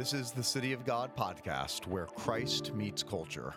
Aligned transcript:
This 0.00 0.14
is 0.14 0.32
the 0.32 0.42
City 0.42 0.72
of 0.72 0.84
God 0.84 1.14
podcast 1.16 1.86
where 1.86 2.06
Christ 2.06 2.72
meets 2.72 3.02
culture. 3.02 3.52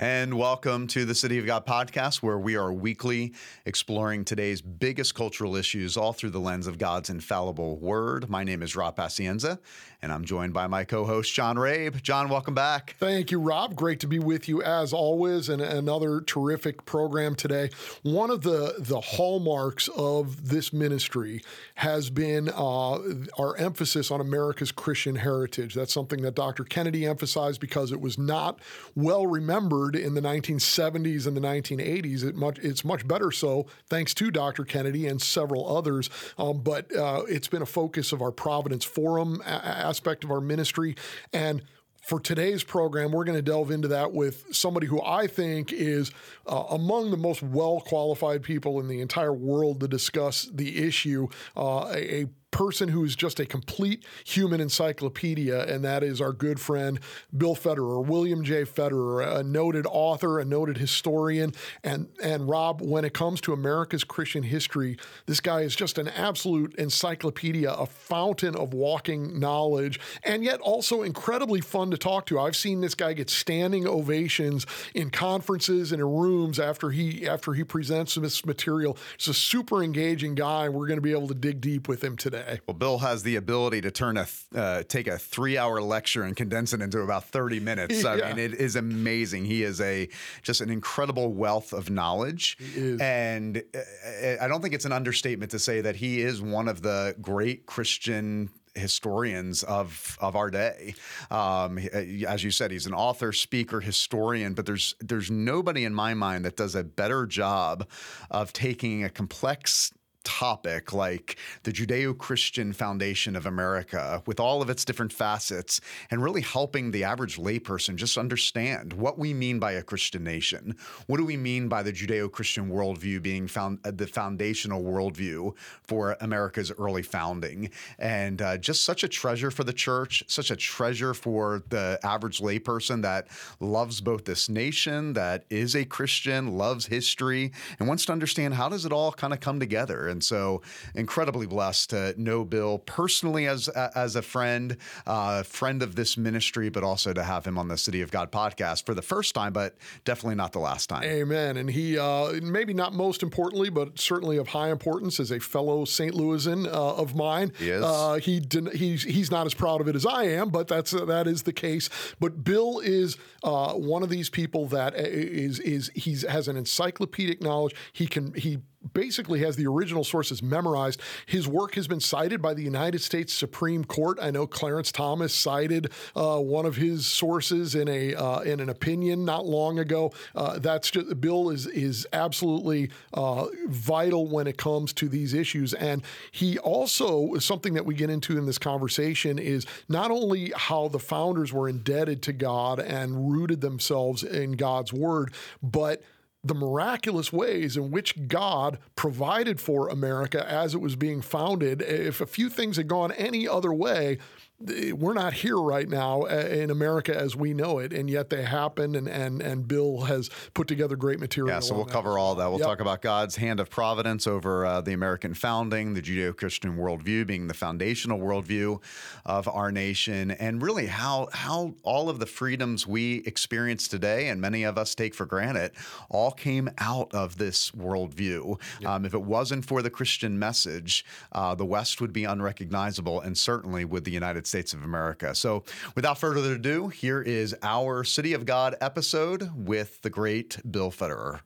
And 0.00 0.34
welcome 0.34 0.86
to 0.88 1.04
the 1.04 1.14
City 1.14 1.40
of 1.40 1.46
God 1.46 1.66
podcast, 1.66 2.18
where 2.18 2.38
we 2.38 2.54
are 2.54 2.72
weekly 2.72 3.34
exploring 3.66 4.24
today's 4.24 4.62
biggest 4.62 5.16
cultural 5.16 5.56
issues 5.56 5.96
all 5.96 6.12
through 6.12 6.30
the 6.30 6.38
lens 6.38 6.68
of 6.68 6.78
God's 6.78 7.10
infallible 7.10 7.78
word. 7.78 8.30
My 8.30 8.44
name 8.44 8.62
is 8.62 8.76
Rob 8.76 8.94
Pacienza, 8.94 9.58
and 10.00 10.12
I'm 10.12 10.24
joined 10.24 10.52
by 10.52 10.68
my 10.68 10.84
co 10.84 11.04
host, 11.04 11.34
John 11.34 11.56
Rabe. 11.56 12.00
John, 12.00 12.28
welcome 12.28 12.54
back. 12.54 12.94
Thank 13.00 13.32
you, 13.32 13.40
Rob. 13.40 13.74
Great 13.74 13.98
to 13.98 14.06
be 14.06 14.20
with 14.20 14.48
you 14.48 14.62
as 14.62 14.92
always, 14.92 15.48
and 15.48 15.60
another 15.60 16.20
terrific 16.20 16.84
program 16.86 17.34
today. 17.34 17.70
One 18.04 18.30
of 18.30 18.42
the, 18.42 18.76
the 18.78 19.00
hallmarks 19.00 19.88
of 19.96 20.48
this 20.48 20.72
ministry 20.72 21.42
has 21.74 22.08
been 22.08 22.50
uh, 22.50 23.00
our 23.36 23.56
emphasis 23.56 24.12
on 24.12 24.20
America's 24.20 24.70
Christian 24.70 25.16
heritage. 25.16 25.74
That's 25.74 25.92
something 25.92 26.22
that 26.22 26.36
Dr. 26.36 26.62
Kennedy 26.62 27.04
emphasized 27.04 27.60
because 27.60 27.90
it 27.90 28.00
was 28.00 28.16
not 28.16 28.60
well 28.94 29.26
remembered 29.26 29.87
in 29.96 30.14
the 30.14 30.20
1970s 30.20 31.26
and 31.26 31.36
the 31.36 31.40
1980s. 31.40 32.24
It 32.24 32.34
much, 32.34 32.58
it's 32.58 32.84
much 32.84 33.06
better 33.06 33.30
so 33.30 33.66
thanks 33.88 34.14
to 34.14 34.30
Dr. 34.30 34.64
Kennedy 34.64 35.06
and 35.06 35.20
several 35.20 35.76
others. 35.76 36.10
Um, 36.38 36.60
but 36.62 36.94
uh, 36.94 37.22
it's 37.28 37.48
been 37.48 37.62
a 37.62 37.66
focus 37.66 38.12
of 38.12 38.22
our 38.22 38.32
Providence 38.32 38.84
Forum 38.84 39.42
a- 39.44 39.48
aspect 39.48 40.24
of 40.24 40.30
our 40.30 40.40
ministry. 40.40 40.96
And 41.32 41.62
for 42.08 42.18
today's 42.18 42.64
program, 42.64 43.12
we're 43.12 43.24
going 43.24 43.36
to 43.36 43.42
delve 43.42 43.70
into 43.70 43.88
that 43.88 44.12
with 44.12 44.46
somebody 44.50 44.86
who 44.86 45.02
I 45.02 45.26
think 45.26 45.72
is 45.72 46.10
uh, 46.46 46.64
among 46.70 47.10
the 47.10 47.18
most 47.18 47.42
well 47.42 47.80
qualified 47.80 48.42
people 48.42 48.80
in 48.80 48.88
the 48.88 49.02
entire 49.02 49.32
world 49.32 49.80
to 49.80 49.88
discuss 49.88 50.48
the 50.50 50.86
issue. 50.86 51.28
Uh, 51.54 51.90
a, 51.92 52.22
a 52.22 52.26
person 52.50 52.88
who's 52.88 53.14
just 53.14 53.38
a 53.40 53.46
complete 53.46 54.04
human 54.24 54.60
encyclopedia, 54.60 55.64
and 55.66 55.84
that 55.84 56.02
is 56.02 56.20
our 56.20 56.32
good 56.32 56.58
friend 56.58 56.98
Bill 57.36 57.54
Federer, 57.54 58.04
William 58.04 58.42
J. 58.42 58.64
Federer, 58.64 59.38
a 59.38 59.42
noted 59.42 59.86
author, 59.88 60.38
a 60.40 60.44
noted 60.44 60.78
historian, 60.78 61.52
and 61.84 62.08
and 62.22 62.48
Rob. 62.48 62.80
When 62.80 63.04
it 63.04 63.12
comes 63.14 63.40
to 63.42 63.52
America's 63.52 64.04
Christian 64.04 64.42
history, 64.42 64.96
this 65.26 65.40
guy 65.40 65.60
is 65.60 65.76
just 65.76 65.98
an 65.98 66.08
absolute 66.08 66.74
encyclopedia, 66.76 67.70
a 67.70 67.86
fountain 67.86 68.56
of 68.56 68.72
walking 68.72 69.38
knowledge, 69.38 70.00
and 70.24 70.42
yet 70.42 70.60
also 70.60 71.02
incredibly 71.02 71.60
fun 71.60 71.90
to 71.90 71.98
talk 71.98 72.26
to. 72.26 72.40
I've 72.40 72.56
seen 72.56 72.80
this 72.80 72.94
guy 72.94 73.12
get 73.12 73.30
standing 73.30 73.86
ovations 73.86 74.66
in 74.94 75.10
conferences 75.10 75.92
and 75.92 76.00
in 76.00 76.08
rooms 76.08 76.58
after 76.58 76.90
he 76.90 77.28
after 77.28 77.52
he 77.52 77.64
presents 77.64 78.14
this 78.14 78.44
material. 78.44 78.96
He's 79.16 79.28
a 79.28 79.34
super 79.34 79.82
engaging 79.82 80.34
guy. 80.34 80.68
We're 80.68 80.86
going 80.86 80.98
to 80.98 81.02
be 81.02 81.12
able 81.12 81.28
to 81.28 81.34
dig 81.34 81.60
deep 81.60 81.88
with 81.88 82.02
him 82.02 82.16
today. 82.16 82.37
Well, 82.66 82.76
Bill 82.76 82.98
has 82.98 83.22
the 83.22 83.36
ability 83.36 83.80
to 83.82 83.90
turn 83.90 84.16
a 84.16 84.26
uh, 84.54 84.82
take 84.88 85.06
a 85.06 85.18
three 85.18 85.56
hour 85.58 85.80
lecture 85.80 86.22
and 86.22 86.36
condense 86.36 86.72
it 86.72 86.80
into 86.80 87.00
about 87.00 87.24
thirty 87.24 87.60
minutes. 87.60 88.04
I 88.04 88.16
Yeah. 88.16 88.28
mean, 88.34 88.38
it 88.38 88.54
is 88.54 88.76
amazing. 88.76 89.44
He 89.44 89.62
is 89.62 89.80
a 89.80 90.08
just 90.42 90.60
an 90.60 90.70
incredible 90.70 91.32
wealth 91.32 91.72
of 91.72 91.90
knowledge, 91.90 92.56
is. 92.74 93.00
and 93.00 93.62
uh, 93.74 94.36
I 94.40 94.48
don't 94.48 94.62
think 94.62 94.74
it's 94.74 94.84
an 94.84 94.92
understatement 94.92 95.50
to 95.52 95.58
say 95.58 95.80
that 95.80 95.96
he 95.96 96.20
is 96.20 96.40
one 96.40 96.68
of 96.68 96.82
the 96.82 97.14
great 97.20 97.66
Christian 97.66 98.50
historians 98.74 99.64
of 99.64 100.16
of 100.20 100.36
our 100.36 100.50
day. 100.50 100.94
Um, 101.30 101.78
as 101.78 102.44
you 102.44 102.50
said, 102.50 102.70
he's 102.70 102.86
an 102.86 102.94
author, 102.94 103.32
speaker, 103.32 103.80
historian. 103.80 104.54
But 104.54 104.66
there's 104.66 104.94
there's 105.00 105.30
nobody 105.30 105.84
in 105.84 105.94
my 105.94 106.14
mind 106.14 106.44
that 106.44 106.56
does 106.56 106.74
a 106.74 106.84
better 106.84 107.26
job 107.26 107.88
of 108.30 108.52
taking 108.52 109.02
a 109.04 109.10
complex 109.10 109.92
topic 110.24 110.92
like 110.92 111.36
the 111.62 111.72
Judeo 111.72 112.16
Christian 112.16 112.72
foundation 112.72 113.34
of 113.34 113.46
America 113.46 114.22
with 114.26 114.38
all 114.38 114.62
of 114.62 114.70
its 114.70 114.84
different 114.84 115.12
facets 115.12 115.80
and 116.10 116.22
really 116.22 116.42
helping 116.42 116.90
the 116.90 117.04
average 117.04 117.38
layperson 117.38 117.96
just 117.96 118.18
understand 118.18 118.92
what 118.92 119.18
we 119.18 119.32
mean 119.32 119.58
by 119.58 119.72
a 119.72 119.82
Christian 119.82 120.24
nation. 120.24 120.76
What 121.06 121.16
do 121.16 121.24
we 121.24 121.36
mean 121.36 121.68
by 121.68 121.82
the 121.82 121.92
Judeo 121.92 122.30
Christian 122.30 122.70
worldview 122.70 123.22
being 123.22 123.48
found 123.48 123.78
uh, 123.84 123.90
the 123.90 124.06
foundational 124.06 124.82
worldview 124.82 125.56
for 125.82 126.16
America's 126.20 126.72
early 126.78 127.02
founding? 127.02 127.70
And 127.98 128.42
uh, 128.42 128.58
just 128.58 128.84
such 128.84 129.04
a 129.04 129.08
treasure 129.08 129.50
for 129.50 129.64
the 129.64 129.72
church, 129.72 130.22
such 130.26 130.50
a 130.50 130.56
treasure 130.56 131.14
for 131.14 131.62
the 131.68 131.98
average 132.02 132.40
layperson 132.40 133.02
that 133.02 133.28
loves 133.60 134.00
both 134.00 134.24
this 134.24 134.48
nation, 134.48 135.14
that 135.14 135.44
is 135.50 135.74
a 135.74 135.84
Christian, 135.84 136.58
loves 136.58 136.86
history, 136.86 137.52
and 137.78 137.88
wants 137.88 138.04
to 138.06 138.12
understand 138.12 138.54
how 138.54 138.68
does 138.68 138.84
it 138.84 138.92
all 138.92 139.12
kind 139.12 139.32
of 139.32 139.40
come 139.40 139.58
together. 139.58 140.08
And 140.08 140.17
so, 140.22 140.62
incredibly 140.94 141.46
blessed 141.46 141.90
to 141.90 142.14
know 142.16 142.44
Bill 142.44 142.78
personally 142.78 143.46
as 143.46 143.68
as 143.68 144.16
a 144.16 144.22
friend, 144.22 144.76
uh, 145.06 145.42
friend 145.42 145.82
of 145.82 145.94
this 145.94 146.16
ministry, 146.16 146.68
but 146.68 146.82
also 146.82 147.12
to 147.12 147.22
have 147.22 147.44
him 147.44 147.58
on 147.58 147.68
the 147.68 147.78
City 147.78 148.00
of 148.02 148.10
God 148.10 148.30
podcast 148.32 148.86
for 148.86 148.94
the 148.94 149.02
first 149.02 149.34
time, 149.34 149.52
but 149.52 149.76
definitely 150.04 150.36
not 150.36 150.52
the 150.52 150.58
last 150.58 150.88
time. 150.88 151.04
Amen. 151.04 151.56
And 151.56 151.70
he, 151.70 151.98
uh, 151.98 152.32
maybe 152.42 152.74
not 152.74 152.92
most 152.92 153.22
importantly, 153.22 153.70
but 153.70 153.98
certainly 153.98 154.36
of 154.36 154.48
high 154.48 154.70
importance 154.70 155.20
as 155.20 155.30
a 155.30 155.38
fellow 155.38 155.84
St. 155.84 156.14
Louisan 156.14 156.66
uh, 156.66 156.94
of 156.94 157.14
mine. 157.14 157.52
He 157.58 157.70
is. 157.70 157.84
Uh, 157.84 158.14
he 158.14 158.40
den- 158.40 158.70
he's 158.74 159.02
he's 159.02 159.30
not 159.30 159.46
as 159.46 159.54
proud 159.54 159.80
of 159.80 159.88
it 159.88 159.96
as 159.96 160.06
I 160.06 160.24
am, 160.24 160.50
but 160.50 160.68
that's 160.68 160.94
uh, 160.94 161.04
that 161.06 161.26
is 161.26 161.42
the 161.42 161.52
case. 161.52 161.88
But 162.20 162.44
Bill 162.44 162.80
is 162.80 163.16
uh, 163.42 163.74
one 163.74 164.02
of 164.02 164.08
these 164.08 164.30
people 164.30 164.66
that 164.68 164.94
is 164.96 165.58
is 165.60 165.90
he's 165.94 166.22
has 166.26 166.48
an 166.48 166.56
encyclopedic 166.56 167.42
knowledge. 167.42 167.74
He 167.92 168.06
can 168.06 168.34
he 168.34 168.58
basically 168.92 169.40
has 169.40 169.56
the 169.56 169.66
original 169.66 170.04
sources 170.04 170.42
memorized. 170.42 171.00
His 171.26 171.48
work 171.48 171.74
has 171.74 171.88
been 171.88 172.00
cited 172.00 172.40
by 172.40 172.54
the 172.54 172.62
United 172.62 173.00
States 173.00 173.32
Supreme 173.32 173.84
Court. 173.84 174.18
I 174.20 174.30
know 174.30 174.46
Clarence 174.46 174.92
Thomas 174.92 175.34
cited 175.34 175.92
uh, 176.14 176.38
one 176.38 176.66
of 176.66 176.76
his 176.76 177.06
sources 177.06 177.74
in 177.74 177.88
a 177.88 178.14
uh, 178.14 178.40
in 178.40 178.60
an 178.60 178.68
opinion 178.68 179.24
not 179.24 179.46
long 179.46 179.78
ago. 179.78 180.12
Uh, 180.34 180.58
that's 180.58 180.90
just 180.90 181.20
Bill 181.20 181.50
is 181.50 181.66
is 181.66 182.06
absolutely 182.12 182.90
uh, 183.14 183.46
vital 183.66 184.26
when 184.28 184.46
it 184.46 184.56
comes 184.56 184.92
to 184.94 185.08
these 185.08 185.34
issues, 185.34 185.74
and 185.74 186.02
he 186.30 186.58
also 186.58 187.36
something 187.38 187.74
that 187.74 187.84
we 187.84 187.94
get 187.94 188.10
into 188.10 188.38
in 188.38 188.46
this 188.46 188.58
conversation 188.58 189.38
is 189.38 189.66
not 189.88 190.10
only 190.10 190.52
how 190.56 190.88
the 190.88 190.98
founders 190.98 191.52
were 191.52 191.68
indebted 191.68 192.22
to 192.22 192.32
God 192.32 192.78
and 192.78 193.30
rooted 193.32 193.60
themselves 193.60 194.22
in 194.22 194.52
God's 194.52 194.92
word, 194.92 195.32
but 195.62 196.02
the 196.48 196.54
miraculous 196.54 197.32
ways 197.32 197.76
in 197.76 197.90
which 197.90 198.26
God 198.26 198.78
provided 198.96 199.60
for 199.60 199.88
America 199.88 200.48
as 200.50 200.74
it 200.74 200.80
was 200.80 200.96
being 200.96 201.22
founded. 201.22 201.82
If 201.82 202.20
a 202.20 202.26
few 202.26 202.48
things 202.48 202.76
had 202.76 202.88
gone 202.88 203.12
any 203.12 203.46
other 203.46 203.72
way, 203.72 204.18
we're 204.60 205.14
not 205.14 205.34
here 205.34 205.56
right 205.56 205.88
now 205.88 206.22
uh, 206.22 206.48
in 206.50 206.70
America 206.70 207.16
as 207.16 207.36
we 207.36 207.54
know 207.54 207.78
it, 207.78 207.92
and 207.92 208.10
yet 208.10 208.28
they 208.30 208.42
happened. 208.42 208.96
And 208.96 209.08
and 209.08 209.40
and 209.40 209.68
Bill 209.68 210.02
has 210.02 210.30
put 210.54 210.66
together 210.66 210.96
great 210.96 211.20
material. 211.20 211.54
Yeah, 211.54 211.60
so 211.60 211.76
we'll 211.76 211.84
that. 211.84 211.92
cover 211.92 212.18
all 212.18 212.34
that. 212.34 212.48
We'll 212.50 212.58
Yep. 212.58 212.66
talk 212.66 212.80
about 212.80 213.02
God's 213.02 213.36
hand 213.36 213.60
of 213.60 213.70
providence 213.70 214.26
over 214.26 214.66
uh, 214.66 214.80
the 214.80 214.92
American 214.92 215.32
founding, 215.34 215.94
the 215.94 216.02
Judeo 216.02 216.36
Christian 216.36 216.76
worldview 216.76 217.24
being 217.26 217.46
the 217.46 217.54
foundational 217.54 218.18
worldview 218.18 218.80
of 219.24 219.46
our 219.46 219.70
nation, 219.70 220.32
and 220.32 220.60
really 220.60 220.86
how, 220.86 221.28
how 221.32 221.74
all 221.84 222.08
of 222.08 222.18
the 222.18 222.26
freedoms 222.26 222.86
we 222.86 223.22
experience 223.26 223.86
today 223.86 224.28
and 224.28 224.40
many 224.40 224.64
of 224.64 224.76
us 224.76 224.94
take 224.94 225.14
for 225.14 225.26
granted 225.26 225.70
all 226.08 226.32
came 226.32 226.68
out 226.78 227.14
of 227.14 227.38
this 227.38 227.70
worldview. 227.70 228.60
Um, 228.84 229.04
if 229.04 229.14
it 229.14 229.22
wasn't 229.22 229.64
for 229.64 229.82
the 229.82 229.90
Christian 229.90 230.36
message, 230.38 231.04
uh, 231.30 231.54
the 231.54 231.66
West 231.66 232.00
would 232.00 232.12
be 232.12 232.24
unrecognizable, 232.24 233.20
and 233.20 233.38
certainly 233.38 233.84
would 233.84 234.04
the 234.04 234.10
United 234.10 234.47
States 234.48 234.72
of 234.72 234.82
America. 234.82 235.34
So, 235.34 235.64
without 235.94 236.18
further 236.18 236.54
ado, 236.54 236.88
here 236.88 237.22
is 237.22 237.54
our 237.62 238.04
City 238.04 238.32
of 238.32 238.46
God 238.46 238.76
episode 238.80 239.50
with 239.54 240.02
the 240.02 240.10
great 240.10 240.58
Bill 240.68 240.90
Federer. 240.90 241.40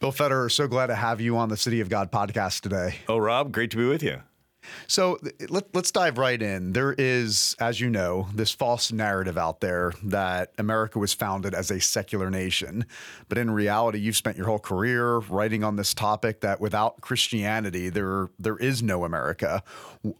Bill 0.00 0.12
Federer, 0.12 0.50
so 0.50 0.66
glad 0.66 0.86
to 0.86 0.94
have 0.94 1.20
you 1.20 1.36
on 1.36 1.48
the 1.50 1.56
City 1.56 1.80
of 1.80 1.88
God 1.88 2.10
podcast 2.10 2.60
today. 2.62 2.96
Oh, 3.08 3.18
Rob, 3.18 3.52
great 3.52 3.70
to 3.72 3.76
be 3.76 3.86
with 3.86 4.02
you. 4.02 4.22
So 4.86 5.18
let, 5.48 5.74
let's 5.74 5.90
dive 5.90 6.18
right 6.18 6.40
in. 6.40 6.72
There 6.72 6.94
is, 6.96 7.56
as 7.58 7.80
you 7.80 7.90
know, 7.90 8.28
this 8.34 8.50
false 8.50 8.92
narrative 8.92 9.38
out 9.38 9.60
there 9.60 9.92
that 10.04 10.52
America 10.58 10.98
was 10.98 11.12
founded 11.12 11.54
as 11.54 11.70
a 11.70 11.80
secular 11.80 12.30
nation. 12.30 12.86
But 13.28 13.38
in 13.38 13.50
reality, 13.50 13.98
you've 13.98 14.16
spent 14.16 14.36
your 14.36 14.46
whole 14.46 14.58
career 14.58 15.18
writing 15.18 15.64
on 15.64 15.76
this 15.76 15.94
topic 15.94 16.40
that 16.40 16.60
without 16.60 17.00
Christianity, 17.00 17.88
there 17.88 18.28
there 18.38 18.56
is 18.56 18.82
no 18.82 19.04
America. 19.04 19.62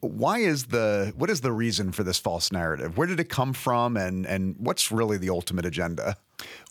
Why 0.00 0.38
is 0.38 0.66
the 0.66 1.12
what 1.16 1.30
is 1.30 1.40
the 1.40 1.52
reason 1.52 1.92
for 1.92 2.02
this 2.02 2.18
false 2.18 2.52
narrative? 2.52 2.96
Where 2.96 3.06
did 3.06 3.20
it 3.20 3.28
come 3.28 3.52
from 3.52 3.96
and 3.96 4.26
and 4.26 4.56
what's 4.58 4.90
really 4.90 5.18
the 5.18 5.30
ultimate 5.30 5.66
agenda? 5.66 6.16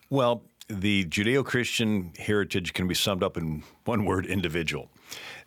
Well, 0.09 0.43
the 0.67 1.05
Judeo 1.05 1.43
Christian 1.43 2.13
heritage 2.17 2.73
can 2.73 2.87
be 2.87 2.93
summed 2.95 3.23
up 3.23 3.37
in 3.37 3.63
one 3.85 4.05
word 4.05 4.25
individual. 4.25 4.89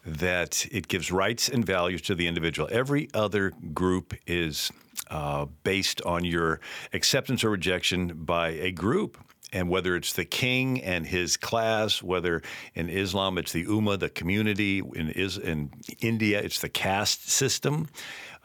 That 0.04 0.66
it 0.72 0.88
gives 0.88 1.12
rights 1.12 1.48
and 1.48 1.64
values 1.64 2.02
to 2.02 2.14
the 2.14 2.26
individual. 2.26 2.68
Every 2.72 3.08
other 3.14 3.52
group 3.72 4.14
is 4.26 4.72
uh, 5.10 5.46
based 5.62 6.02
on 6.02 6.24
your 6.24 6.60
acceptance 6.92 7.44
or 7.44 7.50
rejection 7.50 8.24
by 8.24 8.48
a 8.48 8.72
group. 8.72 9.18
And 9.52 9.68
whether 9.68 9.94
it's 9.96 10.14
the 10.14 10.24
king 10.24 10.82
and 10.82 11.06
his 11.06 11.36
class, 11.36 12.02
whether 12.02 12.40
in 12.74 12.88
Islam 12.88 13.36
it's 13.36 13.52
the 13.52 13.66
ummah, 13.66 13.98
the 13.98 14.08
community, 14.08 14.78
in, 14.78 15.10
is, 15.10 15.36
in 15.36 15.70
India 16.00 16.40
it's 16.40 16.60
the 16.60 16.70
caste 16.70 17.28
system, 17.28 17.86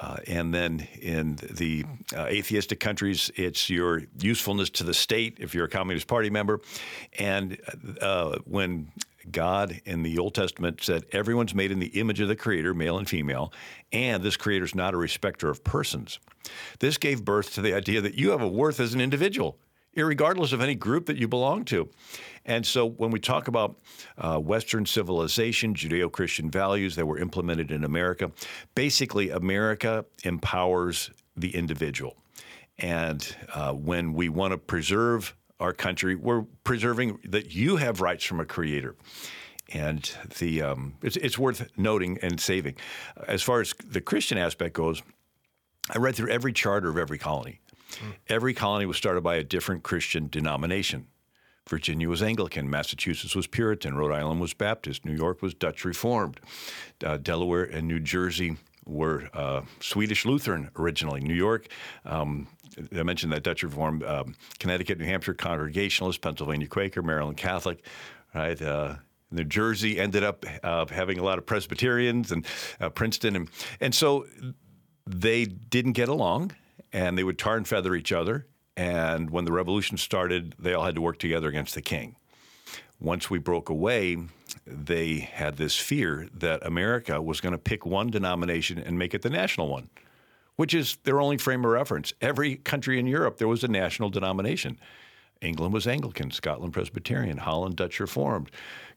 uh, 0.01 0.17
and 0.27 0.53
then 0.53 0.87
in 1.01 1.37
the 1.49 1.85
uh, 2.15 2.25
atheistic 2.25 2.81
countries 2.81 3.31
it's 3.35 3.69
your 3.69 4.03
usefulness 4.19 4.69
to 4.69 4.83
the 4.83 4.93
state 4.93 5.37
if 5.39 5.55
you're 5.55 5.65
a 5.65 5.69
Communist 5.69 6.07
Party 6.07 6.29
member. 6.29 6.59
And 7.17 7.57
uh, 8.01 8.37
when 8.43 8.91
God 9.31 9.81
in 9.85 10.03
the 10.03 10.17
Old 10.17 10.35
Testament 10.35 10.83
said 10.83 11.05
everyone's 11.11 11.55
made 11.55 11.71
in 11.71 11.79
the 11.79 11.99
image 11.99 12.19
of 12.19 12.27
the 12.27 12.35
Creator, 12.35 12.73
male 12.73 12.97
and 12.97 13.07
female, 13.07 13.53
and 13.91 14.23
this 14.23 14.37
Creator's 14.37 14.75
not 14.75 14.93
a 14.93 14.97
respecter 14.97 15.49
of 15.49 15.63
persons. 15.63 16.19
This 16.79 16.97
gave 16.97 17.25
birth 17.25 17.53
to 17.55 17.61
the 17.61 17.73
idea 17.73 18.01
that 18.01 18.15
you 18.15 18.31
have 18.31 18.41
a 18.41 18.47
worth 18.47 18.79
as 18.79 18.93
an 18.93 19.01
individual, 19.01 19.57
regardless 19.95 20.53
of 20.53 20.61
any 20.61 20.75
group 20.75 21.05
that 21.07 21.17
you 21.17 21.27
belong 21.27 21.65
to. 21.65 21.89
And 22.45 22.65
so 22.65 22.85
when 22.85 23.11
we 23.11 23.19
talk 23.19 23.47
about 23.47 23.77
uh, 24.17 24.37
Western 24.37 24.85
civilization, 24.85 25.73
Judeo 25.73 26.11
Christian 26.11 26.49
values 26.49 26.95
that 26.95 27.05
were 27.05 27.19
implemented 27.19 27.71
in 27.71 27.83
America, 27.83 28.31
basically, 28.75 29.31
America 29.31 30.05
empowers 30.23 31.11
the 31.35 31.53
individual. 31.53 32.15
And 32.79 33.35
uh, 33.53 33.73
when 33.73 34.13
we 34.13 34.29
want 34.29 34.51
to 34.51 34.57
preserve 34.57 35.35
our 35.59 35.73
country, 35.73 36.15
we're 36.15 36.43
preserving 36.63 37.19
that 37.25 37.53
you 37.53 37.77
have 37.77 38.01
rights 38.01 38.23
from 38.23 38.39
a 38.39 38.45
creator. 38.45 38.95
And 39.73 40.09
the 40.39 40.61
um, 40.61 40.95
it's, 41.01 41.17
it's 41.17 41.37
worth 41.37 41.69
noting 41.77 42.17
and 42.21 42.39
saving. 42.39 42.75
As 43.27 43.43
far 43.43 43.59
as 43.59 43.73
the 43.85 43.99
Christian 43.99 44.37
aspect 44.37 44.73
goes, 44.73 45.01
I 45.89 45.97
read 45.97 46.15
through 46.15 46.29
every 46.29 46.53
charter 46.53 46.89
of 46.89 46.97
every 46.97 47.17
colony. 47.17 47.59
Mm. 47.91 48.13
Every 48.29 48.53
colony 48.53 48.85
was 48.85 48.97
started 48.97 49.21
by 49.21 49.35
a 49.35 49.43
different 49.43 49.83
Christian 49.83 50.27
denomination. 50.29 51.07
Virginia 51.67 52.07
was 52.07 52.21
Anglican, 52.21 52.69
Massachusetts 52.69 53.35
was 53.35 53.45
Puritan, 53.45 53.95
Rhode 53.95 54.13
Island 54.13 54.39
was 54.39 54.53
Baptist, 54.53 55.03
New 55.03 55.13
York 55.13 55.41
was 55.41 55.53
Dutch 55.53 55.83
Reformed, 55.83 56.39
uh, 57.05 57.17
Delaware 57.17 57.63
and 57.63 57.87
New 57.87 57.99
Jersey 57.99 58.55
were 58.87 59.29
uh, 59.33 59.61
Swedish 59.79 60.25
Lutheran 60.25 60.69
originally. 60.77 61.21
New 61.21 61.33
York, 61.33 61.67
um, 62.05 62.47
I 62.97 63.03
mentioned 63.03 63.31
that 63.33 63.43
Dutch 63.43 63.63
Reformed, 63.63 64.03
um, 64.03 64.35
Connecticut, 64.59 64.99
New 64.99 65.05
Hampshire 65.05 65.33
Congregationalist, 65.33 66.21
Pennsylvania 66.21 66.67
Quaker, 66.67 67.01
Maryland 67.01 67.37
Catholic, 67.37 67.83
right? 68.33 68.61
Uh, 68.61 68.95
New 69.31 69.43
Jersey 69.43 69.99
ended 69.99 70.23
up 70.23 70.45
uh, 70.63 70.85
having 70.85 71.19
a 71.19 71.23
lot 71.23 71.37
of 71.37 71.45
Presbyterians 71.45 72.31
and 72.31 72.45
uh, 72.79 72.89
Princeton, 72.89 73.35
and 73.35 73.49
and 73.81 73.93
so 73.93 74.25
they 75.05 75.45
didn't 75.45 75.93
get 75.93 76.09
along, 76.09 76.53
and 76.93 77.17
they 77.17 77.23
would 77.23 77.37
tar 77.37 77.57
and 77.57 77.67
feather 77.67 77.95
each 77.95 78.11
other. 78.11 78.47
And 78.77 79.29
when 79.31 79.45
the 79.45 79.51
revolution 79.51 79.97
started, 79.97 80.55
they 80.59 80.73
all 80.73 80.85
had 80.85 80.95
to 80.95 81.01
work 81.01 81.17
together 81.17 81.49
against 81.49 81.73
the 81.73 81.81
king. 81.81 82.15
Once 82.99 83.29
we 83.29 83.37
broke 83.37 83.69
away, 83.69 84.17
they 84.65 85.19
had 85.19 85.57
this 85.57 85.77
fear 85.77 86.27
that 86.33 86.65
America 86.65 87.21
was 87.21 87.39
going 87.39 87.51
to 87.51 87.57
pick 87.57 87.85
one 87.85 88.09
denomination 88.09 88.79
and 88.79 88.97
make 88.97 89.13
it 89.13 89.21
the 89.21 89.29
national 89.29 89.67
one, 89.67 89.87
which 90.55 90.73
is 90.73 90.97
their 91.03 91.21
only 91.21 91.37
frame 91.37 91.63
of 91.63 91.71
reference. 91.71 92.13
Every 92.21 92.55
country 92.55 92.99
in 92.99 93.05
Europe, 93.05 93.37
there 93.37 93.47
was 93.47 93.63
a 93.63 93.67
national 93.67 94.09
denomination. 94.09 94.79
England 95.41 95.73
was 95.73 95.87
Anglican, 95.87 96.31
Scotland 96.31 96.73
Presbyterian, 96.73 97.37
Holland 97.37 97.75
Dutch 97.75 97.99
Reformed. 97.99 98.49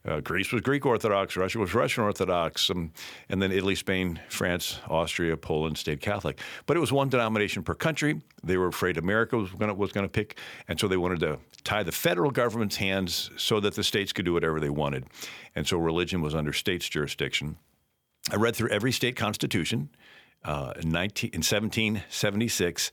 Uh, 0.03 0.21
Greece 0.21 0.51
was 0.51 0.63
Greek 0.63 0.87
Orthodox, 0.87 1.37
Russia 1.37 1.59
was 1.59 1.75
Russian 1.75 2.05
Orthodox, 2.05 2.71
um, 2.71 2.91
and 3.29 3.43
then 3.43 3.53
Italy, 3.53 3.75
Spain, 3.75 4.19
France, 4.31 4.81
Austria, 4.89 5.37
Poland 5.37 5.77
stayed 5.77 6.01
Catholic. 6.01 6.39
But 6.65 6.79
it 6.79 6.81
was 6.81 6.91
one 6.91 7.11
denomination 7.11 7.63
per 7.63 7.75
country. 7.75 8.21
They 8.43 8.57
were 8.57 8.69
afraid 8.69 8.97
America 8.97 9.37
was 9.37 9.51
going 9.51 9.77
was 9.77 9.93
to 9.93 10.09
pick, 10.09 10.39
and 10.69 10.81
so 10.81 10.89
they 10.89 10.97
wanted 10.97 11.21
to 11.21 11.39
tie 11.65 11.83
the 11.83 11.93
federal 11.93 12.31
government's 12.31 12.77
hands 12.77 13.31
so 13.37 13.61
that 13.61 13.75
the 13.75 13.85
states 13.85 14.13
could 14.13 14.25
do 14.25 14.33
whatever 14.33 14.59
they 14.59 14.71
wanted. 14.71 15.05
And 15.55 15.67
so 15.67 15.77
religion 15.77 16.23
was 16.23 16.35
under 16.35 16.55
states' 16.55 16.89
jurisdiction. 16.89 17.59
I 18.33 18.37
read 18.37 18.57
through 18.57 18.71
every 18.71 18.93
state 18.93 19.17
constitution 19.17 19.91
uh, 20.45 20.73
in, 20.81 20.91
19, 20.91 21.31
in 21.35 21.39
1776. 21.39 22.93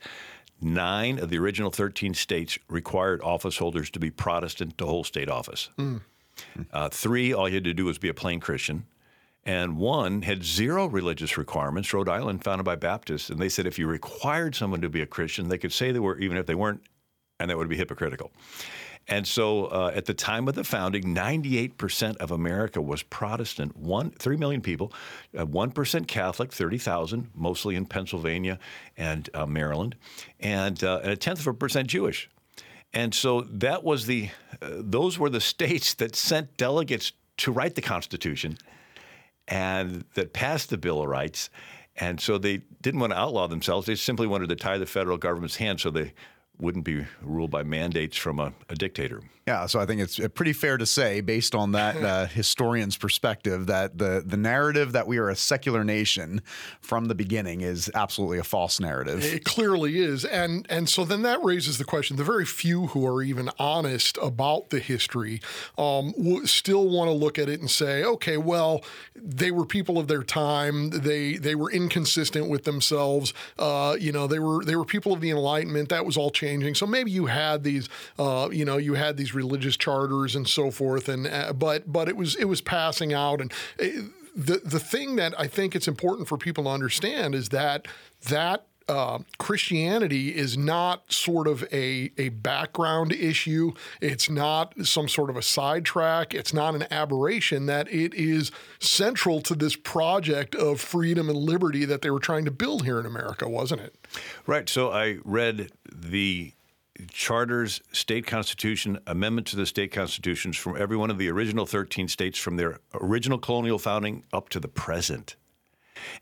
Nine 0.60 1.20
of 1.20 1.30
the 1.30 1.38
original 1.38 1.70
13 1.70 2.14
states 2.14 2.58
required 2.68 3.22
office 3.22 3.58
holders 3.58 3.90
to 3.92 4.00
be 4.00 4.10
Protestant 4.10 4.78
to 4.80 4.86
hold 4.86 5.06
state 5.06 5.30
office. 5.30 5.70
Mm. 5.78 6.02
Uh, 6.72 6.90
three, 6.90 7.34
all 7.34 7.48
you 7.48 7.56
had 7.56 7.64
to 7.66 7.74
do 7.74 7.86
was 7.86 7.98
be 7.98 8.10
a 8.10 8.14
plain 8.14 8.40
Christian. 8.40 8.86
And 9.44 9.78
one 9.78 10.24
had 10.24 10.44
zero 10.44 10.88
religious 10.88 11.38
requirements, 11.38 11.94
Rhode 11.94 12.10
Island, 12.10 12.44
founded 12.44 12.66
by 12.66 12.76
Baptists. 12.76 13.30
And 13.30 13.40
they 13.40 13.50
said 13.50 13.66
if 13.66 13.80
you 13.80 13.88
required 13.88 14.56
someone 14.56 14.82
to 14.82 14.90
be 14.90 15.02
a 15.02 15.06
Christian, 15.06 15.48
they 15.48 15.58
could 15.58 15.72
say 15.72 15.92
they 15.92 16.00
were, 16.00 16.20
even 16.20 16.38
if 16.38 16.46
they 16.46 16.56
weren't, 16.56 16.82
and 17.40 17.50
that 17.50 17.58
would 17.58 17.70
be 17.70 17.78
hypocritical. 17.78 18.32
And 19.08 19.26
so 19.26 19.66
uh, 19.66 19.92
at 19.96 20.06
the 20.06 20.14
time 20.14 20.48
of 20.48 20.56
the 20.56 20.64
founding, 20.64 21.16
98% 21.16 22.18
of 22.18 22.32
America 22.32 22.82
was 22.82 23.04
Protestant, 23.04 23.78
one, 23.78 24.12
3 24.12 24.36
million 24.36 24.62
people, 24.62 24.92
uh, 25.38 25.46
1% 25.46 26.08
Catholic, 26.08 26.52
30,000, 26.52 27.30
mostly 27.34 27.76
in 27.76 27.86
Pennsylvania 27.86 28.60
and 28.98 29.30
uh, 29.34 29.46
Maryland, 29.46 29.96
and, 30.40 30.84
uh, 30.84 31.00
and 31.04 31.12
a 31.12 31.16
tenth 31.16 31.40
of 31.40 31.48
a 31.48 31.54
percent 31.54 31.88
Jewish. 31.88 32.30
And 32.94 33.14
so 33.14 33.42
that 33.42 33.84
was 33.84 34.08
the, 34.08 34.30
uh, 34.62 34.70
those 34.80 35.18
were 35.18 35.30
the 35.30 35.42
states 35.56 35.94
that 35.96 36.16
sent 36.16 36.58
delegates 36.58 37.14
to 37.38 37.52
write 37.52 37.76
the 37.76 37.82
Constitution 37.82 38.58
and 39.48 40.04
that 40.16 40.34
passed 40.34 40.70
the 40.70 40.78
Bill 40.78 41.02
of 41.02 41.08
Rights. 41.08 41.50
And 41.96 42.20
so 42.20 42.38
they 42.38 42.62
didn't 42.82 43.00
want 43.00 43.14
to 43.14 43.18
outlaw 43.18 43.48
themselves. 43.48 43.88
They 43.88 43.96
simply 43.96 44.28
wanted 44.28 44.50
to 44.50 44.56
tie 44.56 44.78
the 44.78 44.86
federal 44.86 45.18
government's 45.18 45.56
hands 45.56 45.82
so 45.82 45.90
they 45.90 46.14
wouldn't 46.60 46.86
be 46.86 47.06
ruled 47.22 47.52
by 47.52 47.64
mandates 47.64 48.18
from 48.18 48.40
a, 48.40 48.54
a, 48.70 48.76
dictator. 48.76 49.22
Yeah, 49.48 49.66
so 49.68 49.80
I 49.80 49.86
think 49.86 50.02
it's 50.02 50.20
uh, 50.20 50.28
pretty 50.28 50.52
fair 50.52 50.78
to 50.78 50.86
say, 50.86 51.22
based 51.22 51.56
on 51.56 51.72
that 51.72 51.96
uh, 51.96 52.26
historian's 52.34 52.98
perspective, 52.98 53.68
that 53.68 53.98
the 53.98 54.22
the 54.26 54.36
narrative 54.36 54.92
that 54.92 55.08
we 55.08 55.20
are 55.20 55.30
a 55.30 55.38
secular 55.38 55.86
nation 55.86 56.42
from 56.82 57.06
the 57.06 57.16
beginning 57.16 57.62
is 57.62 57.90
absolutely 57.96 58.40
a 58.40 58.44
false 58.44 58.82
narrative. 58.82 59.24
It 59.24 59.46
clearly 59.46 60.00
is, 60.00 60.26
and 60.26 60.68
and 60.70 60.90
so 60.90 61.06
then 61.06 61.22
that 61.22 61.42
raises 61.42 61.78
the 61.78 61.86
question: 61.86 62.18
the 62.18 62.26
very 62.26 62.44
few 62.44 62.88
who 62.88 63.08
are 63.08 63.24
even 63.24 63.50
honest 63.58 64.18
about 64.22 64.70
the 64.70 64.80
history 64.80 65.40
um, 65.78 66.14
still 66.46 66.90
want 66.90 67.08
to 67.08 67.14
look 67.14 67.40
at 67.40 67.48
it 67.48 67.62
and 67.62 67.72
say, 67.72 68.04
okay, 68.04 68.36
well, 68.36 68.84
they 69.16 69.52
were 69.52 69.66
people 69.66 69.98
of 69.98 70.10
their 70.10 70.24
time. 70.24 70.90
They 70.90 71.38
they 71.38 71.56
were 71.56 71.72
inconsistent 71.72 72.50
with 72.50 72.66
themselves. 72.66 73.34
Uh, 73.58 73.96
you 73.98 74.12
know, 74.12 74.28
they 74.28 74.40
were 74.40 74.66
they 74.66 74.76
were 74.76 74.84
people 74.84 75.14
of 75.14 75.22
the 75.22 75.30
Enlightenment. 75.30 75.88
That 75.88 76.06
was 76.06 76.18
all 76.18 76.32
changing. 76.32 76.76
So 76.76 76.86
maybe 76.86 77.12
you 77.12 77.28
had 77.28 77.64
these, 77.64 77.88
uh, 78.20 78.50
you 78.52 78.66
know, 78.66 78.76
you 78.76 78.96
had 78.96 79.16
these 79.16 79.37
religious 79.38 79.78
charters 79.78 80.36
and 80.36 80.48
so 80.48 80.72
forth, 80.72 81.08
and 81.08 81.28
uh, 81.28 81.54
but 81.54 81.92
but 81.92 82.10
it 82.10 82.18
was 82.18 82.36
it 82.36 82.46
was 82.46 82.62
passing 82.62 83.14
out 83.14 83.42
and. 83.42 83.54
It, 83.80 84.00
uh, 84.00 84.08
the, 84.40 84.62
the 84.64 84.80
thing 84.80 85.16
that 85.16 85.34
I 85.40 85.48
think 85.48 85.76
it's 85.76 85.88
important 85.88 86.28
for 86.28 86.38
people 86.38 86.66
to 86.66 86.70
understand 86.70 87.34
is 87.34 87.50
that 87.50 87.88
that 88.30 88.68
uh, 88.88 89.20
Christianity 89.38 90.36
is 90.36 90.58
not 90.58 91.12
sort 91.12 91.48
of 91.48 91.64
a, 91.74 92.12
a 92.18 92.30
background 92.30 93.12
issue. 93.12 93.74
It's 94.00 94.30
not 94.30 94.74
some 94.86 95.10
sort 95.10 95.30
of 95.30 95.36
a 95.36 95.42
sidetrack. 95.42 96.34
It's 96.34 96.54
not 96.54 96.76
an 96.76 96.86
aberration, 96.92 97.66
that 97.66 97.92
it 97.92 98.14
is 98.14 98.52
central 98.80 99.42
to 99.42 99.56
this 99.56 99.76
project 99.76 100.56
of 100.56 100.80
freedom 100.80 101.30
and 101.30 101.38
liberty 101.38 101.84
that 101.86 102.02
they 102.02 102.10
were 102.10 102.20
trying 102.20 102.46
to 102.46 102.52
build 102.52 102.86
here 102.86 103.00
in 103.00 103.06
America, 103.06 103.50
wasn't 103.50 103.82
it? 103.82 103.96
Right. 104.46 104.70
So 104.70 104.92
I 104.92 105.18
read 105.26 105.72
the 105.94 106.54
charters, 107.12 107.82
state 107.92 108.26
constitution, 108.26 109.00
amendment 109.08 109.48
to 109.48 109.56
the 109.56 109.66
state 109.66 109.92
constitutions 109.92 110.58
from 110.58 110.76
every 110.78 110.98
one 110.98 111.10
of 111.10 111.18
the 111.18 111.30
original 111.30 111.66
13 111.66 112.08
states 112.08 112.38
from 112.40 112.58
their 112.58 112.80
original 112.94 113.38
colonial 113.38 113.80
founding 113.80 114.24
up 114.34 114.50
to 114.50 114.60
the 114.60 114.68
present. 114.68 115.36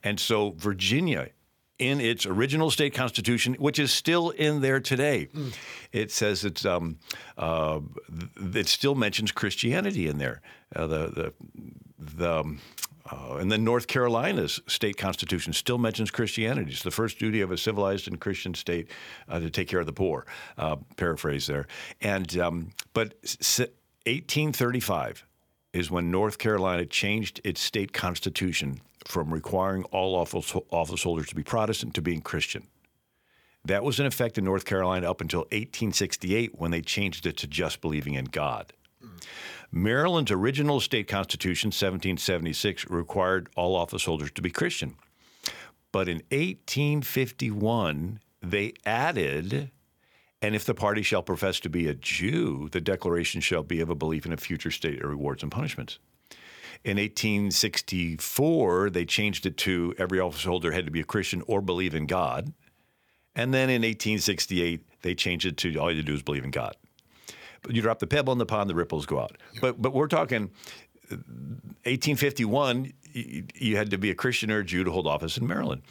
And 0.04 0.20
so 0.20 0.52
Virginia, 0.52 1.30
in 1.78 2.00
its 2.00 2.26
original 2.26 2.72
state 2.72 2.94
constitution, 2.94 3.56
which 3.56 3.80
is 3.80 3.92
still 3.92 4.30
in 4.30 4.62
there 4.62 4.80
today, 4.80 5.28
mm. 5.34 5.54
it 5.92 6.12
says 6.12 6.46
it's 6.46 6.66
um, 6.66 6.98
uh, 7.38 7.80
it 8.38 8.68
still 8.68 8.96
mentions 8.96 9.32
Christianity 9.32 10.08
in 10.08 10.18
there. 10.18 10.42
Uh, 10.76 10.88
the 10.88 11.08
the 11.08 11.34
the 11.98 12.40
um, 12.40 12.62
uh, 13.12 13.36
and 13.36 13.52
then 13.52 13.64
North 13.64 13.88
Carolina's 13.88 14.60
state 14.68 14.98
constitution 14.98 15.54
still 15.54 15.78
mentions 15.78 16.10
Christianity. 16.10 16.72
It's 16.72 16.84
the 16.84 16.92
first 16.92 17.20
duty 17.20 17.42
of 17.42 17.52
a 17.52 17.58
civilized 17.58 18.08
and 18.08 18.20
Christian 18.20 18.56
state 18.56 18.90
uh, 19.30 19.40
to 19.40 19.50
take 19.50 19.68
care 19.68 19.80
of 19.80 19.86
the 19.86 19.94
poor. 19.94 20.26
Uh, 20.58 20.78
paraphrase 20.98 21.46
there. 21.46 21.68
And 22.02 22.38
um, 22.40 22.72
but 22.94 23.14
1835 23.24 25.26
is 25.74 25.92
when 25.92 26.10
North 26.10 26.38
Carolina 26.38 26.86
changed 26.86 27.42
its 27.44 27.62
state 27.62 27.94
constitution 27.94 28.80
from 29.06 29.32
requiring 29.32 29.84
all 29.86 30.16
office, 30.16 30.56
office 30.72 31.04
holders 31.04 31.28
to 31.28 31.36
be 31.36 31.44
Protestant 31.44 31.94
to 31.96 32.02
being 32.02 32.22
Christian. 32.22 32.68
That 33.66 33.84
was 33.84 34.00
in 34.00 34.06
effect 34.06 34.38
in 34.38 34.46
North 34.46 34.66
Carolina 34.66 35.10
up 35.10 35.22
until 35.22 35.42
1868 35.42 36.58
when 36.58 36.72
they 36.72 36.82
changed 36.82 37.26
it 37.26 37.38
to 37.38 37.48
just 37.48 37.82
believing 37.82 38.14
in 38.14 38.26
God. 38.26 38.74
Maryland's 39.72 40.32
original 40.32 40.80
state 40.80 41.08
constitution, 41.08 41.68
1776, 41.68 42.90
required 42.90 43.50
all 43.56 43.76
office 43.76 44.06
holders 44.06 44.32
to 44.32 44.42
be 44.42 44.50
Christian. 44.50 44.96
But 45.92 46.08
in 46.08 46.22
1851, 46.32 48.20
they 48.42 48.74
added, 48.86 49.72
and 50.42 50.56
if 50.56 50.66
the 50.66 50.74
party 50.74 51.02
shall 51.02 51.24
profess 51.24 51.60
to 51.62 51.70
be 51.70 51.88
a 51.88 51.94
Jew, 51.94 52.70
the 52.72 52.82
declaration 52.82 53.42
shall 53.42 53.64
be 53.64 53.82
of 53.82 53.90
a 53.90 53.96
belief 53.96 54.26
in 54.26 54.34
a 54.34 54.38
future 54.38 54.72
state 54.72 55.02
of 55.02 55.10
rewards 55.10 55.42
and 55.42 55.52
punishments. 55.52 56.00
In 56.84 56.98
1864, 56.98 58.90
they 58.92 59.06
changed 59.06 59.46
it 59.46 59.58
to 59.58 59.96
every 59.98 60.20
office 60.20 60.44
holder 60.44 60.72
had 60.72 60.86
to 60.86 60.92
be 60.92 61.02
a 61.02 61.06
Christian 61.06 61.42
or 61.48 61.62
believe 61.62 61.96
in 61.96 62.06
God. 62.06 62.54
And 63.36 63.54
then 63.54 63.70
in 63.70 63.82
1868, 63.82 65.02
they 65.02 65.16
changed 65.16 65.46
it 65.46 65.58
to 65.58 65.76
all 65.78 65.92
you 65.92 66.04
do 66.04 66.14
is 66.14 66.22
believe 66.22 66.44
in 66.44 66.52
God. 66.52 66.76
You 67.70 67.82
drop 67.82 68.00
the 68.00 68.08
pebble 68.08 68.34
in 68.34 68.40
the 68.40 68.46
pond, 68.46 68.70
the 68.70 68.76
ripples 68.76 69.06
go 69.06 69.20
out. 69.20 69.38
But 69.62 69.82
but 69.82 69.94
we're 69.94 70.08
talking 70.08 70.52
1851. 71.10 72.94
You 73.14 73.78
had 73.78 73.92
to 73.92 73.98
be 73.98 74.12
a 74.12 74.16
Christian 74.16 74.52
or 74.52 74.60
a 74.60 74.66
Jew 74.66 74.84
to 74.84 74.92
hold 74.92 75.08
office 75.08 75.38
in 75.38 75.48
Maryland. 75.48 75.84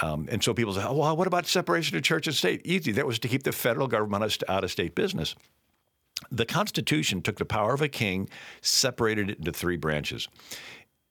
Um, 0.00 0.26
and 0.30 0.42
so 0.42 0.54
people 0.54 0.72
say, 0.72 0.82
oh, 0.82 0.94
well, 0.94 1.16
what 1.16 1.26
about 1.26 1.46
separation 1.46 1.96
of 1.96 2.02
church 2.02 2.26
and 2.26 2.34
state? 2.34 2.62
Easy. 2.64 2.92
That 2.92 3.06
was 3.06 3.18
to 3.20 3.28
keep 3.28 3.42
the 3.42 3.52
federal 3.52 3.88
government 3.88 4.42
out 4.48 4.64
of 4.64 4.70
state 4.70 4.94
business. 4.94 5.34
The 6.30 6.46
Constitution 6.46 7.20
took 7.20 7.36
the 7.36 7.44
power 7.44 7.74
of 7.74 7.82
a 7.82 7.88
king, 7.88 8.28
separated 8.62 9.28
it 9.28 9.38
into 9.38 9.52
three 9.52 9.76
branches. 9.76 10.28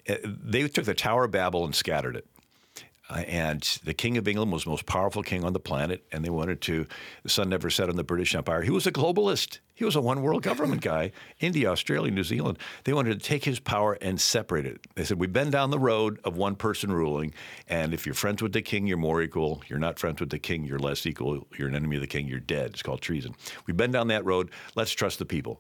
Uh, 0.10 0.15
they 0.24 0.68
took 0.68 0.86
the 0.86 0.96
Tower 0.96 1.25
of 1.25 1.32
Babel 1.32 1.63
and 1.63 1.75
scattered 1.75 2.15
it. 2.15 2.25
Uh, 3.12 3.24
and 3.27 3.62
the 3.84 3.94
King 3.94 4.18
of 4.18 4.25
England 4.27 4.53
was 4.53 4.63
the 4.63 4.70
most 4.70 4.86
powerful 4.86 5.22
king 5.22 5.44
on 5.44 5.51
the 5.51 5.60
planet, 5.60 6.06
and 6.13 6.24
they 6.24 6.30
wanted 6.30 6.62
to. 6.62 6.88
The 7.24 7.30
sun 7.30 7.50
never 7.50 7.70
set 7.70 7.89
on 7.89 7.98
the 7.98 8.06
British 8.06 8.34
Empire. 8.34 8.62
He 8.62 8.70
was 8.70 8.88
a 8.88 8.91
globalist. 8.91 9.60
He 9.74 9.84
was 9.84 9.98
a 9.98 10.01
one 10.01 10.22
world 10.22 10.44
government 10.44 10.82
guy. 10.82 11.12
India, 11.41 11.70
Australia, 11.70 12.10
New 12.10 12.24
Zealand. 12.24 12.58
They 12.86 12.94
wanted 12.94 13.20
to 13.20 13.27
take 13.27 13.44
his 13.44 13.60
power 13.60 13.98
and 14.01 14.20
separate 14.22 14.65
it. 14.65 14.80
They 14.96 15.03
said, 15.03 15.20
We've 15.20 15.34
been 15.34 15.51
down 15.51 15.72
the 15.72 15.80
road 15.80 16.20
of 16.24 16.38
one 16.38 16.56
person 16.56 16.91
ruling, 16.91 17.34
and 17.68 17.94
if 17.94 18.06
you're 18.06 18.15
friends 18.15 18.41
with 18.41 18.53
the 18.53 18.62
king, 18.62 18.88
you're 18.88 18.98
more 18.98 19.22
equal. 19.22 19.62
You're 19.68 19.80
not 19.80 20.00
friends 20.00 20.22
with 20.22 20.30
the 20.30 20.39
king, 20.39 20.63
you're 20.63 20.80
less 20.80 21.06
equal. 21.06 21.46
You're 21.58 21.68
an 21.68 21.75
enemy 21.75 21.98
of 21.98 22.01
the 22.01 22.08
king, 22.08 22.27
you're 22.27 22.39
dead. 22.39 22.72
It's 22.72 22.84
called 22.84 23.01
treason. 23.01 23.36
We've 23.68 23.77
been 23.77 23.91
down 23.91 24.08
that 24.08 24.24
road. 24.24 24.51
Let's 24.75 24.91
trust 24.91 25.20
the 25.20 25.25
people. 25.25 25.60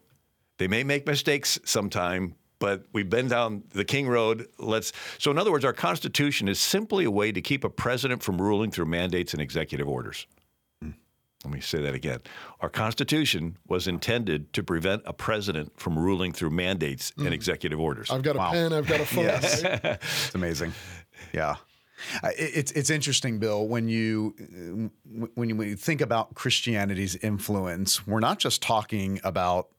They 0.57 0.69
may 0.69 0.83
make 0.83 1.05
mistakes 1.05 1.59
sometime, 1.65 2.35
but 2.61 2.85
we've 2.93 3.09
been 3.09 3.27
down 3.27 3.63
the 3.71 3.83
King 3.83 4.07
Road. 4.07 4.47
Let's. 4.59 4.93
So, 5.17 5.31
in 5.31 5.37
other 5.37 5.51
words, 5.51 5.65
our 5.65 5.73
Constitution 5.73 6.47
is 6.47 6.59
simply 6.59 7.03
a 7.03 7.11
way 7.11 7.33
to 7.33 7.41
keep 7.41 7.65
a 7.65 7.69
president 7.69 8.23
from 8.23 8.39
ruling 8.39 8.71
through 8.71 8.85
mandates 8.85 9.33
and 9.33 9.41
executive 9.41 9.89
orders. 9.89 10.27
Hmm. 10.81 10.91
Let 11.43 11.53
me 11.53 11.59
say 11.59 11.81
that 11.81 11.95
again. 11.95 12.19
Our 12.61 12.69
Constitution 12.69 13.57
was 13.67 13.87
intended 13.87 14.53
to 14.53 14.63
prevent 14.63 15.01
a 15.05 15.11
president 15.11 15.77
from 15.77 15.97
ruling 15.97 16.31
through 16.31 16.51
mandates 16.51 17.11
mm. 17.11 17.25
and 17.25 17.33
executive 17.33 17.79
orders. 17.79 18.11
I've 18.11 18.21
got 18.21 18.35
a 18.35 18.39
wow. 18.39 18.51
pen. 18.51 18.73
I've 18.73 18.87
got 18.87 19.01
a 19.01 19.05
phone. 19.07 19.25
yes. 19.25 19.63
it's 19.63 20.35
amazing. 20.35 20.73
Yeah. 21.33 21.55
It's 22.23 22.71
it's 22.71 22.89
interesting, 22.91 23.39
Bill. 23.39 23.67
When 23.67 23.89
you 23.89 24.91
when 25.33 25.49
you 25.49 25.75
think 25.75 26.01
about 26.01 26.35
Christianity's 26.35 27.15
influence, 27.17 28.05
we're 28.05 28.19
not 28.19 28.37
just 28.37 28.61
talking 28.61 29.19
about 29.23 29.69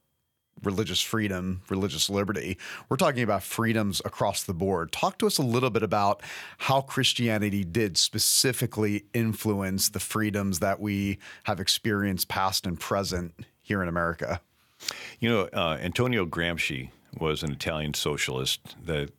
religious 0.63 1.01
freedom, 1.01 1.63
religious 1.69 2.09
liberty. 2.09 2.59
We're 2.89 2.97
talking 2.97 3.23
about 3.23 3.43
freedoms 3.43 4.01
across 4.05 4.45
the 4.45 4.55
board. 4.55 4.93
Talk 4.93 5.19
to 5.19 5.27
us 5.27 5.39
a 5.39 5.43
little 5.43 5.71
bit 5.71 5.83
about 5.83 6.23
how 6.59 6.81
Christianity 6.81 7.65
did 7.65 7.97
specifically 7.97 9.05
influence 9.13 9.89
the 9.89 10.01
freedoms 10.01 10.61
that 10.61 10.81
we 10.81 11.19
have 11.45 11.61
experienced 11.61 12.29
past 12.29 12.67
and 12.67 12.79
present 12.79 13.35
here 13.61 13.83
in 13.83 13.89
America. 13.89 14.41
You 15.21 15.29
know, 15.29 15.41
uh, 15.53 15.79
Antonio 15.81 16.27
Gramsci 16.27 16.91
was 17.19 17.43
an 17.43 17.53
Italian 17.53 17.95
socialist 17.95 18.77
that 18.85 19.11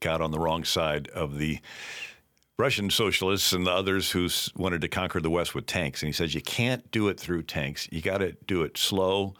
got 0.00 0.20
on 0.20 0.30
the 0.30 0.38
wrong 0.38 0.64
side 0.64 1.08
of 1.08 1.38
the 1.38 1.58
Russian 2.58 2.90
socialists 2.90 3.52
and 3.52 3.66
the 3.66 3.70
others 3.70 4.10
who 4.10 4.28
wanted 4.54 4.82
to 4.82 4.88
conquer 4.88 5.20
the 5.20 5.30
West 5.30 5.54
with 5.54 5.66
tanks. 5.66 6.02
And 6.02 6.08
he 6.08 6.12
says, 6.12 6.34
you 6.34 6.42
can't 6.42 6.90
do 6.90 7.08
it 7.08 7.18
through 7.18 7.44
tanks. 7.44 7.88
You 7.90 8.02
got 8.02 8.18
to 8.18 8.32
do 8.46 8.62
it 8.62 8.76
slow 8.76 9.34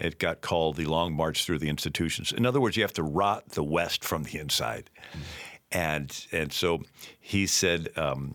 it 0.00 0.18
got 0.18 0.40
called 0.40 0.76
the 0.76 0.86
Long 0.86 1.14
March 1.14 1.44
Through 1.44 1.58
the 1.58 1.68
Institutions. 1.68 2.32
In 2.32 2.46
other 2.46 2.60
words, 2.60 2.76
you 2.76 2.82
have 2.82 2.94
to 2.94 3.02
rot 3.02 3.50
the 3.50 3.64
West 3.64 4.04
from 4.04 4.24
the 4.24 4.38
inside. 4.38 4.90
Mm-hmm. 5.10 5.20
And, 5.70 6.26
and 6.32 6.52
so 6.52 6.82
he 7.20 7.46
said, 7.46 7.88
um, 7.96 8.34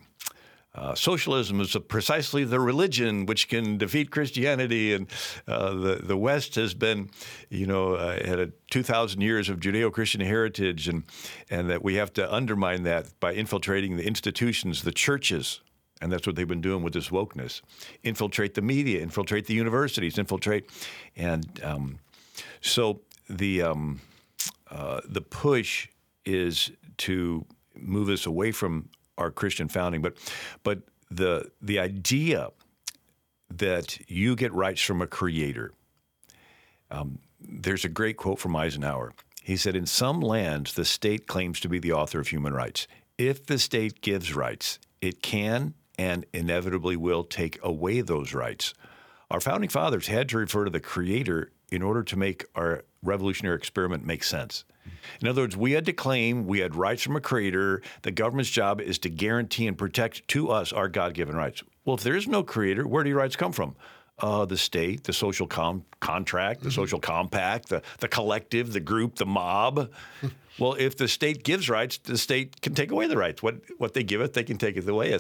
uh, 0.76 0.96
socialism 0.96 1.62
is 1.62 1.78
precisely 1.88 2.44
the 2.44 2.60
religion 2.60 3.28
which 3.28 3.48
can 3.48 3.78
defeat 3.78 4.10
Christianity, 4.10 4.94
and 4.94 5.08
uh, 5.48 5.72
the 5.74 5.96
the 6.04 6.18
West 6.18 6.56
has 6.56 6.74
been, 6.74 7.12
you 7.50 7.68
know, 7.68 7.94
uh, 7.94 8.26
had 8.26 8.40
a 8.40 8.50
two 8.72 8.82
thousand 8.82 9.22
years 9.22 9.50
of 9.50 9.60
Judeo-Christian 9.60 10.22
heritage, 10.22 10.88
and 10.88 11.04
and 11.52 11.70
that 11.70 11.84
we 11.84 11.94
have 11.96 12.12
to 12.14 12.34
undermine 12.34 12.84
that 12.84 13.20
by 13.20 13.34
infiltrating 13.34 13.98
the 13.98 14.08
institutions, 14.08 14.82
the 14.82 14.92
churches, 14.92 15.62
and 16.02 16.12
that's 16.12 16.28
what 16.28 16.36
they've 16.36 16.48
been 16.48 16.62
doing 16.62 16.84
with 16.84 16.94
this 16.94 17.10
wokeness 17.10 17.62
infiltrate 18.04 18.54
the 18.54 18.62
media, 18.62 19.02
infiltrate 19.02 19.48
the 19.48 19.54
universities, 19.54 20.18
infiltrate. 20.18 20.70
And 21.16 21.62
um, 21.64 22.00
so 22.62 23.02
the, 23.30 23.62
um, 23.62 24.02
uh, 24.70 25.02
the 25.06 25.22
push 25.22 25.88
is 26.26 26.72
to 26.98 27.46
move 27.76 28.10
us 28.10 28.26
away 28.26 28.52
from 28.52 28.90
our 29.18 29.32
Christian 29.32 29.68
founding. 29.68 30.02
But, 30.02 30.18
but 30.64 30.82
the, 31.10 31.50
the 31.62 31.80
idea 31.80 32.50
that 33.50 34.00
you 34.10 34.36
get 34.36 34.52
rights 34.54 34.82
from 34.82 35.02
a 35.02 35.08
creator, 35.08 35.72
um, 36.92 37.20
there's 37.40 37.86
a 37.86 37.90
great 37.90 38.18
quote 38.18 38.40
from 38.40 38.56
Eisenhower. 38.56 39.14
He 39.42 39.58
said, 39.58 39.76
In 39.76 39.86
some 39.86 40.22
lands, 40.22 40.74
the 40.74 40.86
state 40.86 41.28
claims 41.28 41.60
to 41.62 41.70
be 41.70 41.80
the 41.80 41.92
author 41.92 42.20
of 42.20 42.28
human 42.28 42.54
rights. 42.54 42.88
If 43.18 43.46
the 43.46 43.60
state 43.60 44.02
gives 44.02 44.34
rights, 44.34 44.80
it 45.02 45.22
can 45.22 45.74
and 45.98 46.26
inevitably 46.34 46.96
will 46.96 47.24
take 47.24 47.60
away 47.64 48.02
those 48.02 48.34
rights. 48.34 48.74
Our 49.32 49.40
founding 49.40 49.70
fathers 49.70 50.08
had 50.08 50.30
to 50.30 50.38
refer 50.38 50.66
to 50.66 50.72
the 50.72 50.80
Creator 50.80 51.52
in 51.72 51.82
order 51.82 52.04
to 52.04 52.16
make 52.18 52.46
our 52.56 52.84
revolutionary 53.02 53.58
experiment 53.58 54.06
make 54.06 54.24
sense. 54.24 54.64
In 55.22 55.28
other 55.28 55.42
words, 55.42 55.58
we 55.58 55.72
had 55.72 55.86
to 55.86 55.94
claim 55.94 56.46
we 56.46 56.60
had 56.60 56.76
rights 56.76 57.02
from 57.02 57.16
a 57.16 57.22
creator. 57.22 57.82
The 58.02 58.12
government's 58.12 58.50
job 58.50 58.82
is 58.82 59.00
to 59.00 59.10
guarantee 59.10 59.68
and 59.68 59.78
protect 59.78 60.28
to 60.30 60.50
us 60.50 60.74
our 60.74 60.88
God 60.88 61.14
given 61.14 61.36
rights. 61.36 61.64
Well, 61.86 61.96
if 61.96 62.04
there 62.04 62.16
is 62.16 62.28
no 62.28 62.44
creator, 62.44 62.88
where 62.88 63.04
do 63.04 63.10
your 63.10 63.20
rights 63.20 63.36
come 63.36 63.52
from? 63.52 63.76
Uh, 64.20 64.46
the 64.46 64.58
state, 64.58 65.04
the 65.06 65.12
social 65.12 65.48
com- 65.48 65.84
contract, 66.00 66.62
the 66.62 66.70
mm-hmm. 66.70 66.76
social 66.76 67.00
compact, 67.00 67.70
the, 67.70 67.82
the 68.00 68.08
collective, 68.08 68.72
the 68.72 68.80
group, 68.80 69.16
the 69.16 69.26
mob. 69.26 69.90
Well, 70.60 70.76
if 70.78 70.96
the 70.96 71.08
state 71.08 71.44
gives 71.44 71.68
rights, 71.68 71.98
the 71.98 72.18
state 72.18 72.62
can 72.62 72.76
take 72.76 72.92
away 72.92 73.08
the 73.08 73.18
rights. 73.18 73.42
What 73.42 73.56
what 73.80 73.94
they 73.94 74.04
give 74.04 74.22
it, 74.22 74.34
they 74.34 74.44
can 74.44 74.58
take 74.58 74.78
it 74.78 74.88
away. 74.88 75.18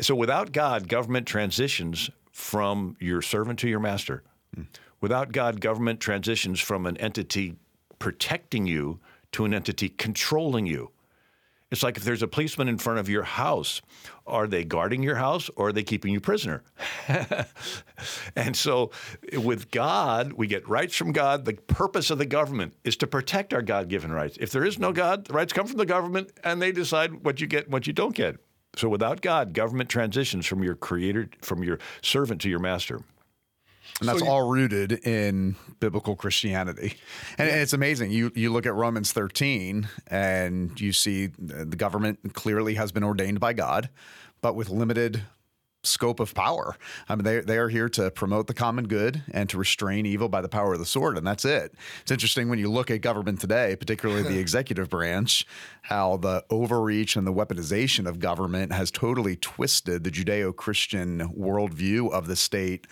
So 0.00 0.14
without 0.14 0.52
God, 0.52 0.86
government 0.86 1.26
transitions 1.26 2.10
from 2.30 2.96
your 3.00 3.22
servant 3.22 3.58
to 3.60 3.68
your 3.68 3.80
master. 3.80 4.22
Mm. 4.54 4.66
Without 5.00 5.32
God, 5.32 5.60
government 5.60 6.00
transitions 6.00 6.60
from 6.60 6.86
an 6.86 6.96
entity 6.98 7.56
protecting 7.98 8.66
you 8.66 9.00
to 9.32 9.44
an 9.44 9.54
entity 9.54 9.88
controlling 9.88 10.66
you. 10.66 10.90
It's 11.72 11.82
like 11.82 11.96
if 11.96 12.04
there's 12.04 12.22
a 12.22 12.28
policeman 12.28 12.68
in 12.68 12.78
front 12.78 13.00
of 13.00 13.08
your 13.08 13.24
house, 13.24 13.82
are 14.24 14.46
they 14.46 14.62
guarding 14.62 15.02
your 15.02 15.16
house 15.16 15.50
or 15.56 15.68
are 15.68 15.72
they 15.72 15.82
keeping 15.82 16.12
you 16.12 16.20
prisoner? 16.20 16.62
and 18.36 18.56
so 18.56 18.92
with 19.32 19.72
God, 19.72 20.34
we 20.34 20.46
get 20.46 20.68
rights 20.68 20.94
from 20.94 21.10
God. 21.10 21.44
The 21.44 21.54
purpose 21.54 22.10
of 22.10 22.18
the 22.18 22.26
government 22.26 22.74
is 22.84 22.96
to 22.98 23.08
protect 23.08 23.52
our 23.52 23.62
God 23.62 23.88
given 23.88 24.12
rights. 24.12 24.38
If 24.40 24.52
there 24.52 24.64
is 24.64 24.78
no 24.78 24.92
God, 24.92 25.24
the 25.24 25.32
rights 25.32 25.52
come 25.52 25.66
from 25.66 25.78
the 25.78 25.86
government 25.86 26.30
and 26.44 26.62
they 26.62 26.70
decide 26.70 27.24
what 27.24 27.40
you 27.40 27.48
get 27.48 27.64
and 27.64 27.72
what 27.72 27.88
you 27.88 27.92
don't 27.92 28.14
get. 28.14 28.36
So 28.76 28.88
without 28.88 29.20
God, 29.20 29.52
government 29.52 29.88
transitions 29.88 30.46
from 30.46 30.62
your 30.62 30.76
creator, 30.76 31.28
from 31.42 31.64
your 31.64 31.80
servant 32.00 32.42
to 32.42 32.48
your 32.48 32.60
master. 32.60 33.00
And 34.00 34.08
that's 34.08 34.18
so 34.18 34.26
you, 34.26 34.30
all 34.30 34.48
rooted 34.48 34.92
in 35.06 35.56
biblical 35.80 36.16
Christianity. 36.16 36.94
And 37.38 37.48
it's 37.48 37.72
amazing. 37.72 38.10
You 38.10 38.30
you 38.34 38.52
look 38.52 38.66
at 38.66 38.74
Romans 38.74 39.12
13 39.12 39.88
and 40.08 40.78
you 40.80 40.92
see 40.92 41.28
the 41.38 41.76
government 41.76 42.34
clearly 42.34 42.74
has 42.74 42.92
been 42.92 43.04
ordained 43.04 43.40
by 43.40 43.52
God, 43.52 43.88
but 44.42 44.54
with 44.54 44.68
limited 44.68 45.22
scope 45.86 46.20
of 46.20 46.34
power. 46.34 46.76
I 47.08 47.14
mean, 47.14 47.24
they, 47.24 47.40
they 47.40 47.58
are 47.58 47.68
here 47.68 47.88
to 47.90 48.10
promote 48.10 48.46
the 48.46 48.54
common 48.54 48.88
good 48.88 49.22
and 49.32 49.48
to 49.50 49.58
restrain 49.58 50.04
evil 50.04 50.28
by 50.28 50.40
the 50.40 50.48
power 50.48 50.74
of 50.74 50.78
the 50.78 50.86
sword, 50.86 51.16
and 51.16 51.26
that's 51.26 51.44
it. 51.44 51.74
It's 52.02 52.10
interesting 52.10 52.48
when 52.48 52.58
you 52.58 52.70
look 52.70 52.90
at 52.90 53.00
government 53.00 53.40
today, 53.40 53.76
particularly 53.76 54.22
the 54.22 54.38
executive 54.46 54.90
branch, 54.90 55.46
how 55.82 56.16
the 56.16 56.44
overreach 56.50 57.16
and 57.16 57.26
the 57.26 57.32
weaponization 57.32 58.06
of 58.06 58.18
government 58.18 58.72
has 58.72 58.90
totally 58.90 59.36
twisted 59.36 60.04
the 60.04 60.10
Judeo 60.10 60.54
Christian 60.54 61.28
worldview 61.28 62.10
of 62.10 62.26
the 62.26 62.36
state 62.36 62.86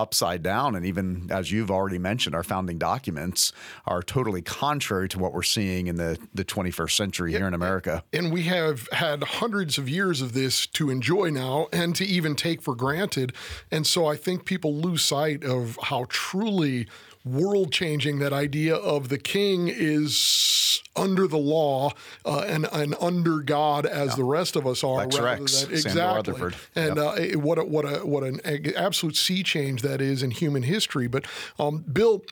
upside 0.00 0.42
down. 0.42 0.74
And 0.74 0.86
even 0.86 1.28
as 1.30 1.52
you've 1.52 1.70
already 1.70 1.98
mentioned, 1.98 2.34
our 2.34 2.42
founding 2.42 2.78
documents 2.78 3.52
are 3.86 4.02
totally 4.02 4.42
contrary 4.42 5.08
to 5.10 5.18
what 5.18 5.32
we're 5.32 5.42
seeing 5.42 5.86
in 5.86 5.96
the, 5.96 6.18
the 6.34 6.44
21st 6.44 6.92
century 6.92 7.32
here 7.32 7.46
in 7.46 7.54
America. 7.54 8.02
And 8.12 8.32
we 8.32 8.42
have 8.44 8.88
had 8.92 9.22
hundreds 9.22 9.78
of 9.78 9.88
years 9.88 10.22
of 10.22 10.32
this 10.32 10.66
to 10.68 10.90
enjoy 10.90 11.30
now 11.30 11.68
and 11.72 11.94
to 11.96 12.04
even 12.04 12.34
take 12.34 12.62
for 12.62 12.74
granted. 12.74 13.34
And 13.70 13.86
so 13.86 14.06
I 14.06 14.16
think 14.16 14.44
people 14.44 14.74
lose 14.74 15.02
sight 15.02 15.44
of 15.44 15.78
how 15.82 16.06
truly 16.08 16.88
world 17.24 17.72
changing 17.72 18.18
that 18.20 18.32
idea 18.32 18.74
of 18.74 19.08
the 19.08 19.18
king 19.18 19.68
is 19.68 20.82
under 20.96 21.26
the 21.26 21.38
law 21.38 21.92
uh, 22.24 22.44
and, 22.46 22.66
and 22.72 22.94
under 23.00 23.40
God 23.40 23.86
as 23.86 24.16
the 24.16 24.24
rest 24.24 24.56
of 24.56 24.66
us 24.66 24.82
are. 24.82 24.98
Lex 24.98 25.18
Rex, 25.18 25.62
than- 25.62 25.72
exactly. 25.72 26.32
Rutherford. 26.32 26.56
And 26.74 26.98
uh, 26.98 27.16
what 27.38 27.58
a, 27.58 27.64
what 27.64 27.84
a 27.84 28.06
what 28.06 28.22
an 28.22 28.40
absolute 28.76 29.16
sea 29.16 29.42
change 29.42 29.82
that 29.82 30.00
is 30.00 30.22
in 30.22 30.30
human 30.30 30.62
history. 30.62 31.06
But 31.06 31.26
um, 31.58 31.84
Bill. 31.92 32.22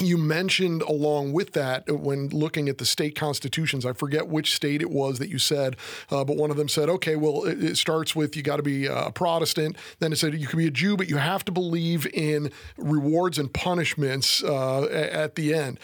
You 0.00 0.16
mentioned 0.16 0.82
along 0.82 1.32
with 1.32 1.52
that 1.52 1.90
when 1.90 2.28
looking 2.28 2.68
at 2.68 2.78
the 2.78 2.86
state 2.86 3.16
constitutions, 3.16 3.84
I 3.84 3.92
forget 3.92 4.28
which 4.28 4.54
state 4.54 4.80
it 4.80 4.90
was 4.90 5.18
that 5.18 5.28
you 5.28 5.38
said, 5.38 5.76
uh, 6.10 6.24
but 6.24 6.36
one 6.36 6.50
of 6.50 6.56
them 6.56 6.68
said, 6.68 6.88
okay, 6.88 7.16
well, 7.16 7.44
it, 7.44 7.62
it 7.62 7.76
starts 7.76 8.14
with 8.14 8.36
you 8.36 8.42
got 8.42 8.56
to 8.56 8.62
be 8.62 8.86
a 8.86 9.10
Protestant. 9.10 9.76
Then 9.98 10.12
it 10.12 10.16
said 10.16 10.34
you 10.34 10.46
can 10.46 10.58
be 10.58 10.66
a 10.66 10.70
Jew, 10.70 10.96
but 10.96 11.08
you 11.08 11.16
have 11.16 11.44
to 11.46 11.52
believe 11.52 12.06
in 12.14 12.50
rewards 12.76 13.38
and 13.38 13.52
punishments 13.52 14.42
uh, 14.42 14.84
at 14.84 15.34
the 15.34 15.54
end. 15.54 15.80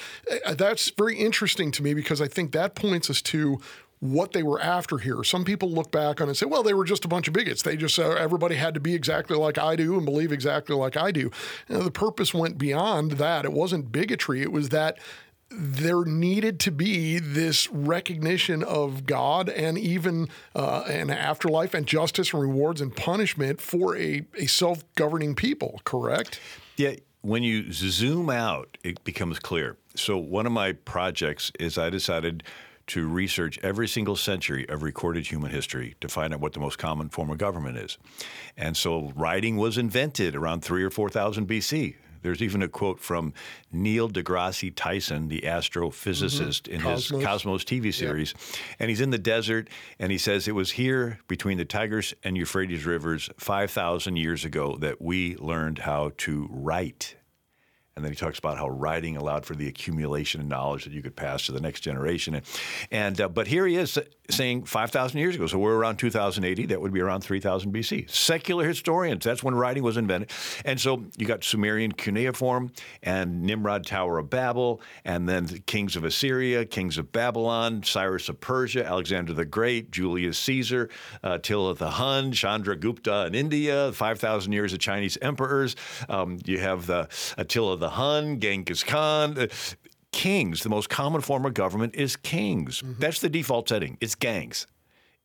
That's 0.53 0.91
very 0.91 1.17
interesting 1.17 1.71
to 1.73 1.83
me 1.83 1.95
because 1.95 2.21
I 2.21 2.29
think 2.29 2.53
that 2.53 2.75
points 2.75 3.11
us 3.11 3.21
to 3.23 3.61
what 4.05 4.33
they 4.33 4.43
were 4.43 4.61
after 4.61 4.99
here. 4.99 5.25
Some 5.25 5.45
people 5.45 5.71
look 5.71 5.91
back 5.91 6.21
on 6.21 6.29
it 6.29 6.33
and 6.33 6.37
say, 6.37 6.45
well, 6.45 6.63
they 6.63 6.75
were 6.75 6.85
just 6.85 7.07
a 7.07 7.09
bunch 7.09 7.27
of 7.27 7.33
bigots. 7.33 7.63
They 7.63 7.75
just, 7.75 7.99
uh, 7.99 8.11
everybody 8.11 8.57
had 8.57 8.75
to 8.75 8.81
be 8.81 8.95
exactly 8.95 9.35
like 9.35 9.57
I 9.57 9.77
do 9.77 9.97
and 9.97 10.05
believe 10.05 10.31
exactly 10.31 10.77
like 10.77 10.95
I 10.95 11.11
do. 11.11 11.31
You 11.69 11.79
know, 11.79 11.83
the 11.83 11.91
purpose 11.91 12.35
went 12.35 12.59
beyond 12.59 13.13
that. 13.13 13.47
It 13.47 13.53
wasn't 13.53 13.91
bigotry, 13.91 14.43
it 14.43 14.53
was 14.53 14.69
that 14.69 14.99
there 15.51 16.05
needed 16.05 16.59
to 16.59 16.71
be 16.71 17.19
this 17.19 17.71
recognition 17.71 18.63
of 18.63 19.07
God 19.07 19.49
and 19.49 19.79
even 19.79 20.29
uh, 20.55 20.85
an 20.89 21.11
afterlife 21.11 21.75
and 21.75 21.87
justice 21.87 22.33
and 22.33 22.43
rewards 22.43 22.81
and 22.81 22.95
punishment 22.95 23.61
for 23.61 23.97
a, 23.97 24.27
a 24.37 24.47
self 24.47 24.85
governing 24.97 25.35
people, 25.35 25.81
correct? 25.85 26.41
Yeah, 26.77 26.95
when 27.23 27.43
you 27.43 27.73
zoom 27.73 28.29
out, 28.29 28.77
it 28.83 29.03
becomes 29.05 29.39
clear. 29.39 29.77
So, 29.95 30.19
one 30.19 30.45
of 30.45 30.53
my 30.53 30.73
projects 30.73 31.53
is 31.61 31.79
I 31.79 31.89
decided 31.89 32.43
to 32.89 33.09
research 33.09 33.59
every 33.63 33.89
single 33.89 34.17
century 34.17 34.69
of 34.69 34.83
recorded 34.83 35.27
human 35.27 35.51
history 35.51 35.95
to 36.01 36.09
find 36.09 36.35
out 36.35 36.41
what 36.41 36.53
the 36.53 36.61
most 36.61 36.79
common 36.79 37.09
form 37.09 37.31
of 37.31 37.39
government 37.39 37.79
is. 37.79 37.99
And 38.57 38.77
so, 38.77 39.13
writing 39.17 39.57
was 39.57 39.79
invented 39.79 40.35
around 40.35 40.63
three 40.63 40.85
or 40.85 40.91
4,000 40.91 41.49
BC. 41.49 41.97
There's 42.25 42.41
even 42.41 42.63
a 42.63 42.69
quote 42.69 43.01
from 43.01 43.35
Neil 43.71 44.09
deGrasse 44.09 44.73
Tyson, 44.75 45.29
the 45.29 45.43
astrophysicist, 45.43 46.63
mm-hmm. 46.63 46.75
in 46.75 46.81
his 46.81 47.11
Cosmos. 47.11 47.25
Cosmos 47.25 47.65
TV 47.65 47.93
series. 47.93 48.35
And 48.79 48.89
he's 48.89 49.03
in 49.03 49.11
the 49.11 49.19
desert, 49.19 49.69
and 49.99 50.11
he 50.11 50.17
says, 50.17 50.49
It 50.49 50.55
was 50.55 50.71
here 50.71 51.19
between 51.29 51.59
the 51.59 51.67
Tigris 51.67 52.15
and 52.25 52.35
Euphrates 52.35 52.87
rivers 52.87 53.29
5,000 53.37 54.17
years 54.17 54.43
ago 54.45 54.77
that 54.79 55.03
we 55.03 55.37
learned 55.37 55.81
how 55.81 56.13
to 56.19 56.49
write. 56.51 57.17
And 57.97 58.05
then 58.05 58.11
he 58.11 58.17
talks 58.17 58.39
about 58.39 58.59
how 58.59 58.69
writing 58.69 59.17
allowed 59.17 59.47
for 59.47 59.55
the 59.55 59.69
accumulation 59.69 60.41
of 60.41 60.49
knowledge 60.49 60.85
that 60.85 60.93
you 60.93 61.01
could 61.01 61.15
pass 61.15 61.47
to 61.47 61.53
the 61.53 61.61
next 61.61 61.81
generation. 61.81 62.35
And, 62.35 62.45
and 62.91 63.21
uh, 63.21 63.29
but 63.29 63.47
here 63.47 63.67
he 63.67 63.77
is 63.77 63.97
saying 64.31 64.65
5,000 64.65 65.19
years 65.19 65.37
ago. 65.37 65.47
So 65.47 65.59
we're 65.59 65.77
around 65.77 65.99
2080. 65.99 66.67
That 66.67 66.81
would 66.81 66.93
be 66.93 67.01
around 67.01 67.21
3000 67.21 67.73
BC. 67.73 68.11
Secular 68.11 68.67
historians. 68.67 69.25
That's 69.25 69.43
when 69.43 69.55
writing 69.55 69.83
was 69.83 69.97
invented. 69.97 70.31
And 70.65 70.81
so 70.81 71.05
you 71.17 71.27
got 71.27 71.45
Sumerian 71.45 71.93
cuneiform 71.93 72.73
and 73.03 73.43
Nimrod 73.43 73.87
Tower 73.87 74.19
of 74.19 74.31
Babel, 74.31 74.81
and 75.05 75.29
then 75.29 75.47
the 75.47 75.61
kings 75.61 75.95
of 75.95 76.05
Assyria, 76.05 76.65
kings 76.65 76.99
of 76.99 77.13
Babylon, 77.13 77.83
Cyrus 77.83 78.29
of 78.29 78.41
Persia, 78.41 78.85
Alexander 78.85 79.35
the 79.35 79.45
Great, 79.45 79.91
Julius 79.91 80.39
Caesar, 80.39 80.89
uh, 81.23 81.35
Attila 81.35 81.75
the 81.75 81.91
Hun, 81.91 82.33
Chandragupta 82.33 83.27
in 83.27 83.35
India, 83.35 83.93
5,000 83.93 84.53
years 84.53 84.73
of 84.73 84.79
Chinese 84.79 85.19
emperors. 85.21 85.77
Um, 86.09 86.39
you 86.45 86.59
have 86.59 86.87
the 86.87 87.09
Attila 87.37 87.77
the 87.77 87.84
Hun, 87.91 88.41
Genghis 88.41 88.83
Khan. 88.83 89.39
Uh, 89.39 89.47
kings, 90.13 90.63
the 90.63 90.69
most 90.69 90.89
common 90.89 91.21
form 91.21 91.45
of 91.45 91.55
government 91.55 91.95
is 91.97 92.17
kings. 92.17 92.83
That's 92.99 93.21
the 93.21 93.29
default 93.29 93.69
setting. 93.69 93.99
It's 94.01 94.15
gangs. 94.15 94.67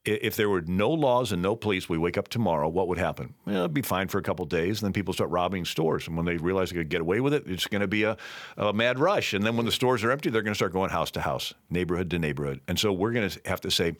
If 0.05 0.35
there 0.37 0.49
were 0.49 0.61
no 0.61 0.89
laws 0.89 1.31
and 1.31 1.41
no 1.41 1.55
police, 1.55 1.89
we 1.89 1.97
wake 1.97 2.17
up 2.17 2.29
tomorrow, 2.29 2.69
what 2.69 2.87
would 2.87 2.97
happen? 2.97 3.35
Well, 3.45 3.59
it'd 3.59 3.73
be 3.73 3.81
fine 3.81 4.07
for 4.07 4.17
a 4.17 4.23
couple 4.23 4.43
of 4.43 4.49
days, 4.49 4.81
and 4.81 4.87
then 4.87 4.93
people 4.93 5.13
start 5.13 5.29
robbing 5.29 5.65
stores. 5.65 6.07
And 6.07 6.15
when 6.15 6.25
they 6.25 6.37
realize 6.37 6.69
they 6.69 6.77
could 6.77 6.89
get 6.89 7.01
away 7.01 7.19
with 7.19 7.33
it, 7.33 7.43
it's 7.45 7.67
going 7.67 7.81
to 7.81 7.87
be 7.87 8.03
a, 8.03 8.17
a 8.57 8.73
mad 8.73 8.97
rush. 8.97 9.33
And 9.33 9.45
then 9.45 9.57
when 9.57 9.65
the 9.65 9.71
stores 9.71 10.03
are 10.03 10.11
empty, 10.11 10.29
they're 10.29 10.41
going 10.41 10.53
to 10.53 10.57
start 10.57 10.71
going 10.71 10.89
house 10.89 11.11
to 11.11 11.21
house, 11.21 11.53
neighborhood 11.69 12.09
to 12.11 12.19
neighborhood. 12.19 12.61
And 12.67 12.79
so 12.79 12.93
we're 12.93 13.11
going 13.11 13.29
to 13.29 13.41
have 13.45 13.61
to 13.61 13.71
say, 13.71 13.95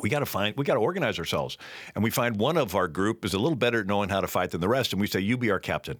we 0.00 0.08
got 0.08 0.20
to 0.20 0.26
find 0.26 0.54
we 0.56 0.64
got 0.64 0.74
to 0.74 0.80
organize 0.80 1.18
ourselves 1.18 1.56
and 1.94 2.04
we 2.04 2.10
find 2.10 2.36
one 2.36 2.56
of 2.56 2.74
our 2.74 2.88
group 2.88 3.24
is 3.24 3.32
a 3.32 3.38
little 3.38 3.56
better 3.56 3.80
at 3.80 3.86
knowing 3.86 4.10
how 4.10 4.20
to 4.20 4.26
fight 4.26 4.50
than 4.50 4.60
the 4.60 4.68
rest 4.68 4.92
and 4.92 5.00
we 5.00 5.06
say 5.06 5.18
you 5.18 5.38
be 5.38 5.50
our 5.50 5.58
captain 5.58 5.98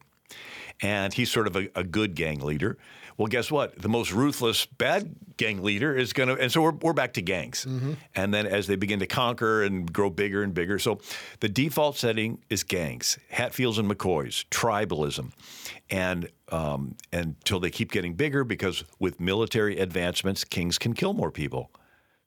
and 0.81 1.13
he's 1.13 1.31
sort 1.31 1.47
of 1.47 1.57
a, 1.57 1.69
a 1.75 1.85
good 1.85 2.15
gang 2.15 2.41
leader. 2.41 2.77
Well 3.17 3.27
guess 3.27 3.51
what? 3.51 3.77
The 3.77 3.89
most 3.89 4.13
ruthless 4.13 4.65
bad 4.65 5.15
gang 5.37 5.63
leader 5.63 5.97
is 5.97 6.13
going 6.13 6.29
to 6.29 6.37
and 6.37 6.53
so 6.53 6.63
we're, 6.63 6.73
we're 6.73 6.93
back 6.93 7.15
to 7.15 7.23
gangs. 7.23 7.67
And 8.15 8.33
then 8.33 8.47
as 8.47 8.67
they 8.69 8.77
begin 8.77 9.01
to 9.01 9.07
conquer 9.07 9.65
and 9.65 9.93
grow 9.93 10.09
bigger 10.09 10.43
and 10.43 10.55
bigger 10.55 10.79
so 10.79 11.01
the 11.41 11.49
default 11.49 11.97
setting 11.97 12.39
is 12.49 12.63
gangs 12.63 13.19
hatfields 13.31 13.79
and 13.79 13.91
mccoys 13.91 14.45
tribalism. 14.51 15.33
And 15.91 16.29
um, 16.51 16.95
until 17.13 17.61
they 17.61 17.71
keep 17.71 17.91
getting 17.91 18.15
bigger 18.15 18.45
because 18.45 18.85
with 18.99 19.19
military 19.19 19.79
advancements 19.79 20.45
kings 20.45 20.79
can 20.79 20.95
kill 20.95 21.13
more 21.13 21.33
people 21.33 21.71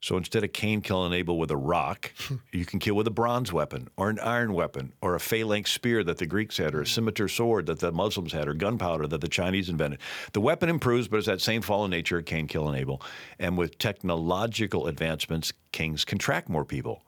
so 0.02 0.16
instead 0.16 0.42
of 0.42 0.52
Cain 0.52 0.80
killing 0.80 1.12
Abel 1.12 1.38
with 1.38 1.52
a 1.52 1.56
rock, 1.56 2.12
you 2.52 2.66
can 2.66 2.80
kill 2.80 2.96
with 2.96 3.06
a 3.06 3.12
bronze 3.12 3.52
weapon 3.52 3.88
or 3.96 4.10
an 4.10 4.18
iron 4.18 4.52
weapon 4.52 4.92
or 5.00 5.14
a 5.14 5.20
phalanx 5.20 5.70
spear 5.70 6.02
that 6.02 6.18
the 6.18 6.26
Greeks 6.26 6.56
had 6.56 6.74
or 6.74 6.82
a 6.82 6.86
scimitar 6.86 7.28
sword 7.28 7.66
that 7.66 7.78
the 7.78 7.92
Muslims 7.92 8.32
had 8.32 8.48
or 8.48 8.54
gunpowder 8.54 9.06
that 9.06 9.20
the 9.20 9.28
Chinese 9.28 9.68
invented. 9.68 10.00
The 10.32 10.40
weapon 10.40 10.68
improves, 10.68 11.06
but 11.06 11.18
it's 11.18 11.26
that 11.26 11.40
same 11.40 11.62
fallen 11.62 11.92
nature 11.92 12.18
of 12.18 12.24
Cain 12.24 12.48
killing 12.48 12.74
Abel. 12.74 13.00
And 13.38 13.56
with 13.56 13.78
technological 13.78 14.88
advancements, 14.88 15.52
kings 15.70 16.04
can 16.04 16.18
track 16.18 16.48
more 16.48 16.64
people. 16.64 17.04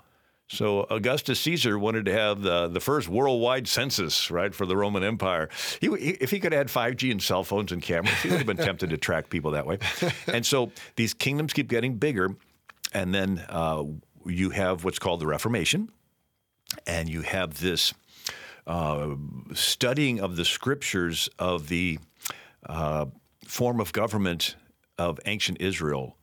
So 0.46 0.86
Augustus 0.90 1.40
Caesar 1.40 1.78
wanted 1.78 2.04
to 2.04 2.12
have 2.12 2.42
the, 2.42 2.68
the 2.68 2.78
first 2.78 3.08
worldwide 3.08 3.66
census, 3.66 4.30
right, 4.30 4.54
for 4.54 4.66
the 4.66 4.76
Roman 4.76 5.02
Empire. 5.02 5.48
He, 5.80 5.88
he, 5.88 6.10
if 6.20 6.30
he 6.30 6.38
could 6.38 6.52
have 6.52 6.70
had 6.70 6.96
5G 6.96 7.10
and 7.10 7.20
cell 7.20 7.42
phones 7.42 7.72
and 7.72 7.82
cameras, 7.82 8.14
he 8.22 8.28
would 8.28 8.38
have 8.38 8.46
been 8.46 8.56
tempted 8.64 8.90
to 8.90 8.98
track 8.98 9.30
people 9.30 9.50
that 9.52 9.66
way. 9.66 9.78
And 10.28 10.46
so 10.46 10.70
these 10.96 11.14
kingdoms 11.14 11.54
keep 11.54 11.68
getting 11.68 11.96
bigger, 11.96 12.36
and 12.94 13.14
then 13.14 13.44
uh, 13.48 13.84
you 14.24 14.50
have 14.50 14.84
what's 14.84 14.98
called 14.98 15.20
the 15.20 15.26
Reformation, 15.26 15.90
and 16.86 17.08
you 17.08 17.22
have 17.22 17.60
this 17.60 17.92
uh, 18.66 19.14
studying 19.52 20.20
of 20.20 20.36
the 20.36 20.44
scriptures 20.44 21.28
of 21.38 21.68
the 21.68 21.98
uh, 22.66 23.06
form 23.44 23.80
of 23.80 23.92
government 23.92 24.56
of 24.96 25.20
ancient 25.26 25.60
Israel 25.60 26.16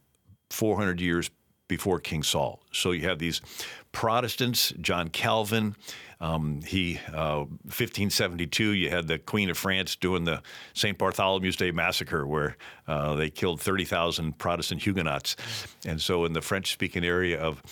400 0.49 0.99
years 0.99 1.29
before 1.67 1.99
King 1.99 2.23
Saul. 2.23 2.61
So 2.71 2.91
you 2.91 3.07
have 3.07 3.19
these 3.19 3.41
Protestants, 3.91 4.73
John 4.79 5.09
Calvin. 5.09 5.75
Um, 6.19 6.61
he, 6.61 6.99
uh, 7.07 7.45
1572, 7.63 8.71
you 8.71 8.89
had 8.89 9.07
the 9.07 9.17
Queen 9.17 9.49
of 9.49 9.57
France 9.57 9.95
doing 9.95 10.23
the 10.23 10.41
St. 10.73 10.97
Bartholomew's 10.97 11.55
Day 11.55 11.71
massacre, 11.71 12.27
where 12.27 12.57
uh, 12.87 13.15
they 13.15 13.29
killed 13.29 13.59
30,000 13.59 14.37
Protestant 14.37 14.83
Huguenots. 14.83 15.35
And 15.85 15.99
so, 15.99 16.25
in 16.25 16.33
the 16.33 16.41
French-speaking 16.41 17.03
area 17.03 17.41
of 17.41 17.63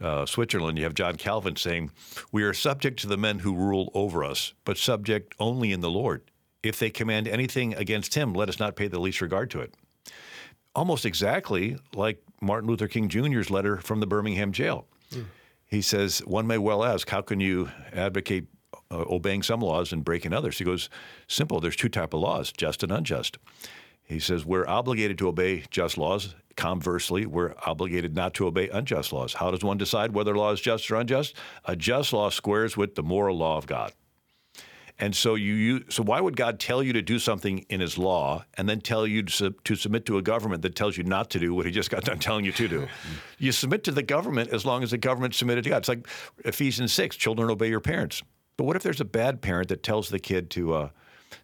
uh, 0.00 0.24
Switzerland, 0.24 0.78
you 0.78 0.84
have 0.84 0.94
John 0.94 1.16
Calvin 1.16 1.56
saying, 1.56 1.90
"We 2.32 2.44
are 2.44 2.54
subject 2.54 3.00
to 3.00 3.06
the 3.06 3.18
men 3.18 3.40
who 3.40 3.54
rule 3.54 3.90
over 3.92 4.24
us, 4.24 4.54
but 4.64 4.78
subject 4.78 5.34
only 5.38 5.72
in 5.72 5.80
the 5.80 5.90
Lord. 5.90 6.22
If 6.62 6.78
they 6.78 6.90
command 6.90 7.28
anything 7.28 7.74
against 7.74 8.14
Him, 8.14 8.32
let 8.32 8.48
us 8.48 8.58
not 8.58 8.74
pay 8.74 8.88
the 8.88 9.00
least 9.00 9.20
regard 9.20 9.50
to 9.50 9.60
it." 9.60 9.74
almost 10.74 11.04
exactly 11.04 11.76
like 11.92 12.22
Martin 12.40 12.68
Luther 12.68 12.86
King 12.86 13.08
Jr.'s 13.08 13.50
letter 13.50 13.78
from 13.78 13.98
the 13.98 14.06
Birmingham 14.06 14.52
jail. 14.52 14.86
He 15.68 15.82
says, 15.82 16.20
One 16.20 16.46
may 16.46 16.58
well 16.58 16.82
ask, 16.82 17.08
how 17.08 17.20
can 17.20 17.40
you 17.40 17.70
advocate 17.92 18.46
uh, 18.90 19.04
obeying 19.08 19.42
some 19.42 19.60
laws 19.60 19.92
and 19.92 20.04
breaking 20.04 20.32
others? 20.32 20.58
He 20.58 20.64
goes, 20.64 20.88
Simple, 21.28 21.60
there's 21.60 21.76
two 21.76 21.90
type 21.90 22.14
of 22.14 22.20
laws, 22.20 22.50
just 22.52 22.82
and 22.82 22.90
unjust. 22.90 23.38
He 24.02 24.18
says, 24.18 24.46
We're 24.46 24.66
obligated 24.66 25.18
to 25.18 25.28
obey 25.28 25.64
just 25.70 25.98
laws. 25.98 26.34
Conversely, 26.56 27.24
we're 27.26 27.54
obligated 27.66 28.16
not 28.16 28.34
to 28.34 28.46
obey 28.46 28.68
unjust 28.70 29.12
laws. 29.12 29.34
How 29.34 29.50
does 29.50 29.62
one 29.62 29.76
decide 29.76 30.12
whether 30.12 30.34
law 30.34 30.50
is 30.50 30.60
just 30.60 30.90
or 30.90 30.96
unjust? 30.96 31.36
A 31.66 31.76
just 31.76 32.12
law 32.12 32.30
squares 32.30 32.76
with 32.76 32.94
the 32.94 33.02
moral 33.02 33.36
law 33.36 33.58
of 33.58 33.66
God. 33.66 33.92
And 35.00 35.14
so 35.14 35.36
you, 35.36 35.54
you 35.54 35.84
so 35.88 36.02
why 36.02 36.20
would 36.20 36.36
God 36.36 36.58
tell 36.58 36.82
you 36.82 36.92
to 36.94 37.02
do 37.02 37.18
something 37.18 37.64
in 37.68 37.80
His 37.80 37.98
law 37.98 38.44
and 38.56 38.68
then 38.68 38.80
tell 38.80 39.06
you 39.06 39.22
to, 39.22 39.50
to 39.50 39.76
submit 39.76 40.06
to 40.06 40.18
a 40.18 40.22
government 40.22 40.62
that 40.62 40.74
tells 40.74 40.96
you 40.96 41.04
not 41.04 41.30
to 41.30 41.38
do 41.38 41.54
what 41.54 41.66
He 41.66 41.72
just 41.72 41.90
got 41.90 42.04
done 42.04 42.18
telling 42.18 42.44
you 42.44 42.52
to 42.52 42.68
do? 42.68 42.88
you 43.38 43.52
submit 43.52 43.84
to 43.84 43.92
the 43.92 44.02
government 44.02 44.50
as 44.50 44.66
long 44.66 44.82
as 44.82 44.90
the 44.90 44.98
government 44.98 45.34
submitted 45.34 45.62
to 45.64 45.70
God. 45.70 45.78
It's 45.78 45.88
like 45.88 46.08
Ephesians 46.44 46.92
six: 46.92 47.16
children 47.16 47.48
obey 47.50 47.68
your 47.68 47.80
parents. 47.80 48.22
But 48.56 48.64
what 48.64 48.74
if 48.74 48.82
there's 48.82 49.00
a 49.00 49.04
bad 49.04 49.40
parent 49.40 49.68
that 49.68 49.84
tells 49.84 50.08
the 50.08 50.18
kid 50.18 50.50
to 50.50 50.74
uh, 50.74 50.88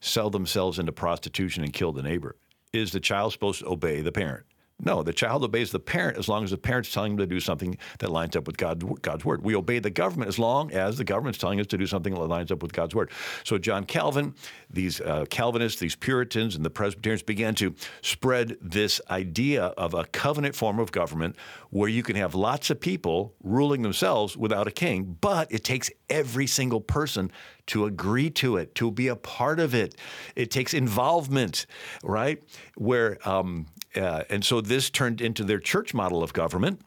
sell 0.00 0.30
themselves 0.30 0.80
into 0.80 0.90
prostitution 0.90 1.62
and 1.62 1.72
kill 1.72 1.92
the 1.92 2.02
neighbor? 2.02 2.36
Is 2.72 2.90
the 2.90 2.98
child 2.98 3.32
supposed 3.32 3.60
to 3.60 3.68
obey 3.68 4.00
the 4.00 4.10
parent? 4.10 4.44
No, 4.80 5.04
the 5.04 5.12
child 5.12 5.44
obeys 5.44 5.70
the 5.70 5.78
parent 5.78 6.18
as 6.18 6.28
long 6.28 6.42
as 6.42 6.50
the 6.50 6.58
parent's 6.58 6.92
telling 6.92 7.12
him 7.12 7.18
to 7.18 7.26
do 7.26 7.38
something 7.38 7.78
that 8.00 8.10
lines 8.10 8.34
up 8.34 8.46
with 8.46 8.56
God's, 8.56 8.84
God's 9.02 9.24
word. 9.24 9.44
We 9.44 9.54
obey 9.54 9.78
the 9.78 9.90
government 9.90 10.28
as 10.28 10.38
long 10.38 10.72
as 10.72 10.98
the 10.98 11.04
government's 11.04 11.38
telling 11.38 11.60
us 11.60 11.68
to 11.68 11.78
do 11.78 11.86
something 11.86 12.12
that 12.12 12.20
lines 12.20 12.50
up 12.50 12.60
with 12.60 12.72
God's 12.72 12.94
word. 12.94 13.10
So 13.44 13.56
John 13.56 13.84
Calvin, 13.84 14.34
these 14.68 15.00
uh, 15.00 15.26
Calvinists, 15.30 15.78
these 15.78 15.94
Puritans, 15.94 16.56
and 16.56 16.64
the 16.64 16.70
Presbyterians 16.70 17.22
began 17.22 17.54
to 17.56 17.74
spread 18.02 18.56
this 18.60 19.00
idea 19.10 19.66
of 19.66 19.94
a 19.94 20.04
covenant 20.06 20.56
form 20.56 20.80
of 20.80 20.90
government 20.90 21.36
where 21.70 21.88
you 21.88 22.02
can 22.02 22.16
have 22.16 22.34
lots 22.34 22.68
of 22.68 22.80
people 22.80 23.34
ruling 23.44 23.82
themselves 23.82 24.36
without 24.36 24.66
a 24.66 24.72
king, 24.72 25.16
but 25.20 25.50
it 25.52 25.62
takes 25.62 25.90
every 26.10 26.48
single 26.48 26.80
person 26.80 27.30
to 27.66 27.86
agree 27.86 28.28
to 28.28 28.56
it, 28.56 28.74
to 28.74 28.90
be 28.90 29.08
a 29.08 29.16
part 29.16 29.58
of 29.58 29.74
it. 29.74 29.94
It 30.36 30.50
takes 30.50 30.74
involvement, 30.74 31.66
right? 32.02 32.42
Where 32.76 33.16
um, 33.28 33.66
uh, 33.96 34.24
and 34.30 34.44
so 34.44 34.60
this 34.60 34.90
turned 34.90 35.20
into 35.20 35.44
their 35.44 35.58
church 35.58 35.94
model 35.94 36.22
of 36.22 36.32
government. 36.32 36.80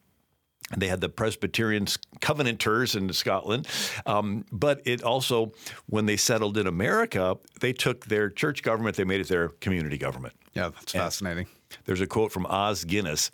They 0.76 0.88
had 0.89 1.00
the 1.00 1.10
Presbyterian 1.10 1.88
Covenanters 2.20 2.96
in 2.96 3.12
Scotland. 3.13 3.67
Um, 4.06 4.43
but 4.52 4.82
it 4.86 5.02
also, 5.02 5.54
when 5.86 6.08
they 6.08 6.17
settled 6.17 6.58
in 6.58 6.67
America, 6.67 7.38
they 7.62 7.72
took 7.72 8.06
their 8.08 8.30
church 8.30 8.63
government, 8.63 8.98
they 8.98 9.06
made 9.06 9.22
it 9.22 9.30
their 9.30 9.50
community 9.50 9.98
government. 9.98 10.34
Yeah, 10.54 10.70
that's 10.70 10.93
and 10.93 11.04
fascinating. 11.04 11.48
There's 11.86 12.02
a 12.02 12.08
quote 12.08 12.34
from 12.34 12.46
Os 12.48 12.84
Guinness, 12.84 13.32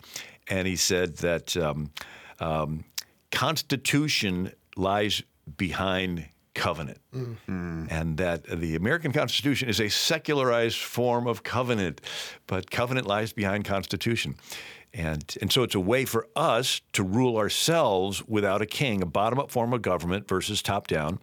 and 0.48 0.68
he 0.68 0.76
said 0.76 1.16
that 1.18 1.56
um, 1.56 1.90
um, 2.38 2.84
Constitution 3.32 4.52
lies 4.76 5.22
behind 5.56 6.28
covenant. 6.54 6.98
Mm-hmm. 7.14 7.86
And 7.90 8.16
that 8.16 8.44
the 8.44 8.76
American 8.76 9.12
Constitution 9.12 9.68
is 9.68 9.80
a 9.80 9.88
secularized 9.88 10.78
form 10.78 11.26
of 11.26 11.42
covenant, 11.42 12.00
but 12.46 12.70
covenant 12.70 13.06
lies 13.06 13.32
behind 13.32 13.64
Constitution. 13.64 14.36
And, 14.92 15.36
and 15.40 15.52
so 15.52 15.64
it's 15.64 15.74
a 15.74 15.80
way 15.80 16.04
for 16.04 16.28
us 16.36 16.80
to 16.92 17.02
rule 17.02 17.36
ourselves 17.36 18.24
without 18.28 18.62
a 18.62 18.66
king, 18.66 19.02
a 19.02 19.06
bottom 19.06 19.40
up 19.40 19.50
form 19.50 19.72
of 19.72 19.82
government 19.82 20.28
versus 20.28 20.62
top 20.62 20.86
down. 20.86 21.18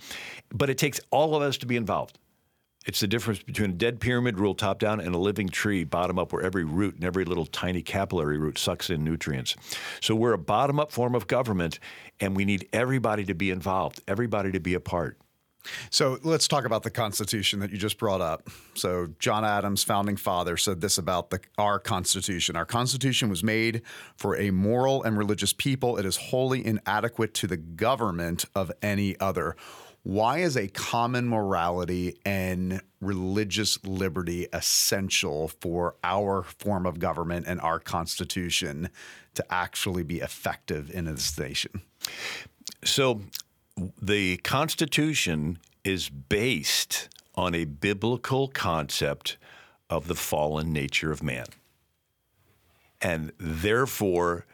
But 0.53 0.69
it 0.69 0.77
takes 0.77 0.99
all 1.09 1.35
of 1.35 1.41
us 1.41 1.57
to 1.59 1.65
be 1.65 1.77
involved. 1.77 2.19
It's 2.85 2.99
the 2.99 3.07
difference 3.07 3.43
between 3.43 3.71
a 3.71 3.73
dead 3.73 3.99
pyramid 3.99 4.39
rule 4.39 4.55
top 4.55 4.79
down 4.79 4.99
and 4.99 5.13
a 5.13 5.17
living 5.17 5.49
tree 5.49 5.83
bottom 5.83 6.17
up, 6.17 6.33
where 6.33 6.41
every 6.41 6.63
root 6.63 6.95
and 6.95 7.03
every 7.03 7.25
little 7.25 7.45
tiny 7.45 7.83
capillary 7.83 8.39
root 8.39 8.57
sucks 8.57 8.89
in 8.89 9.03
nutrients. 9.03 9.55
So 10.01 10.15
we're 10.15 10.33
a 10.33 10.39
bottom 10.39 10.79
up 10.79 10.91
form 10.91 11.13
of 11.13 11.27
government, 11.27 11.79
and 12.19 12.35
we 12.35 12.43
need 12.43 12.67
everybody 12.73 13.23
to 13.25 13.35
be 13.35 13.51
involved, 13.51 14.01
everybody 14.07 14.51
to 14.51 14.59
be 14.59 14.73
a 14.73 14.79
part. 14.79 15.19
So 15.91 16.17
let's 16.23 16.47
talk 16.47 16.65
about 16.65 16.81
the 16.81 16.89
Constitution 16.89 17.59
that 17.59 17.69
you 17.69 17.77
just 17.77 17.99
brought 17.99 18.19
up. 18.19 18.49
So 18.73 19.09
John 19.19 19.45
Adams, 19.45 19.83
founding 19.83 20.17
father, 20.17 20.57
said 20.57 20.81
this 20.81 20.97
about 20.97 21.29
the, 21.29 21.39
our 21.59 21.79
Constitution. 21.79 22.55
Our 22.55 22.65
Constitution 22.65 23.29
was 23.29 23.43
made 23.43 23.83
for 24.15 24.35
a 24.37 24.49
moral 24.49 25.03
and 25.03 25.17
religious 25.17 25.53
people. 25.53 25.97
It 25.97 26.05
is 26.05 26.17
wholly 26.17 26.65
inadequate 26.65 27.35
to 27.35 27.47
the 27.47 27.57
government 27.57 28.45
of 28.55 28.71
any 28.81 29.19
other. 29.19 29.55
Why 30.03 30.39
is 30.39 30.57
a 30.57 30.67
common 30.67 31.27
morality 31.27 32.19
and 32.25 32.81
religious 33.01 33.83
liberty 33.85 34.47
essential 34.51 35.47
for 35.47 35.95
our 36.03 36.43
form 36.43 36.87
of 36.87 36.97
government 36.97 37.45
and 37.47 37.61
our 37.61 37.79
Constitution 37.79 38.89
to 39.35 39.53
actually 39.53 40.03
be 40.03 40.19
effective 40.19 40.89
in 40.89 41.05
this 41.05 41.37
nation? 41.37 41.81
So 42.83 43.21
the 44.01 44.37
Constitution 44.37 45.59
is 45.83 46.09
based 46.09 47.09
on 47.35 47.53
a 47.53 47.65
biblical 47.65 48.47
concept 48.47 49.37
of 49.89 50.07
the 50.07 50.15
fallen 50.15 50.73
nature 50.73 51.11
of 51.11 51.21
man. 51.21 51.45
And 53.01 53.31
therefore, 53.37 54.45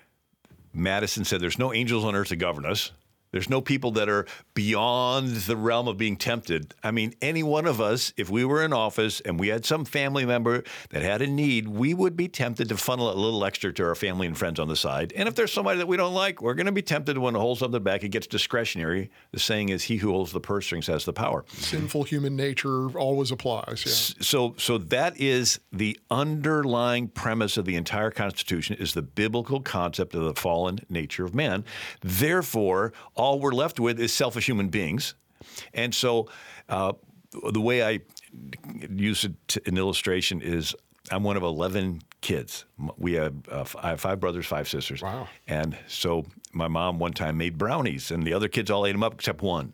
Madison 0.73 1.25
said 1.25 1.41
there's 1.41 1.59
no 1.59 1.73
angels 1.73 2.03
on 2.03 2.15
earth 2.15 2.29
to 2.29 2.35
govern 2.35 2.65
us. 2.65 2.91
There's 3.31 3.49
no 3.49 3.61
people 3.61 3.91
that 3.91 4.09
are 4.09 4.25
beyond 4.53 5.29
the 5.35 5.57
realm 5.57 5.87
of 5.87 5.97
being 5.97 6.15
tempted. 6.15 6.73
I 6.83 6.91
mean, 6.91 7.13
any 7.21 7.43
one 7.43 7.65
of 7.65 7.81
us, 7.81 8.13
if 8.17 8.29
we 8.29 8.45
were 8.45 8.63
in 8.63 8.73
office 8.73 9.19
and 9.21 9.39
we 9.39 9.49
had 9.49 9.65
some 9.65 9.85
family 9.85 10.25
member 10.25 10.63
that 10.89 11.01
had 11.01 11.21
a 11.21 11.27
need, 11.27 11.67
we 11.67 11.93
would 11.93 12.15
be 12.15 12.27
tempted 12.27 12.69
to 12.69 12.77
funnel 12.77 13.11
a 13.11 13.15
little 13.15 13.43
extra 13.43 13.73
to 13.73 13.83
our 13.83 13.95
family 13.95 14.27
and 14.27 14.37
friends 14.37 14.59
on 14.59 14.67
the 14.67 14.75
side. 14.75 15.13
And 15.15 15.27
if 15.27 15.35
there's 15.35 15.51
somebody 15.51 15.77
that 15.79 15.87
we 15.87 15.97
don't 15.97 16.13
like, 16.13 16.41
we're 16.41 16.53
going 16.53 16.67
to 16.67 16.71
be 16.71 16.81
tempted 16.81 17.15
to 17.15 17.21
want 17.21 17.35
to 17.35 17.39
hold 17.39 17.59
something 17.59 17.83
back. 17.83 18.03
It 18.03 18.09
gets 18.09 18.27
discretionary. 18.27 19.09
The 19.31 19.39
saying 19.39 19.69
is, 19.69 19.83
"He 19.83 19.97
who 19.97 20.11
holds 20.11 20.31
the 20.31 20.39
purse 20.39 20.65
strings 20.65 20.87
has 20.87 21.05
the 21.05 21.13
power." 21.13 21.45
Sinful 21.47 22.03
human 22.03 22.35
nature 22.35 22.97
always 22.97 23.31
applies. 23.31 23.83
Yeah. 23.85 24.23
So, 24.23 24.55
so 24.57 24.77
that 24.77 25.19
is 25.19 25.59
the 25.71 25.99
underlying 26.09 27.09
premise 27.09 27.57
of 27.57 27.65
the 27.65 27.75
entire 27.75 28.11
Constitution: 28.11 28.77
is 28.79 28.93
the 28.93 29.01
biblical 29.01 29.59
concept 29.59 30.15
of 30.15 30.23
the 30.23 30.33
fallen 30.33 30.79
nature 30.89 31.25
of 31.25 31.35
man. 31.35 31.65
Therefore 32.01 32.93
all 33.17 33.39
we're 33.39 33.51
left 33.51 33.79
with 33.79 33.99
is 33.99 34.13
selfish 34.13 34.45
human 34.45 34.69
beings. 34.69 35.15
And 35.73 35.93
so 35.93 36.29
uh, 36.69 36.93
the 37.51 37.61
way 37.61 37.83
I 37.83 37.99
use 38.89 39.23
it 39.23 39.57
in 39.65 39.77
illustration 39.77 40.41
is 40.41 40.75
I'm 41.11 41.23
one 41.23 41.37
of 41.37 41.43
11 41.43 42.01
kids. 42.21 42.65
We 42.97 43.13
have, 43.13 43.33
uh, 43.49 43.65
I 43.81 43.89
have 43.89 44.01
five 44.01 44.19
brothers, 44.19 44.45
five 44.45 44.67
sisters. 44.67 45.01
Wow. 45.01 45.27
And 45.47 45.77
so 45.87 46.25
my 46.51 46.67
mom 46.67 46.99
one 46.99 47.13
time 47.13 47.37
made 47.37 47.57
brownies, 47.57 48.11
and 48.11 48.23
the 48.23 48.33
other 48.33 48.47
kids 48.47 48.69
all 48.69 48.85
ate 48.85 48.91
them 48.91 49.03
up 49.03 49.13
except 49.13 49.41
one. 49.41 49.73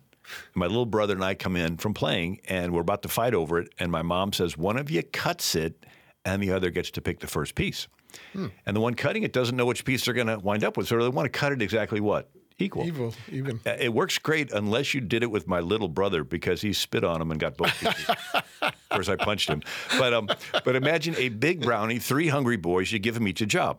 My 0.54 0.66
little 0.66 0.86
brother 0.86 1.14
and 1.14 1.24
I 1.24 1.34
come 1.34 1.56
in 1.56 1.76
from 1.76 1.92
playing, 1.92 2.40
and 2.48 2.72
we're 2.72 2.80
about 2.80 3.02
to 3.02 3.08
fight 3.08 3.34
over 3.34 3.58
it. 3.58 3.74
And 3.78 3.92
my 3.92 4.02
mom 4.02 4.32
says, 4.32 4.56
One 4.56 4.78
of 4.78 4.90
you 4.90 5.02
cuts 5.02 5.54
it, 5.54 5.84
and 6.24 6.42
the 6.42 6.52
other 6.52 6.70
gets 6.70 6.90
to 6.92 7.02
pick 7.02 7.20
the 7.20 7.26
first 7.26 7.54
piece. 7.54 7.88
Hmm. 8.32 8.46
And 8.64 8.76
the 8.76 8.80
one 8.80 8.94
cutting 8.94 9.22
it 9.22 9.32
doesn't 9.32 9.56
know 9.56 9.66
which 9.66 9.84
piece 9.84 10.04
they're 10.04 10.14
going 10.14 10.28
to 10.28 10.38
wind 10.38 10.64
up 10.64 10.76
with. 10.76 10.86
So 10.86 10.98
they 10.98 11.08
want 11.08 11.26
to 11.26 11.38
cut 11.38 11.52
it 11.52 11.60
exactly 11.60 12.00
what? 12.00 12.30
Equal. 12.58 12.86
Evil, 12.86 13.14
even. 13.30 13.60
Uh, 13.66 13.76
it 13.78 13.92
works 13.92 14.18
great 14.18 14.52
unless 14.52 14.94
you 14.94 15.00
did 15.00 15.22
it 15.22 15.30
with 15.30 15.46
my 15.48 15.60
little 15.60 15.88
brother 15.88 16.24
because 16.24 16.60
he 16.62 16.72
spit 16.72 17.04
on 17.04 17.20
him 17.20 17.30
and 17.30 17.40
got 17.40 17.56
both 17.56 17.78
pieces. 17.80 18.10
of 18.62 18.74
course, 18.90 19.08
I 19.08 19.16
punched 19.16 19.48
him. 19.48 19.62
But 19.98 20.14
um, 20.14 20.28
but 20.64 20.76
imagine 20.76 21.14
a 21.16 21.28
big 21.28 21.62
brownie, 21.62 21.98
three 21.98 22.28
hungry 22.28 22.56
boys. 22.56 22.92
You 22.92 22.98
give 22.98 23.14
them 23.14 23.28
each 23.28 23.40
a 23.40 23.46
job. 23.46 23.78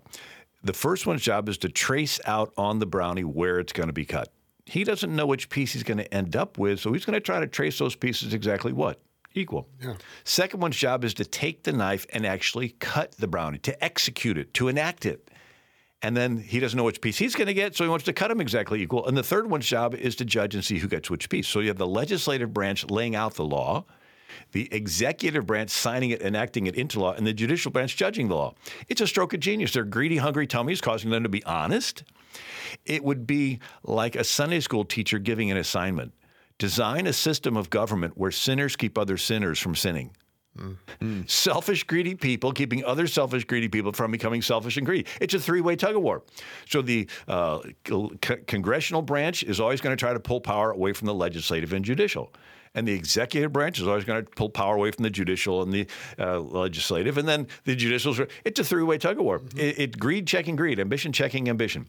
The 0.63 0.73
first 0.73 1.05
one's 1.05 1.21
job 1.21 1.47
is 1.47 1.57
to 1.59 1.69
trace 1.69 2.19
out 2.25 2.51
on 2.57 2.79
the 2.79 2.88
brownie 2.88 3.23
where 3.23 3.59
it's 3.59 3.73
going 3.73 3.88
to 3.88 3.93
be 3.93 4.05
cut. 4.05 4.31
He 4.65 4.83
doesn't 4.83 5.15
know 5.15 5.27
which 5.27 5.49
piece 5.49 5.73
he's 5.73 5.83
going 5.83 5.99
to 5.99 6.11
end 6.11 6.35
up 6.35 6.57
with, 6.57 6.79
so 6.79 6.91
he's 6.91 7.05
going 7.05 7.13
to 7.13 7.19
try 7.19 7.39
to 7.39 7.45
trace 7.45 7.77
those 7.77 7.95
pieces 7.95 8.33
exactly 8.33 8.73
what 8.73 8.99
equal. 9.35 9.67
Yeah. 9.81 9.95
Second 10.23 10.61
one's 10.61 10.77
job 10.77 11.03
is 11.03 11.13
to 11.15 11.25
take 11.25 11.63
the 11.63 11.73
knife 11.73 12.05
and 12.11 12.25
actually 12.25 12.69
cut 12.79 13.11
the 13.11 13.27
brownie, 13.27 13.59
to 13.59 13.83
execute 13.83 14.38
it, 14.38 14.53
to 14.55 14.67
enact 14.67 15.05
it 15.05 15.29
and 16.01 16.15
then 16.15 16.38
he 16.38 16.60
doesn't 16.60 16.77
know 16.77 16.84
which 16.84 17.01
piece 17.01 17.17
he's 17.17 17.36
going 17.36 17.47
to 17.47 17.53
get, 17.53 17.75
so 17.75 17.84
he 17.84 17.89
wants 17.89 18.05
to 18.05 18.13
cut 18.13 18.27
them 18.27 18.41
exactly 18.41 18.81
equal. 18.81 19.05
And 19.08 19.17
the 19.17 19.23
third 19.23 19.49
one's 19.49 19.65
job 19.65 19.95
is 19.95 20.15
to 20.17 20.25
judge 20.25 20.55
and 20.55 20.63
see 20.63 20.77
who 20.77 20.88
gets 20.88 21.10
which 21.10 21.29
piece. 21.29 21.47
So 21.47 21.60
you 21.60 21.67
have 21.69 21.77
the 21.77 21.88
legislative 21.88 22.53
branch 22.53 22.86
laying 22.89 23.15
out 23.15 23.36
the 23.36 23.45
law, 23.45 23.86
the 24.51 24.67
executive 24.71 25.45
branch 25.45 25.69
signing 25.69 26.12
it, 26.12 26.21
enacting 26.21 26.67
it 26.67 26.75
into 26.75 26.99
law, 26.99 27.13
and 27.13 27.25
the 27.25 27.34
judicial 27.34 27.71
branch 27.71 27.95
judging 27.95 28.27
the 28.27 28.36
law. 28.36 28.53
It's 28.88 29.01
a 29.01 29.08
stroke 29.08 29.34
of 29.34 29.39
genius. 29.39 29.73
They're 29.73 29.84
greedy, 29.84 30.17
hungry 30.17 30.47
tummies, 30.47 30.81
causing 30.81 31.10
them 31.10 31.23
to 31.23 31.29
be 31.29 31.43
honest. 31.43 32.03
It 32.86 33.03
would 33.03 33.25
be 33.25 33.60
like 33.84 34.15
a 34.15 34.23
Sunday 34.23 34.60
school 34.60 34.86
teacher 34.86 35.19
giving 35.19 35.49
an 35.51 35.58
assignment. 35.58 36.13
Design 36.58 37.08
a 37.08 37.13
system 37.13 37.58
of 37.58 37.69
government 37.69 38.17
where 38.17 38.31
sinners 38.31 38.75
keep 38.75 38.97
other 38.97 39.17
sinners 39.17 39.60
from 39.60 39.75
sinning. 39.75 40.15
Mm. 40.58 41.30
Selfish, 41.30 41.84
greedy 41.84 42.15
people 42.15 42.52
keeping 42.52 42.84
other 42.86 43.08
selfish, 43.08 43.44
greedy 43.44 43.68
people 43.68 43.91
from 43.91 44.12
becoming 44.12 44.41
selfish 44.41 44.78
and 44.78 44.86
greedy. 44.86 45.06
It's 45.20 45.34
a 45.34 45.39
three 45.39 45.62
way 45.62 45.76
tug 45.76 45.96
of 45.96 46.02
war. 46.02 46.24
So 46.70 46.82
the 46.82 47.10
uh, 47.28 47.60
congressional 48.48 49.02
branch 49.02 49.44
is 49.44 49.60
always 49.60 49.82
going 49.82 49.96
to 49.96 50.00
try 50.00 50.13
to 50.13 50.20
pull 50.20 50.39
power 50.39 50.72
away 50.72 50.94
from 50.94 51.08
the 51.08 51.13
legislative 51.13 51.74
and 51.74 51.84
judicial. 51.84 52.32
And 52.74 52.88
the 52.88 52.94
executive 52.94 53.54
branch 53.54 53.80
is 53.80 53.88
always 53.88 54.04
going 54.04 54.24
to 54.24 54.30
pull 54.32 54.50
power 54.50 54.76
away 54.76 54.91
from 54.91 55.04
the 55.04 55.10
judicial 55.10 55.62
and 55.62 55.74
the 55.74 55.88
uh, 56.20 56.39
legislative. 56.39 57.18
And 57.18 57.28
then 57.28 57.48
the 57.63 57.76
judicial, 57.76 58.15
it's 58.44 58.60
a 58.60 58.63
three 58.63 58.84
way 58.84 58.98
tug 58.98 59.18
of 59.18 59.24
war. 59.24 59.39
Mm-hmm. 59.39 59.60
It, 59.60 59.80
it, 59.80 60.00
greed 60.00 60.28
checking 60.28 60.56
greed, 60.56 60.80
ambition 60.80 61.12
checking 61.12 61.50
ambition 61.50 61.88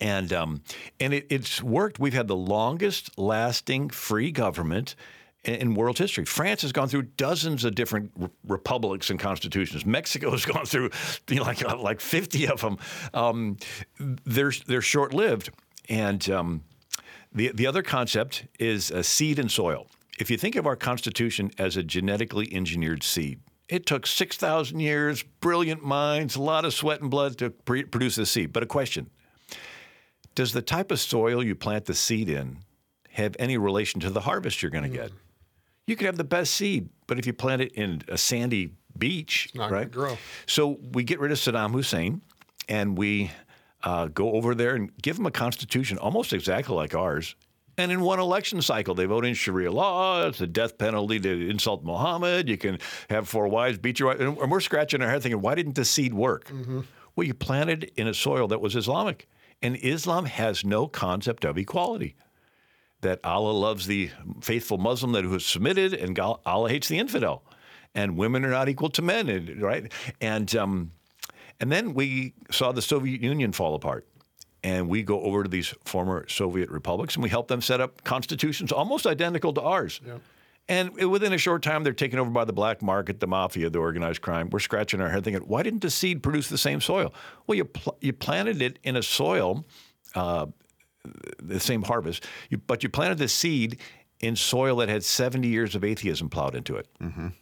and 0.00 0.32
um, 0.32 0.62
and 1.00 1.14
it, 1.14 1.26
it's 1.30 1.62
worked. 1.62 1.98
We've 1.98 2.14
had 2.14 2.28
the 2.28 2.36
longest 2.36 3.16
lasting 3.18 3.90
free 3.90 4.30
government 4.30 4.94
in 5.54 5.74
world 5.74 5.98
history. 5.98 6.24
France 6.24 6.62
has 6.62 6.72
gone 6.72 6.88
through 6.88 7.02
dozens 7.02 7.64
of 7.64 7.74
different 7.74 8.10
re- 8.16 8.28
republics 8.46 9.10
and 9.10 9.18
constitutions. 9.18 9.84
Mexico 9.84 10.30
has 10.30 10.44
gone 10.54 10.66
through 10.66 10.90
you 11.28 11.36
know, 11.36 11.42
like 11.42 11.64
uh, 11.64 11.76
like 11.76 12.00
50 12.00 12.48
of 12.48 12.60
them. 12.60 12.78
Um, 13.14 13.56
they're 13.98 14.52
they're 14.66 14.82
short 14.82 15.14
lived, 15.14 15.50
and 15.88 16.28
um, 16.30 16.64
the 17.32 17.52
the 17.54 17.66
other 17.66 17.82
concept 17.82 18.44
is 18.58 18.90
a 18.90 19.02
seed 19.02 19.38
and 19.38 19.50
soil. 19.50 19.86
If 20.18 20.30
you 20.30 20.36
think 20.36 20.56
of 20.56 20.66
our 20.66 20.76
Constitution 20.76 21.52
as 21.58 21.76
a 21.76 21.82
genetically 21.84 22.52
engineered 22.52 23.04
seed, 23.04 23.38
it 23.68 23.86
took 23.86 24.06
6,000 24.06 24.80
years, 24.80 25.22
brilliant 25.40 25.84
minds, 25.84 26.34
a 26.34 26.42
lot 26.42 26.64
of 26.64 26.74
sweat 26.74 27.00
and 27.00 27.10
blood 27.10 27.38
to 27.38 27.50
pre- 27.50 27.84
produce 27.84 28.16
this 28.16 28.30
seed. 28.30 28.52
But 28.52 28.62
a 28.62 28.66
question 28.66 29.10
Does 30.34 30.52
the 30.52 30.62
type 30.62 30.90
of 30.90 30.98
soil 30.98 31.42
you 31.44 31.54
plant 31.54 31.84
the 31.84 31.94
seed 31.94 32.28
in 32.28 32.58
have 33.10 33.36
any 33.38 33.58
relation 33.58 34.00
to 34.00 34.10
the 34.10 34.20
harvest 34.20 34.62
you're 34.62 34.70
going 34.70 34.90
to 34.90 34.90
mm. 34.90 35.02
get? 35.02 35.12
You 35.88 35.96
could 35.96 36.04
have 36.04 36.18
the 36.18 36.24
best 36.24 36.52
seed, 36.52 36.90
but 37.06 37.18
if 37.18 37.26
you 37.26 37.32
plant 37.32 37.62
it 37.62 37.72
in 37.72 38.02
a 38.08 38.18
sandy 38.18 38.74
beach, 38.96 39.48
not 39.54 39.70
right? 39.70 39.90
grow. 39.90 40.18
So 40.46 40.78
we 40.92 41.02
get 41.02 41.18
rid 41.18 41.32
of 41.32 41.38
Saddam 41.38 41.72
Hussein, 41.72 42.20
and 42.68 42.96
we 42.96 43.30
uh, 43.82 44.08
go 44.08 44.32
over 44.32 44.54
there 44.54 44.74
and 44.74 44.90
give 45.00 45.16
them 45.16 45.24
a 45.24 45.30
constitution 45.30 45.96
almost 45.96 46.34
exactly 46.34 46.76
like 46.76 46.94
ours. 46.94 47.36
And 47.78 47.90
in 47.90 48.02
one 48.02 48.18
election 48.20 48.60
cycle, 48.60 48.94
they 48.94 49.06
vote 49.06 49.24
in 49.24 49.32
Sharia 49.32 49.72
law. 49.72 50.26
It's 50.26 50.42
a 50.42 50.46
death 50.46 50.76
penalty 50.76 51.20
to 51.20 51.48
insult 51.48 51.84
Muhammad. 51.84 52.48
You 52.50 52.58
can 52.58 52.78
have 53.08 53.26
four 53.26 53.48
wives, 53.48 53.78
beat 53.78 53.98
your 53.98 54.08
wife. 54.08 54.20
And 54.20 54.50
we're 54.50 54.60
scratching 54.60 55.00
our 55.00 55.08
head 55.08 55.22
thinking, 55.22 55.40
why 55.40 55.54
didn't 55.54 55.76
the 55.76 55.84
seed 55.86 56.12
work? 56.12 56.50
Well, 57.16 57.26
you 57.26 57.32
planted 57.34 57.92
in 57.96 58.08
a 58.08 58.14
soil 58.14 58.46
that 58.48 58.60
was 58.60 58.76
Islamic. 58.76 59.26
And 59.62 59.76
Islam 59.76 60.26
has 60.26 60.64
no 60.64 60.86
concept 60.86 61.44
of 61.44 61.56
equality. 61.56 62.14
That 63.02 63.20
Allah 63.24 63.52
loves 63.52 63.86
the 63.86 64.10
faithful 64.40 64.78
Muslim 64.78 65.12
that 65.12 65.24
who 65.24 65.34
is 65.34 65.46
submitted, 65.46 65.94
and 65.94 66.18
Allah 66.18 66.68
hates 66.68 66.88
the 66.88 66.98
infidel. 66.98 67.44
And 67.94 68.16
women 68.16 68.44
are 68.44 68.50
not 68.50 68.68
equal 68.68 68.90
to 68.90 69.02
men, 69.02 69.58
right? 69.60 69.92
And 70.20 70.54
um, 70.56 70.92
and 71.60 71.70
then 71.72 71.94
we 71.94 72.34
saw 72.50 72.72
the 72.72 72.82
Soviet 72.82 73.20
Union 73.20 73.52
fall 73.52 73.74
apart. 73.74 74.06
And 74.64 74.88
we 74.88 75.02
go 75.04 75.20
over 75.22 75.44
to 75.44 75.48
these 75.48 75.72
former 75.84 76.26
Soviet 76.28 76.68
republics 76.68 77.14
and 77.14 77.22
we 77.22 77.28
help 77.30 77.46
them 77.46 77.60
set 77.60 77.80
up 77.80 78.02
constitutions 78.02 78.72
almost 78.72 79.06
identical 79.06 79.52
to 79.54 79.60
ours. 79.62 80.00
And 80.68 80.94
within 80.96 81.32
a 81.32 81.38
short 81.38 81.62
time, 81.62 81.84
they're 81.84 81.92
taken 81.92 82.18
over 82.18 82.30
by 82.30 82.44
the 82.44 82.52
black 82.52 82.82
market, 82.82 83.20
the 83.20 83.26
mafia, 83.28 83.70
the 83.70 83.78
organized 83.78 84.20
crime. 84.20 84.50
We're 84.50 84.58
scratching 84.58 85.00
our 85.00 85.08
head 85.08 85.24
thinking, 85.24 85.42
why 85.48 85.62
didn't 85.62 85.80
the 85.80 85.90
seed 85.90 86.22
produce 86.22 86.48
the 86.48 86.58
same 86.58 86.80
soil? 86.80 87.14
Well, 87.46 87.56
you, 87.56 87.64
pl- 87.64 87.96
you 88.00 88.12
planted 88.12 88.60
it 88.60 88.78
in 88.82 88.96
a 88.96 89.02
soil, 89.02 89.64
uh, 90.14 90.46
the 91.42 91.60
same 91.60 91.82
harvest, 91.82 92.24
you, 92.50 92.58
but 92.58 92.82
you 92.82 92.88
planted 92.88 93.18
the 93.18 93.28
seed 93.28 93.78
in 94.20 94.34
soil 94.34 94.76
that 94.76 94.88
had 94.88 95.04
70 95.04 95.46
years 95.46 95.74
of 95.74 95.84
atheism 95.84 96.28
plowed 96.28 96.54
into 96.54 96.76
it. 96.76 96.88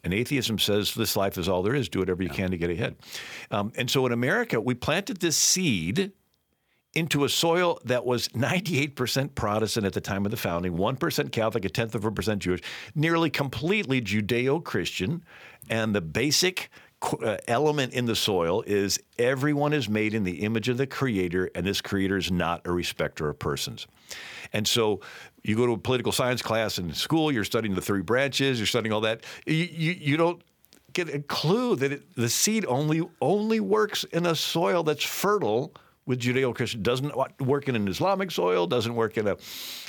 And 0.05 0.13
atheism 0.13 0.59
says 0.59 0.95
this 0.95 1.17
life 1.17 1.39
is 1.39 1.49
all 1.49 1.63
there 1.63 1.75
is, 1.75 1.89
do 1.89 2.01
whatever 2.01 2.23
you 2.23 2.29
can 2.29 2.51
to 2.51 2.59
get 2.59 2.71
ahead. 2.71 2.97
Um, 3.51 3.73
and 3.77 3.91
so 3.91 4.05
in 4.07 4.13
America, 4.13 4.61
we 4.61 4.75
planted 4.75 5.19
this 5.19 5.37
seed 5.37 6.13
into 6.95 7.25
a 7.25 7.29
soil 7.29 7.79
that 7.85 8.07
was 8.07 8.29
98% 8.29 9.35
Protestant 9.35 9.85
at 9.87 9.93
the 9.93 10.01
time 10.01 10.25
of 10.25 10.31
the 10.31 10.37
founding, 10.37 10.77
1% 10.77 11.33
Catholic, 11.33 11.65
a 11.67 11.69
tenth 11.69 11.95
of 11.95 12.05
a 12.07 12.11
percent 12.11 12.43
Jewish, 12.43 12.63
nearly 12.95 13.29
completely 13.29 14.01
Judeo 14.01 14.65
Christian. 14.65 15.23
And 15.69 15.95
the 15.95 16.01
basic 16.01 16.71
uh, 17.23 17.37
element 17.49 17.93
in 17.93 18.07
the 18.07 18.17
soil 18.17 18.63
is 18.67 18.99
everyone 19.19 19.73
is 19.73 19.89
made 19.89 20.15
in 20.15 20.25
the 20.25 20.43
image 20.43 20.69
of 20.69 20.77
the 20.77 20.87
Creator, 20.87 21.51
and 21.55 21.67
this 21.67 21.81
Creator 21.81 22.17
is 22.17 22.31
not 22.31 22.67
a 22.67 22.73
respecter 22.73 23.29
of 23.29 23.39
persons. 23.39 23.87
And 24.53 24.67
so 24.67 25.01
you 25.43 25.57
go 25.57 25.67
to 25.67 25.73
a 25.73 25.79
political 25.79 26.13
science 26.13 26.43
class 26.43 26.79
in 26.79 26.93
school, 26.95 27.31
you're 27.33 27.45
studying 27.45 27.75
the 27.75 27.81
three 27.81 28.03
branches, 28.03 28.59
you're 28.59 28.67
studying 28.67 28.93
all 28.93 29.03
that. 29.03 29.25
You, 29.47 29.55
you, 29.55 29.93
you 29.93 30.17
don't 30.17 30.43
get 30.93 31.13
a 31.15 31.21
clue 31.21 31.77
that 31.77 31.93
it, 31.93 32.15
the 32.15 32.29
seed 32.29 32.65
only 32.67 33.03
only 33.21 33.61
works 33.61 34.05
in 34.05 34.27
a 34.27 34.35
soil 34.35 34.83
that's 34.83 35.05
fertile 35.05 35.75
with 36.07 36.21
Judeo-Christian. 36.21 36.83
Doesn't 36.83 37.13
work 37.41 37.69
in 37.69 37.77
an 37.77 37.89
Islamic 37.89 38.31
soil. 38.31 38.67
Doesn't 38.67 38.95
work 38.95 39.19
in 39.19 39.27
a, 39.27 39.37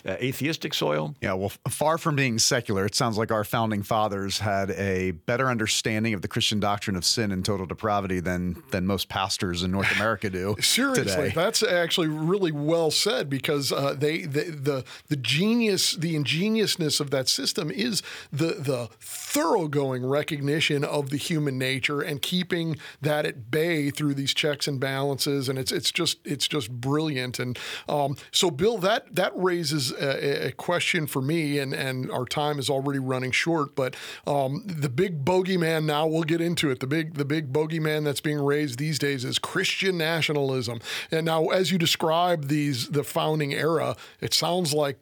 a 0.05 0.25
atheistic 0.25 0.73
soil. 0.73 1.15
Yeah, 1.21 1.33
well, 1.33 1.51
far 1.69 1.97
from 1.97 2.15
being 2.15 2.39
secular, 2.39 2.85
it 2.85 2.95
sounds 2.95 3.17
like 3.17 3.31
our 3.31 3.43
founding 3.43 3.83
fathers 3.83 4.39
had 4.39 4.71
a 4.71 5.11
better 5.11 5.47
understanding 5.47 6.13
of 6.13 6.21
the 6.21 6.27
Christian 6.27 6.59
doctrine 6.59 6.95
of 6.95 7.05
sin 7.05 7.31
and 7.31 7.45
total 7.45 7.65
depravity 7.65 8.19
than 8.19 8.61
than 8.71 8.87
most 8.87 9.09
pastors 9.09 9.63
in 9.63 9.71
North 9.71 9.95
America 9.95 10.29
do. 10.29 10.55
Seriously, 10.61 11.05
today. 11.05 11.31
that's 11.35 11.61
actually 11.61 12.07
really 12.07 12.51
well 12.51 12.89
said 12.89 13.29
because 13.29 13.71
uh, 13.71 13.95
they 13.97 14.21
the, 14.21 14.43
the 14.51 14.83
the 15.07 15.15
genius, 15.15 15.93
the 15.93 16.15
ingeniousness 16.15 16.99
of 16.99 17.11
that 17.11 17.29
system 17.29 17.69
is 17.69 18.01
the 18.31 18.55
the 18.57 18.89
thoroughgoing 18.99 20.05
recognition 20.05 20.83
of 20.83 21.09
the 21.11 21.17
human 21.17 21.57
nature 21.57 22.01
and 22.01 22.21
keeping 22.21 22.77
that 23.01 23.25
at 23.25 23.51
bay 23.51 23.89
through 23.91 24.13
these 24.13 24.33
checks 24.33 24.67
and 24.67 24.79
balances, 24.79 25.47
and 25.47 25.59
it's 25.59 25.71
it's 25.71 25.91
just 25.91 26.06
it's 26.23 26.47
just 26.47 26.71
brilliant. 26.71 27.39
And 27.39 27.57
um, 27.87 28.17
so, 28.31 28.49
Bill, 28.49 28.77
that 28.79 29.15
that 29.15 29.31
raises 29.35 29.91
a, 29.91 30.47
a 30.47 30.51
question 30.51 31.07
for 31.07 31.21
me, 31.21 31.59
and 31.59 31.73
and 31.73 32.11
our 32.11 32.25
time 32.25 32.59
is 32.59 32.69
already 32.69 32.99
running 32.99 33.31
short. 33.31 33.75
But 33.75 33.95
um, 34.25 34.63
the 34.65 34.89
big 34.89 35.23
bogeyman 35.23 35.85
now, 35.85 36.07
we'll 36.07 36.23
get 36.23 36.41
into 36.41 36.69
it. 36.69 36.79
The 36.79 36.87
big 36.87 37.15
the 37.15 37.25
big 37.25 37.51
bogeyman 37.51 38.03
that's 38.03 38.21
being 38.21 38.39
raised 38.39 38.79
these 38.79 38.99
days 38.99 39.25
is 39.25 39.39
Christian 39.39 39.97
nationalism. 39.97 40.79
And 41.11 41.25
now, 41.25 41.47
as 41.47 41.71
you 41.71 41.77
describe 41.77 42.47
these 42.47 42.89
the 42.89 43.03
founding 43.03 43.53
era, 43.53 43.95
it 44.21 44.33
sounds 44.33 44.73
like 44.73 44.97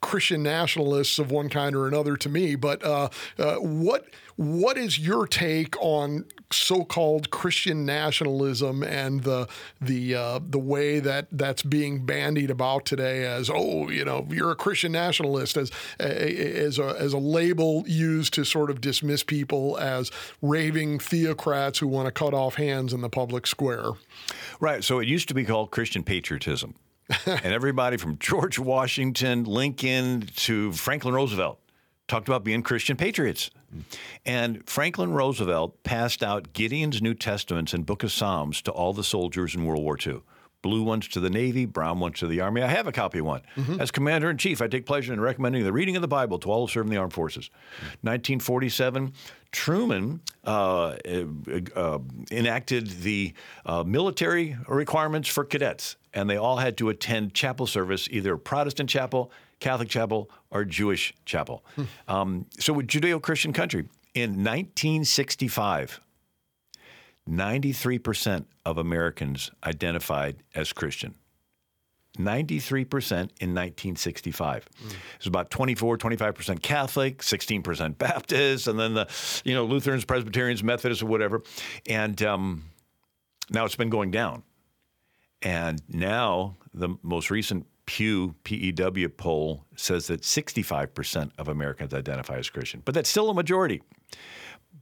Christian 0.00 0.42
nationalists 0.42 1.18
of 1.18 1.30
one 1.30 1.48
kind 1.48 1.76
or 1.76 1.86
another 1.86 2.16
to 2.16 2.28
me. 2.28 2.54
But 2.54 2.82
uh, 2.84 3.08
uh, 3.38 3.56
what 3.56 4.06
what 4.40 4.78
is 4.78 4.98
your 4.98 5.26
take 5.26 5.76
on 5.82 6.24
so-called 6.50 7.28
Christian 7.28 7.84
nationalism 7.84 8.82
and 8.82 9.22
the 9.22 9.46
the 9.82 10.14
uh, 10.14 10.40
the 10.42 10.58
way 10.58 10.98
that 10.98 11.26
that's 11.30 11.62
being 11.62 12.06
bandied 12.06 12.50
about 12.50 12.86
today 12.86 13.26
as 13.26 13.50
oh 13.52 13.90
you 13.90 14.02
know 14.02 14.26
you're 14.30 14.50
a 14.50 14.56
Christian 14.56 14.92
nationalist 14.92 15.58
as 15.58 15.70
as 15.98 16.78
a, 16.78 16.96
as 16.98 17.12
a 17.12 17.18
label 17.18 17.84
used 17.86 18.32
to 18.32 18.44
sort 18.44 18.70
of 18.70 18.80
dismiss 18.80 19.22
people 19.22 19.76
as 19.76 20.10
raving 20.40 21.00
theocrats 21.00 21.78
who 21.78 21.86
want 21.86 22.06
to 22.06 22.10
cut 22.10 22.32
off 22.32 22.54
hands 22.54 22.94
in 22.94 23.02
the 23.02 23.10
public 23.10 23.46
square. 23.46 23.90
Right. 24.58 24.82
So 24.82 25.00
it 25.00 25.06
used 25.06 25.28
to 25.28 25.34
be 25.34 25.44
called 25.44 25.70
Christian 25.70 26.02
patriotism, 26.02 26.76
and 27.26 27.44
everybody 27.52 27.98
from 27.98 28.16
George 28.16 28.58
Washington, 28.58 29.44
Lincoln 29.44 30.30
to 30.36 30.72
Franklin 30.72 31.12
Roosevelt 31.12 31.60
talked 32.10 32.28
about 32.28 32.44
being 32.44 32.62
Christian 32.62 32.96
patriots. 32.96 33.50
And 34.26 34.68
Franklin 34.68 35.12
Roosevelt 35.12 35.82
passed 35.84 36.22
out 36.22 36.52
Gideon's 36.52 37.00
New 37.00 37.14
Testaments 37.14 37.72
and 37.72 37.86
Book 37.86 38.02
of 38.02 38.10
Psalms 38.10 38.60
to 38.62 38.72
all 38.72 38.92
the 38.92 39.04
soldiers 39.04 39.54
in 39.54 39.64
World 39.64 39.82
War 39.82 39.96
II. 40.04 40.22
Blue 40.62 40.82
ones 40.82 41.08
to 41.08 41.20
the 41.20 41.30
Navy, 41.30 41.64
brown 41.64 42.00
ones 42.00 42.18
to 42.18 42.26
the 42.26 42.42
Army. 42.42 42.62
I 42.62 42.66
have 42.66 42.86
a 42.86 42.92
copy 42.92 43.20
of 43.20 43.24
one. 43.24 43.40
As 43.78 43.90
Commander 43.90 44.28
in 44.28 44.36
Chief, 44.36 44.60
I 44.60 44.66
take 44.66 44.84
pleasure 44.84 45.12
in 45.12 45.20
recommending 45.20 45.64
the 45.64 45.72
reading 45.72 45.96
of 45.96 46.02
the 46.02 46.08
Bible 46.08 46.38
to 46.40 46.50
all 46.50 46.66
who 46.66 46.70
serve 46.72 46.84
in 46.84 46.90
the 46.90 46.98
armed 46.98 47.14
forces. 47.14 47.48
1947, 48.02 49.14
Truman 49.52 50.20
uh, 50.44 50.96
uh, 51.74 51.98
enacted 52.30 52.88
the 53.02 53.32
uh, 53.64 53.84
military 53.84 54.58
requirements 54.68 55.30
for 55.30 55.44
cadets, 55.44 55.96
and 56.12 56.28
they 56.28 56.36
all 56.36 56.58
had 56.58 56.76
to 56.78 56.90
attend 56.90 57.32
chapel 57.32 57.66
service, 57.66 58.06
either 58.10 58.36
Protestant 58.36 58.90
chapel, 58.90 59.32
Catholic 59.60 59.88
chapel, 59.88 60.30
or 60.50 60.64
Jewish 60.64 61.14
chapel. 61.24 61.64
Um, 62.08 62.46
so, 62.58 62.72
with 62.72 62.88
Judeo 62.88 63.20
Christian 63.22 63.52
country, 63.52 63.88
in 64.14 64.30
1965, 64.42 66.00
93% 67.28 68.44
of 68.64 68.78
Americans 68.78 69.50
identified 69.64 70.42
as 70.54 70.72
Christian. 70.72 71.14
93% 72.18 73.12
in 73.12 73.54
1965. 73.54 74.66
It 74.66 74.96
was 75.18 75.26
about 75.26 75.50
24, 75.50 75.96
25% 75.96 76.60
Catholic, 76.60 77.18
16% 77.18 77.98
Baptist, 77.98 78.66
and 78.66 78.78
then 78.78 78.94
the, 78.94 79.08
you 79.44 79.54
know, 79.54 79.64
Lutherans, 79.64 80.04
Presbyterians, 80.04 80.62
Methodists, 80.64 81.02
or 81.02 81.06
whatever. 81.06 81.42
And 81.86 82.20
um, 82.22 82.64
now 83.50 83.64
it's 83.64 83.76
been 83.76 83.90
going 83.90 84.10
down. 84.10 84.42
And 85.42 85.80
now 85.88 86.56
the 86.74 86.90
most 87.02 87.30
recent 87.30 87.66
Pew 87.90 88.36
PEW 88.44 89.08
poll 89.08 89.64
says 89.74 90.06
that 90.06 90.20
65% 90.22 91.32
of 91.38 91.48
Americans 91.48 91.92
identify 91.92 92.36
as 92.36 92.48
Christian, 92.48 92.82
but 92.84 92.94
that's 92.94 93.10
still 93.10 93.30
a 93.30 93.34
majority. 93.34 93.82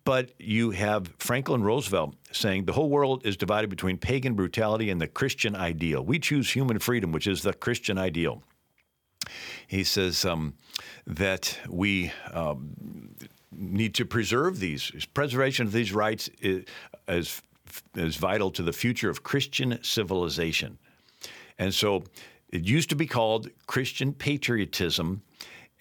But 0.04 0.32
you 0.38 0.72
have 0.72 1.14
Franklin 1.16 1.62
Roosevelt 1.62 2.16
saying 2.32 2.66
the 2.66 2.74
whole 2.74 2.90
world 2.90 3.24
is 3.24 3.38
divided 3.38 3.70
between 3.70 3.96
pagan 3.96 4.34
brutality 4.34 4.90
and 4.90 5.00
the 5.00 5.06
Christian 5.06 5.56
ideal. 5.56 6.04
We 6.04 6.18
choose 6.18 6.50
human 6.50 6.78
freedom, 6.80 7.10
which 7.10 7.26
is 7.26 7.40
the 7.40 7.54
Christian 7.54 7.96
ideal. 7.96 8.42
He 9.66 9.84
says 9.84 10.26
um, 10.26 10.52
that 11.06 11.58
we 11.66 12.12
um, 12.34 13.14
need 13.50 13.94
to 13.94 14.04
preserve 14.04 14.60
these. 14.60 15.06
Preservation 15.14 15.66
of 15.66 15.72
these 15.72 15.94
rights 15.94 16.28
is, 16.42 16.66
is, 17.08 17.40
is 17.94 18.16
vital 18.16 18.50
to 18.50 18.62
the 18.62 18.74
future 18.74 19.08
of 19.08 19.22
Christian 19.22 19.82
civilization. 19.82 20.76
And 21.58 21.72
so 21.72 22.04
it 22.48 22.62
used 22.62 22.88
to 22.90 22.96
be 22.96 23.06
called 23.06 23.48
Christian 23.66 24.12
patriotism, 24.12 25.22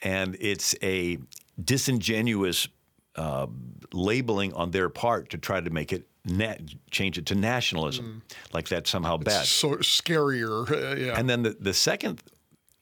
and 0.03 0.35
it's 0.39 0.75
a 0.83 1.17
disingenuous 1.63 2.67
uh, 3.15 3.47
labeling 3.93 4.53
on 4.53 4.71
their 4.71 4.89
part 4.89 5.29
to 5.29 5.37
try 5.37 5.59
to 5.59 5.69
make 5.69 5.91
it 5.91 6.07
na- 6.25 6.55
change 6.91 7.17
it 7.17 7.25
to 7.27 7.35
nationalism, 7.35 8.21
like 8.53 8.67
that's 8.67 8.89
somehow 8.89 9.17
bad. 9.17 9.45
So 9.45 9.77
scarier, 9.77 10.69
uh, 10.69 10.95
yeah. 10.95 11.17
And 11.17 11.29
then 11.29 11.43
the, 11.43 11.57
the 11.59 11.73
second 11.73 12.21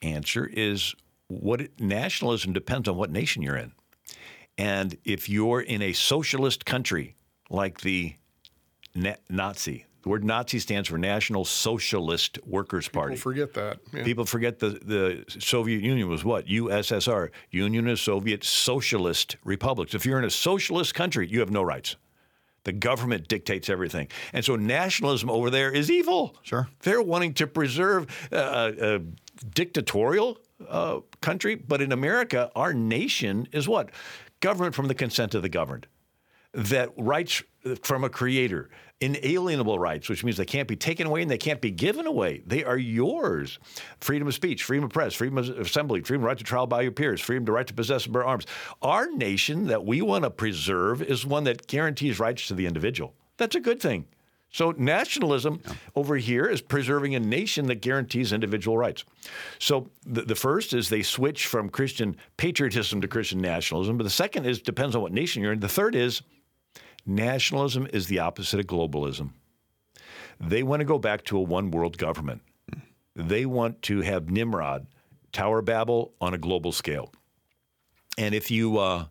answer 0.02 0.44
is 0.52 0.94
what 1.28 1.60
it, 1.60 1.80
nationalism 1.80 2.52
depends 2.52 2.88
on 2.88 2.96
what 2.96 3.10
nation 3.10 3.42
you're 3.42 3.56
in. 3.56 3.72
And 4.58 4.96
if 5.04 5.28
you're 5.28 5.60
in 5.60 5.82
a 5.82 5.92
socialist 5.92 6.64
country 6.64 7.14
like 7.50 7.80
the 7.80 8.14
na- 8.94 9.14
Nazi, 9.28 9.86
the 10.06 10.10
word 10.10 10.22
Nazi 10.22 10.60
stands 10.60 10.88
for 10.88 10.98
National 10.98 11.44
Socialist 11.44 12.38
Workers 12.46 12.86
Party. 12.86 13.16
People 13.16 13.22
forget 13.32 13.54
that. 13.54 13.78
Yeah. 13.92 14.04
People 14.04 14.24
forget 14.24 14.60
the, 14.60 14.68
the 14.68 15.24
Soviet 15.40 15.82
Union 15.82 16.08
was 16.08 16.24
what? 16.24 16.46
USSR, 16.46 17.30
Union 17.50 17.88
of 17.88 17.98
Soviet 17.98 18.44
Socialist 18.44 19.36
Republics. 19.42 19.96
If 19.96 20.06
you're 20.06 20.20
in 20.20 20.24
a 20.24 20.30
socialist 20.30 20.94
country, 20.94 21.26
you 21.26 21.40
have 21.40 21.50
no 21.50 21.60
rights. 21.60 21.96
The 22.62 22.70
government 22.70 23.26
dictates 23.26 23.68
everything. 23.68 24.06
And 24.32 24.44
so 24.44 24.54
nationalism 24.54 25.28
over 25.28 25.50
there 25.50 25.72
is 25.72 25.90
evil. 25.90 26.36
Sure. 26.42 26.68
They're 26.82 27.02
wanting 27.02 27.34
to 27.34 27.48
preserve 27.48 28.06
uh, 28.30 28.70
a 28.80 29.00
dictatorial 29.54 30.38
uh, 30.68 31.00
country, 31.20 31.56
but 31.56 31.82
in 31.82 31.90
America, 31.90 32.52
our 32.54 32.72
nation 32.72 33.48
is 33.50 33.66
what? 33.66 33.90
Government 34.38 34.76
from 34.76 34.86
the 34.86 34.94
consent 34.94 35.34
of 35.34 35.42
the 35.42 35.48
governed. 35.48 35.88
That 36.52 36.92
rights 36.96 37.42
from 37.82 38.04
a 38.04 38.08
creator, 38.08 38.70
inalienable 39.00 39.78
rights, 39.78 40.08
which 40.08 40.24
means 40.24 40.36
they 40.36 40.44
can't 40.44 40.68
be 40.68 40.76
taken 40.76 41.06
away 41.06 41.22
and 41.22 41.30
they 41.30 41.38
can't 41.38 41.60
be 41.60 41.70
given 41.70 42.06
away. 42.06 42.42
They 42.46 42.64
are 42.64 42.78
yours. 42.78 43.58
Freedom 44.00 44.26
of 44.26 44.34
speech, 44.34 44.64
freedom 44.64 44.84
of 44.84 44.90
press, 44.90 45.14
freedom 45.14 45.38
of 45.38 45.48
assembly, 45.58 46.00
freedom 46.00 46.22
of 46.22 46.28
right 46.28 46.38
to 46.38 46.44
trial 46.44 46.66
by 46.66 46.82
your 46.82 46.92
peers, 46.92 47.20
freedom 47.20 47.44
to 47.46 47.52
right 47.52 47.66
to 47.66 47.74
possess 47.74 48.04
and 48.04 48.12
bear 48.12 48.24
arms. 48.24 48.46
Our 48.80 49.10
nation 49.10 49.66
that 49.66 49.84
we 49.84 50.00
want 50.00 50.24
to 50.24 50.30
preserve 50.30 51.02
is 51.02 51.26
one 51.26 51.44
that 51.44 51.66
guarantees 51.66 52.18
rights 52.18 52.48
to 52.48 52.54
the 52.54 52.66
individual. 52.66 53.14
That's 53.36 53.54
a 53.54 53.60
good 53.60 53.80
thing. 53.80 54.06
So 54.50 54.72
nationalism 54.78 55.60
yeah. 55.66 55.74
over 55.94 56.16
here 56.16 56.46
is 56.46 56.62
preserving 56.62 57.14
a 57.14 57.20
nation 57.20 57.66
that 57.66 57.82
guarantees 57.82 58.32
individual 58.32 58.78
rights. 58.78 59.04
So 59.58 59.90
the, 60.06 60.22
the, 60.22 60.34
first 60.34 60.72
is 60.72 60.88
they 60.88 61.02
switch 61.02 61.46
from 61.46 61.68
Christian 61.68 62.16
patriotism 62.38 63.02
to 63.02 63.08
Christian 63.08 63.40
nationalism, 63.40 63.98
but 63.98 64.04
the 64.04 64.10
second 64.10 64.46
is 64.46 64.62
depends 64.62 64.96
on 64.96 65.02
what 65.02 65.12
nation 65.12 65.42
you're 65.42 65.52
in. 65.52 65.60
The 65.60 65.68
third 65.68 65.94
is 65.94 66.22
nationalism 67.06 67.86
is 67.92 68.06
the 68.06 68.18
opposite 68.18 68.60
of 68.60 68.66
globalism. 68.66 69.30
They 70.40 70.62
want 70.62 70.80
to 70.80 70.84
go 70.84 70.98
back 70.98 71.24
to 71.24 71.38
a 71.38 71.42
one 71.42 71.70
world 71.70 71.98
government. 71.98 72.42
They 73.14 73.46
want 73.46 73.80
to 73.82 74.02
have 74.02 74.30
Nimrod, 74.30 74.86
Tower 75.32 75.62
Babel 75.62 76.12
on 76.20 76.34
a 76.34 76.38
global 76.38 76.72
scale. 76.72 77.12
And 78.18 78.34
if 78.34 78.50
you 78.50 78.78
uh, 78.78 79.06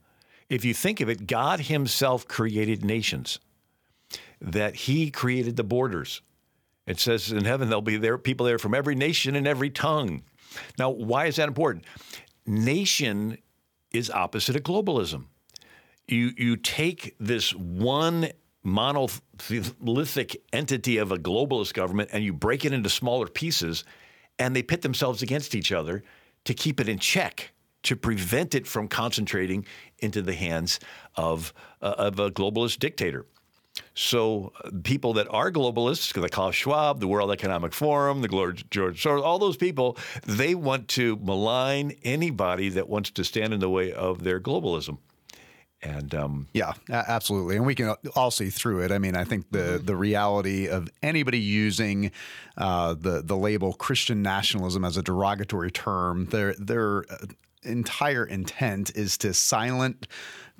if 0.49 0.63
you 0.63 0.73
think 0.73 1.01
of 1.01 1.09
it, 1.09 1.25
God 1.25 1.61
Himself 1.61 2.27
created 2.27 2.85
nations 2.85 3.39
that 4.41 4.75
he 4.75 5.09
created 5.11 5.55
the 5.55 5.63
borders. 5.63 6.21
It 6.85 6.99
says 6.99 7.31
in 7.31 7.45
heaven 7.45 7.67
there'll 7.67 7.81
be 7.81 7.97
there 7.97 8.17
people 8.17 8.45
there 8.45 8.59
from 8.59 8.75
every 8.75 8.95
nation 8.95 9.35
and 9.35 9.47
every 9.47 9.69
tongue. 9.69 10.23
Now, 10.77 10.89
why 10.89 11.25
is 11.25 11.37
that 11.37 11.47
important? 11.47 11.85
Nation 12.45 13.39
is 13.91 14.11
opposite 14.11 14.55
of 14.55 14.63
globalism. 14.63 15.25
You 16.07 16.31
you 16.37 16.55
take 16.57 17.15
this 17.19 17.53
one 17.53 18.29
monolithic 18.63 20.41
entity 20.51 20.97
of 20.97 21.11
a 21.11 21.17
globalist 21.17 21.73
government 21.73 22.09
and 22.13 22.23
you 22.23 22.33
break 22.33 22.65
it 22.65 22.73
into 22.73 22.89
smaller 22.89 23.27
pieces 23.27 23.83
and 24.39 24.55
they 24.55 24.63
pit 24.63 24.81
themselves 24.81 25.21
against 25.21 25.53
each 25.53 25.71
other 25.71 26.03
to 26.45 26.53
keep 26.53 26.79
it 26.79 26.89
in 26.89 26.97
check 26.97 27.51
to 27.85 27.95
prevent 27.95 28.55
it 28.55 28.65
from 28.65 28.87
concentrating 28.87 29.65
into 29.99 30.21
the 30.21 30.33
hands 30.33 30.79
of, 31.15 31.53
uh, 31.81 31.93
of 31.97 32.19
a 32.19 32.31
globalist 32.31 32.79
dictator. 32.79 33.27
So 33.93 34.53
uh, 34.63 34.71
people 34.83 35.13
that 35.13 35.27
are 35.29 35.51
globalists, 35.51 36.19
the 36.19 36.29
Klaus 36.29 36.55
Schwab, 36.55 36.99
the 36.99 37.07
World 37.07 37.31
Economic 37.31 37.73
Forum, 37.73 38.21
the 38.21 38.27
George 38.27 39.03
Soros, 39.03 39.21
all 39.21 39.37
those 39.37 39.57
people, 39.57 39.97
they 40.25 40.55
want 40.55 40.87
to 40.89 41.17
malign 41.17 41.95
anybody 42.03 42.69
that 42.69 42.89
wants 42.89 43.11
to 43.11 43.23
stand 43.23 43.53
in 43.53 43.59
the 43.59 43.69
way 43.69 43.93
of 43.93 44.23
their 44.23 44.39
globalism. 44.39 44.97
And 45.81 46.15
um, 46.15 46.47
yeah, 46.53 46.73
absolutely, 46.89 47.57
and 47.57 47.65
we 47.65 47.75
can 47.75 47.95
all 48.15 48.31
see 48.31 48.49
through 48.49 48.83
it. 48.83 48.91
I 48.91 48.97
mean, 48.97 49.15
I 49.15 49.23
think 49.23 49.51
the 49.51 49.59
mm-hmm. 49.59 49.85
the 49.85 49.95
reality 49.95 50.67
of 50.67 50.89
anybody 51.03 51.39
using 51.39 52.11
uh, 52.57 52.95
the 52.95 53.21
the 53.21 53.37
label 53.37 53.73
Christian 53.73 54.23
nationalism 54.23 54.83
as 54.83 54.97
a 54.97 55.03
derogatory 55.03 55.71
term, 55.71 56.25
their 56.27 56.55
their 56.55 57.05
uh, 57.11 57.27
entire 57.63 58.25
intent 58.25 58.95
is 58.95 59.17
to 59.19 59.33
silent 59.33 60.07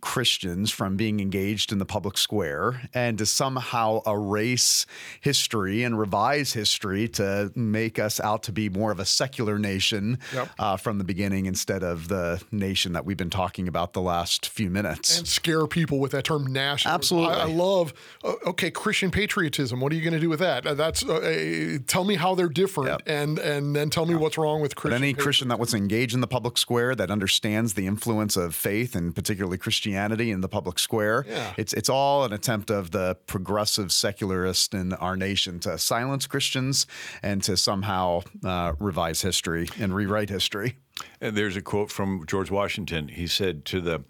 Christians 0.05 0.69
from 0.69 0.95
being 0.95 1.19
engaged 1.19 1.71
in 1.71 1.79
the 1.79 1.85
public 1.85 2.15
square 2.15 2.83
and 2.93 3.17
to 3.17 3.25
somehow 3.25 4.01
erase 4.05 4.85
history 5.19 5.81
and 5.81 5.97
revise 5.97 6.53
history 6.53 7.07
to 7.07 7.51
make 7.55 7.97
us 7.97 8.19
out 8.19 8.43
to 8.43 8.51
be 8.51 8.69
more 8.69 8.91
of 8.91 8.99
a 8.99 9.05
secular 9.05 9.57
nation 9.57 10.19
yep. 10.31 10.51
uh, 10.59 10.77
from 10.77 10.99
the 10.99 11.03
beginning 11.03 11.47
instead 11.47 11.83
of 11.83 12.07
the 12.07 12.39
nation 12.51 12.93
that 12.93 13.03
we've 13.03 13.17
been 13.17 13.31
talking 13.31 13.67
about 13.67 13.93
the 13.93 14.01
last 14.01 14.47
few 14.47 14.69
minutes. 14.69 15.17
And 15.17 15.27
scare 15.27 15.65
people 15.65 15.99
with 15.99 16.11
that 16.11 16.23
term 16.23 16.45
national. 16.45 16.93
Absolutely. 16.93 17.33
I, 17.33 17.39
I 17.41 17.45
love, 17.45 17.91
uh, 18.23 18.33
okay, 18.45 18.69
Christian 18.69 19.09
patriotism. 19.09 19.79
What 19.79 19.91
are 19.91 19.95
you 19.95 20.03
going 20.03 20.13
to 20.13 20.19
do 20.19 20.29
with 20.29 20.39
that? 20.39 20.67
Uh, 20.67 20.75
that's 20.75 21.03
uh, 21.03 21.79
tell 21.87 22.03
me 22.03 22.13
how 22.13 22.35
they're 22.35 22.47
different 22.47 22.89
yep. 22.89 23.01
and, 23.07 23.39
and 23.39 23.75
then 23.75 23.89
tell 23.89 24.05
me 24.05 24.13
what's 24.13 24.37
wrong 24.37 24.61
with 24.61 24.75
Christian. 24.75 25.01
But 25.01 25.03
any 25.03 25.15
Christian 25.15 25.47
that 25.47 25.57
wants 25.57 25.71
to 25.71 25.77
engage 25.77 26.13
in 26.13 26.21
the 26.21 26.27
public 26.27 26.59
square 26.59 26.93
that 26.93 27.09
understands 27.09 27.73
the 27.73 27.87
influence 27.87 28.37
of 28.37 28.53
faith 28.53 28.95
and 28.95 29.15
particularly 29.15 29.57
Christianity 29.57 29.94
Christianity 29.95 30.31
in 30.31 30.41
the 30.41 30.49
public 30.49 30.77
square. 30.77 31.25
Yeah. 31.27 31.53
It's 31.57 31.73
it's 31.73 31.89
all 31.89 32.25
an 32.25 32.33
attempt 32.33 32.69
of 32.69 32.91
the 32.91 33.15
progressive 33.27 33.91
secularist 33.91 34.73
in 34.73 34.93
our 34.93 35.15
nation 35.15 35.59
to 35.61 35.77
silence 35.77 36.27
Christians 36.27 36.85
and 37.23 37.41
to 37.43 37.55
somehow 37.55 38.23
uh, 38.43 38.73
revise 38.79 39.21
history 39.21 39.69
and 39.79 39.95
rewrite 39.95 40.29
history. 40.29 40.77
And 41.21 41.35
there's 41.35 41.55
a 41.55 41.61
quote 41.61 41.91
from 41.91 42.25
George 42.27 42.51
Washington. 42.51 43.07
He 43.07 43.27
said, 43.27 43.65
"To 43.65 43.81
the 43.81 44.03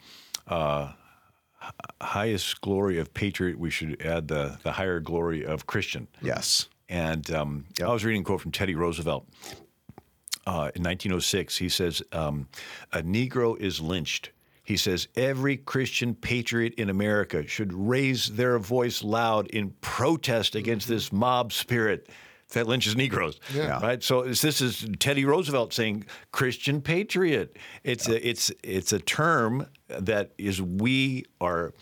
uh, 0.47 0.93
highest 2.01 2.61
glory 2.61 2.99
of 2.99 3.13
patriot, 3.13 3.59
we 3.59 3.69
should 3.69 4.01
add 4.01 4.27
the 4.27 4.57
the 4.63 4.71
higher 4.73 4.99
glory 4.99 5.45
of 5.45 5.65
Christian." 5.67 6.07
Yes. 6.21 6.67
And 6.89 7.31
um, 7.31 7.65
yep. 7.79 7.89
I 7.89 7.93
was 7.93 8.03
reading 8.03 8.21
a 8.21 8.25
quote 8.25 8.41
from 8.41 8.51
Teddy 8.51 8.75
Roosevelt. 8.75 9.27
Uh, 10.47 10.69
in 10.75 10.83
1906, 10.83 11.57
he 11.57 11.69
says, 11.69 12.03
um, 12.11 12.47
"A 12.91 13.01
Negro 13.01 13.59
is 13.59 13.81
lynched 13.81 14.31
he 14.65 14.77
says 14.77 15.07
every 15.15 15.57
Christian 15.57 16.13
patriot 16.15 16.73
in 16.73 16.89
America 16.89 17.47
should 17.47 17.71
raise 17.71 18.27
their 18.27 18.59
voice 18.59 19.03
loud 19.03 19.47
in 19.47 19.69
protest 19.81 20.55
against 20.55 20.87
this 20.87 21.13
mob 21.13 21.53
spirit 21.53 22.09
that 22.49 22.67
lynches 22.67 22.95
Negroes. 22.95 23.39
Yeah. 23.53 23.79
Right. 23.79 24.03
So 24.03 24.23
this 24.23 24.61
is 24.61 24.87
Teddy 24.99 25.23
Roosevelt 25.25 25.73
saying 25.73 26.05
Christian 26.31 26.81
patriot. 26.81 27.57
It's 27.83 28.07
yeah. 28.07 28.15
a, 28.15 28.17
it's 28.17 28.51
it's 28.63 28.91
a 28.91 28.99
term 28.99 29.67
that 29.87 30.31
is 30.37 30.61
we 30.61 31.25
are 31.39 31.73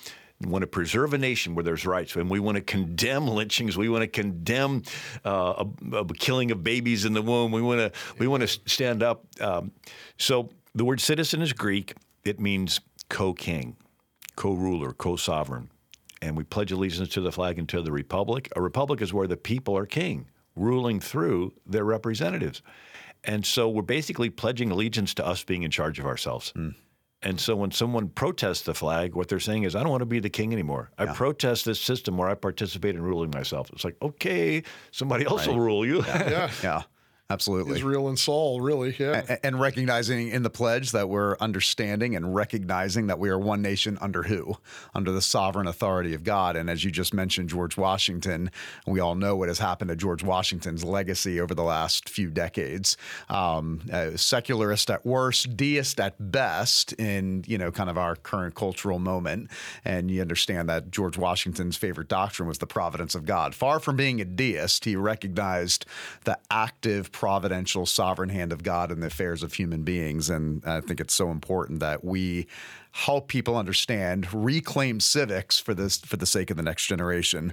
want 0.42 0.62
to 0.62 0.68
preserve 0.68 1.14
a 1.14 1.18
nation 1.18 1.56
where 1.56 1.64
there's 1.64 1.86
rights, 1.86 2.16
and 2.16 2.30
we 2.30 2.40
want 2.40 2.56
to 2.56 2.62
condemn 2.62 3.28
lynchings. 3.28 3.78
We 3.78 3.88
want 3.88 4.02
to 4.02 4.08
condemn 4.08 4.84
uh, 5.26 5.66
a, 5.92 5.98
a, 5.98 6.06
killing 6.06 6.52
of 6.52 6.64
babies 6.64 7.06
in 7.06 7.14
the 7.14 7.22
womb. 7.22 7.52
We 7.52 7.62
want 7.62 7.80
to 7.80 7.92
we 8.20 8.28
want 8.28 8.42
to 8.42 8.48
stand 8.48 9.04
up. 9.04 9.26
Um, 9.40 9.72
so 10.18 10.50
the 10.76 10.86
word 10.86 11.00
citizen 11.00 11.42
is 11.42 11.54
Greek. 11.54 11.94
It 12.24 12.40
means 12.40 12.80
co 13.10 13.34
king, 13.34 13.76
co 14.36 14.54
ruler, 14.54 14.92
co 14.92 15.16
sovereign. 15.16 15.70
And 16.22 16.38
we 16.38 16.46
pledge 16.46 16.72
allegiance 16.72 17.10
to 17.10 17.22
the 17.22 17.34
flag 17.34 17.60
and 17.60 17.68
to 17.70 17.82
the 17.82 17.92
republic. 17.92 18.50
A 18.56 18.62
republic 18.62 19.02
is 19.02 19.14
where 19.14 19.28
the 19.28 19.36
people 19.36 19.78
are 19.78 19.86
king, 19.86 20.30
ruling 20.56 21.02
through 21.02 21.54
their 21.66 21.84
representatives. 21.84 22.62
And 23.26 23.46
so 23.46 23.70
we're 23.70 23.82
basically 23.82 24.30
pledging 24.30 24.72
allegiance 24.72 25.14
to 25.16 25.26
us 25.26 25.44
being 25.44 25.64
in 25.64 25.72
charge 25.72 26.00
of 26.00 26.06
ourselves. 26.06 26.54
Mm. 26.56 26.76
And 27.24 27.40
so 27.40 27.56
when 27.56 27.72
someone 27.72 28.10
protests 28.10 28.64
the 28.64 28.74
flag, 28.74 29.16
what 29.16 29.30
they're 29.30 29.40
saying 29.40 29.64
is, 29.64 29.76
I 29.76 29.80
don't 29.80 29.90
want 29.90 30.02
to 30.02 30.06
be 30.06 30.20
the 30.20 30.30
king 30.30 30.52
anymore. 30.52 30.92
I 30.98 31.06
yeah. 31.06 31.14
protest 31.14 31.64
this 31.64 31.80
system 31.80 32.18
where 32.18 32.28
I 32.28 32.36
participate 32.36 32.96
in 32.96 33.02
ruling 33.02 33.32
myself. 33.32 33.70
It's 33.72 33.86
like, 33.86 33.96
okay, 34.02 34.64
somebody 34.92 35.26
else 35.26 35.48
right. 35.48 35.56
will 35.56 35.64
rule 35.64 35.86
you. 35.86 36.04
Yeah. 36.04 36.30
yeah. 36.30 36.52
yeah. 36.62 36.82
Absolutely. 37.30 37.78
Israel 37.78 38.10
and 38.10 38.20
Saul, 38.20 38.60
really, 38.60 38.96
yeah. 39.00 39.24
And, 39.28 39.40
and, 39.44 39.60
recognizing 39.60 40.28
in 40.28 40.44
the 40.44 40.50
pledge 40.50 40.92
that 40.92 41.08
we're 41.08 41.38
understanding 41.40 42.18
and 42.18 42.36
recognizing 42.36 43.08
that 43.08 43.18
we 43.18 43.30
are 43.30 43.40
one 43.40 43.62
nation 43.62 43.98
under 44.02 44.24
who? 44.24 44.58
Under 44.94 45.10
the 45.12 45.22
sovereign 45.22 45.66
authority 45.66 46.14
of 46.14 46.26
God. 46.26 46.58
And 46.58 46.70
as 46.70 46.84
you 46.84 46.92
just 46.92 47.14
mentioned, 47.14 47.48
George 47.48 47.78
Washington, 47.78 48.52
we 48.86 49.00
all 49.00 49.16
know 49.16 49.38
what 49.38 49.48
has 49.48 49.58
happened 49.58 49.88
to 49.88 49.96
George 49.96 50.22
Washington's 50.22 50.84
legacy 50.84 51.40
over 51.40 51.56
the 51.56 51.64
last 51.64 52.10
few 52.10 52.30
decades. 52.30 52.98
Um, 53.30 53.80
secularist 54.16 54.92
at 54.92 55.06
worst, 55.06 55.56
deist 55.56 56.02
at 56.02 56.16
best 56.32 56.92
in, 56.94 57.46
you 57.48 57.58
know, 57.58 57.72
kind 57.72 57.90
of 57.90 57.98
our 57.98 58.18
current 58.18 58.54
cultural 58.54 59.00
moment. 59.00 59.50
And 59.86 60.12
you 60.12 60.20
understand 60.20 60.68
that 60.68 60.92
George 60.92 61.18
Washington's 61.18 61.78
favorite 61.78 62.10
doctrine 62.10 62.50
was 62.50 62.58
the 62.58 62.68
providence 62.68 63.16
of 63.16 63.26
God. 63.26 63.56
Far 63.56 63.80
from 63.80 63.96
being 63.96 64.20
a 64.20 64.26
deist, 64.26 64.84
he 64.84 64.98
recognized 64.98 65.86
the 66.26 66.38
active 66.52 67.13
providential 67.14 67.86
sovereign 67.86 68.30
hand 68.30 68.52
of 68.52 68.64
God 68.64 68.92
in 68.92 69.00
the 69.00 69.08
affairs 69.08 69.44
of 69.44 69.54
human 69.54 69.84
beings. 69.84 70.30
And 70.30 70.62
I 70.66 70.82
think 70.82 71.00
it's 71.00 71.14
so 71.14 71.32
important 71.32 71.80
that 71.80 72.04
we 72.04 72.48
help 72.94 73.28
people 73.28 73.58
understand, 73.58 74.32
reclaim 74.32 75.00
civics 75.00 75.58
for 75.58 75.74
this 75.74 75.98
for 75.98 76.16
the 76.16 76.28
sake 76.28 76.52
of 76.52 76.58
the 76.58 76.64
next 76.64 76.86
generation. 76.86 77.52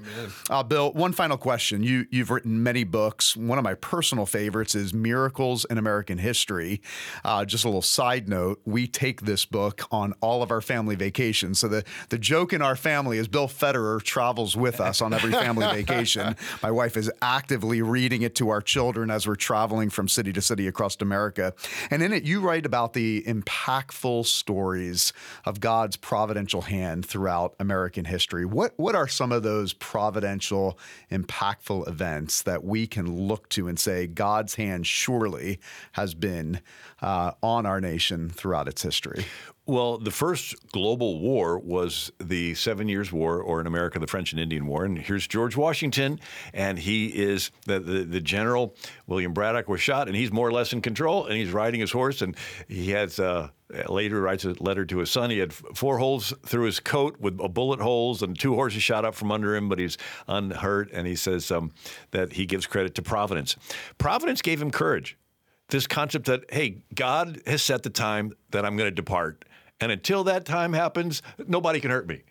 Uh, 0.50 0.62
Bill, 0.62 0.92
one 0.92 1.12
final 1.12 1.38
question. 1.38 1.82
You 1.82 2.06
you've 2.10 2.30
written 2.30 2.62
many 2.62 2.84
books. 2.84 3.36
One 3.36 3.56
of 3.56 3.64
my 3.64 3.74
personal 3.74 4.26
favorites 4.26 4.74
is 4.74 4.92
Miracles 4.92 5.64
in 5.64 5.78
American 5.78 6.18
History. 6.18 6.82
Uh, 7.24 7.46
just 7.46 7.64
a 7.64 7.68
little 7.68 7.80
side 7.80 8.28
note: 8.28 8.60
we 8.66 8.86
take 8.86 9.22
this 9.22 9.46
book 9.46 9.82
on 9.90 10.12
all 10.20 10.42
of 10.42 10.50
our 10.50 10.60
family 10.60 10.94
vacations. 10.94 11.58
So 11.58 11.68
the 11.68 11.84
the 12.10 12.18
joke 12.18 12.52
in 12.52 12.60
our 12.60 12.76
family 12.76 13.16
is 13.16 13.26
Bill 13.26 13.48
Federer 13.48 14.02
travels 14.02 14.56
with 14.56 14.78
us 14.78 15.00
on 15.00 15.14
every 15.14 15.32
family 15.32 15.66
vacation. 15.72 16.36
My 16.62 16.70
wife 16.70 16.98
is 16.98 17.10
actively 17.22 17.80
reading 17.80 18.20
it 18.22 18.34
to 18.36 18.50
our 18.50 18.60
children 18.60 19.10
as 19.10 19.26
we're 19.26 19.36
traveling 19.36 19.88
from 19.88 20.06
city 20.06 20.34
to 20.34 20.42
city 20.42 20.66
across 20.66 21.00
America. 21.00 21.54
And 21.90 22.02
in 22.02 22.12
it, 22.12 22.24
you 22.24 22.40
write 22.40 22.66
about 22.66 22.92
the 22.92 23.22
impactful 23.22 24.26
stories 24.26 25.14
of 25.44 25.60
God's 25.60 25.96
providential 25.96 26.62
hand 26.62 27.06
throughout 27.06 27.54
American 27.58 28.04
history. 28.04 28.44
What 28.44 28.72
what 28.76 28.94
are 28.94 29.08
some 29.08 29.32
of 29.32 29.42
those 29.42 29.72
providential, 29.72 30.78
impactful 31.10 31.88
events 31.88 32.42
that 32.42 32.64
we 32.64 32.86
can 32.86 33.28
look 33.28 33.48
to 33.50 33.68
and 33.68 33.78
say 33.78 34.06
God's 34.06 34.54
hand 34.54 34.86
surely 34.86 35.60
has 35.92 36.14
been 36.14 36.60
uh, 37.02 37.32
on 37.42 37.66
our 37.66 37.80
nation 37.80 38.30
throughout 38.30 38.68
its 38.68 38.82
history? 38.82 39.24
Well, 39.70 39.98
the 39.98 40.10
first 40.10 40.56
global 40.72 41.20
war 41.20 41.56
was 41.56 42.10
the 42.18 42.54
Seven 42.56 42.88
Years' 42.88 43.12
War, 43.12 43.40
or 43.40 43.60
in 43.60 43.68
America, 43.68 44.00
the 44.00 44.08
French 44.08 44.32
and 44.32 44.40
Indian 44.40 44.66
War. 44.66 44.84
And 44.84 44.98
here's 44.98 45.28
George 45.28 45.56
Washington, 45.56 46.18
and 46.52 46.76
he 46.76 47.06
is 47.06 47.52
the, 47.66 47.78
the, 47.78 48.02
the, 48.02 48.20
general. 48.20 48.74
William 49.06 49.32
Braddock 49.32 49.68
was 49.68 49.80
shot, 49.80 50.08
and 50.08 50.16
he's 50.16 50.32
more 50.32 50.48
or 50.48 50.52
less 50.52 50.72
in 50.72 50.80
control, 50.80 51.26
and 51.26 51.36
he's 51.36 51.52
riding 51.52 51.80
his 51.80 51.92
horse, 51.92 52.20
and 52.20 52.36
he 52.66 52.90
has. 52.90 53.20
Uh, 53.20 53.50
later 53.88 54.20
writes 54.20 54.44
a 54.44 54.54
letter 54.62 54.84
to 54.86 54.98
his 54.98 55.10
son. 55.10 55.30
He 55.30 55.38
had 55.38 55.52
four 55.52 55.98
holes 55.98 56.32
through 56.44 56.64
his 56.64 56.80
coat 56.80 57.20
with 57.20 57.36
bullet 57.36 57.80
holes, 57.80 58.22
and 58.22 58.38
two 58.38 58.54
horses 58.54 58.82
shot 58.82 59.04
up 59.04 59.14
from 59.14 59.30
under 59.32 59.54
him, 59.54 59.68
but 59.68 59.78
he's 59.78 59.98
unhurt. 60.28 60.90
And 60.92 61.06
he 61.06 61.16
says 61.16 61.50
um, 61.50 61.72
that 62.10 62.32
he 62.32 62.46
gives 62.46 62.66
credit 62.66 62.94
to 62.96 63.02
Providence. 63.02 63.56
Providence 63.98 64.42
gave 64.42 64.60
him 64.60 64.70
courage. 64.70 65.16
This 65.68 65.86
concept 65.86 66.26
that, 66.26 66.52
hey, 66.52 66.82
God 66.94 67.40
has 67.46 67.62
set 67.62 67.84
the 67.84 67.90
time 67.90 68.32
that 68.50 68.64
I'm 68.64 68.76
going 68.76 68.88
to 68.88 68.94
depart 68.94 69.44
and 69.80 69.90
until 69.90 70.24
that 70.24 70.44
time 70.44 70.72
happens, 70.72 71.22
nobody 71.46 71.80
can 71.80 71.90
hurt 71.90 72.06
me. 72.06 72.22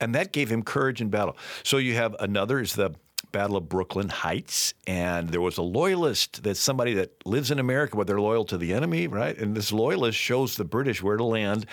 And 0.00 0.14
that 0.14 0.32
gave 0.32 0.50
him 0.50 0.62
courage 0.62 1.00
in 1.00 1.08
battle. 1.08 1.36
So 1.62 1.78
you 1.78 1.94
have 1.94 2.14
another 2.20 2.60
is 2.60 2.74
the 2.74 2.94
Battle 3.36 3.58
of 3.58 3.68
Brooklyn 3.68 4.08
Heights, 4.08 4.72
and 4.86 5.28
there 5.28 5.42
was 5.42 5.58
a 5.58 5.62
loyalist 5.62 6.42
that's 6.42 6.58
somebody 6.58 6.94
that 6.94 7.26
lives 7.26 7.50
in 7.50 7.58
America, 7.58 7.94
but 7.94 8.06
they're 8.06 8.18
loyal 8.18 8.46
to 8.46 8.56
the 8.56 8.72
enemy, 8.72 9.08
right? 9.08 9.36
And 9.36 9.54
this 9.54 9.72
loyalist 9.72 10.16
shows 10.16 10.56
the 10.56 10.64
British 10.64 11.02
where 11.02 11.18
to 11.18 11.24
land 11.24 11.66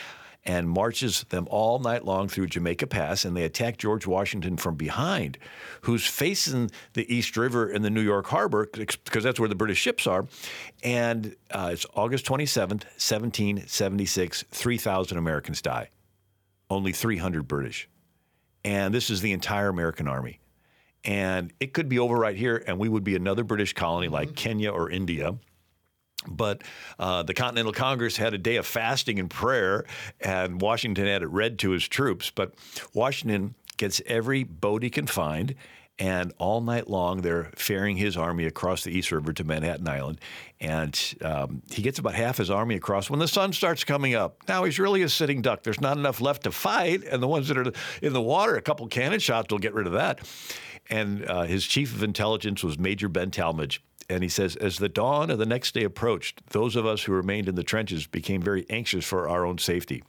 and 0.43 0.69
marches 0.69 1.23
them 1.29 1.47
all 1.49 1.79
night 1.79 2.03
long 2.03 2.27
through 2.27 2.47
Jamaica 2.47 2.87
Pass, 2.87 3.23
and 3.23 3.37
they 3.37 3.45
attack 3.45 3.77
George 3.77 4.05
Washington 4.05 4.57
from 4.57 4.75
behind, 4.75 5.37
who's 5.83 6.05
facing 6.05 6.69
the 6.95 7.09
East 7.15 7.37
River 7.37 7.69
in 7.69 7.81
the 7.81 7.89
New 7.89 8.01
York 8.01 8.27
Harbor, 8.27 8.67
because 8.73 9.23
that's 9.23 9.39
where 9.39 9.47
the 9.47 9.55
British 9.55 9.79
ships 9.79 10.05
are. 10.05 10.25
And 10.83 11.33
uh, 11.49 11.69
it's 11.71 11.85
August 11.95 12.25
27th, 12.25 12.83
1776, 12.99 14.43
3,000 14.51 15.17
Americans 15.17 15.61
die, 15.61 15.91
only 16.69 16.91
300 16.91 17.47
British. 17.47 17.87
And 18.65 18.93
this 18.93 19.09
is 19.09 19.21
the 19.21 19.31
entire 19.31 19.69
American 19.69 20.09
army. 20.09 20.41
And 21.05 21.51
it 21.59 21.73
could 21.73 21.89
be 21.89 21.99
over 21.99 22.15
right 22.15 22.35
here, 22.35 22.63
and 22.65 22.79
we 22.79 22.87
would 22.87 23.03
be 23.03 23.15
another 23.15 23.43
British 23.43 23.73
colony 23.73 24.07
like 24.07 24.29
mm-hmm. 24.29 24.35
Kenya 24.35 24.71
or 24.71 24.89
India 24.89 25.37
but 26.27 26.63
uh, 26.99 27.23
the 27.23 27.33
Continental 27.33 27.73
Congress 27.73 28.17
had 28.17 28.33
a 28.33 28.37
day 28.37 28.55
of 28.57 28.65
fasting 28.65 29.19
and 29.19 29.29
prayer, 29.29 29.85
and 30.21 30.61
Washington 30.61 31.05
had 31.05 31.21
it 31.21 31.29
read 31.29 31.59
to 31.59 31.71
his 31.71 31.87
troops. 31.87 32.31
But 32.33 32.53
Washington 32.93 33.55
gets 33.77 34.01
every 34.05 34.43
boat 34.43 34.83
he 34.83 34.89
can 34.89 35.07
find, 35.07 35.55
and 35.99 36.33
all 36.37 36.61
night 36.61 36.89
long 36.89 37.21
they're 37.21 37.51
ferrying 37.55 37.97
his 37.97 38.17
army 38.17 38.45
across 38.45 38.83
the 38.83 38.91
East 38.91 39.11
River 39.11 39.33
to 39.33 39.43
Manhattan 39.43 39.87
Island. 39.87 40.19
And 40.59 40.99
um, 41.21 41.61
he 41.69 41.81
gets 41.81 41.99
about 41.99 42.15
half 42.15 42.37
his 42.37 42.49
army 42.49 42.75
across 42.75 43.09
when 43.09 43.19
the 43.19 43.27
sun 43.27 43.53
starts 43.53 43.83
coming 43.83 44.15
up. 44.15 44.37
Now 44.47 44.63
he's 44.63 44.79
really 44.79 45.03
a 45.03 45.09
sitting 45.09 45.41
duck. 45.41 45.63
There's 45.63 45.81
not 45.81 45.97
enough 45.97 46.21
left 46.21 46.43
to 46.43 46.51
fight, 46.51 47.03
and 47.03 47.21
the 47.21 47.27
ones 47.27 47.47
that 47.49 47.57
are 47.57 47.71
in 48.01 48.13
the 48.13 48.21
water, 48.21 48.55
a 48.55 48.61
couple 48.61 48.87
cannon 48.87 49.19
shots 49.19 49.51
will 49.51 49.59
get 49.59 49.73
rid 49.73 49.87
of 49.87 49.93
that. 49.93 50.19
And 50.89 51.25
uh, 51.25 51.43
his 51.43 51.65
chief 51.65 51.95
of 51.95 52.03
intelligence 52.03 52.63
was 52.63 52.77
Major 52.77 53.09
Ben 53.09 53.31
Tallmadge 53.31 53.79
and 54.09 54.23
he 54.23 54.29
says, 54.29 54.55
as 54.57 54.77
the 54.77 54.89
dawn 54.89 55.29
of 55.29 55.39
the 55.39 55.45
next 55.45 55.73
day 55.73 55.83
approached, 55.83 56.41
those 56.49 56.75
of 56.75 56.85
us 56.85 57.03
who 57.03 57.13
remained 57.13 57.47
in 57.47 57.55
the 57.55 57.63
trenches 57.63 58.07
became 58.07 58.41
very 58.41 58.65
anxious 58.69 59.05
for 59.05 59.29
our 59.29 59.45
own 59.45 59.57
safety. 59.57 60.03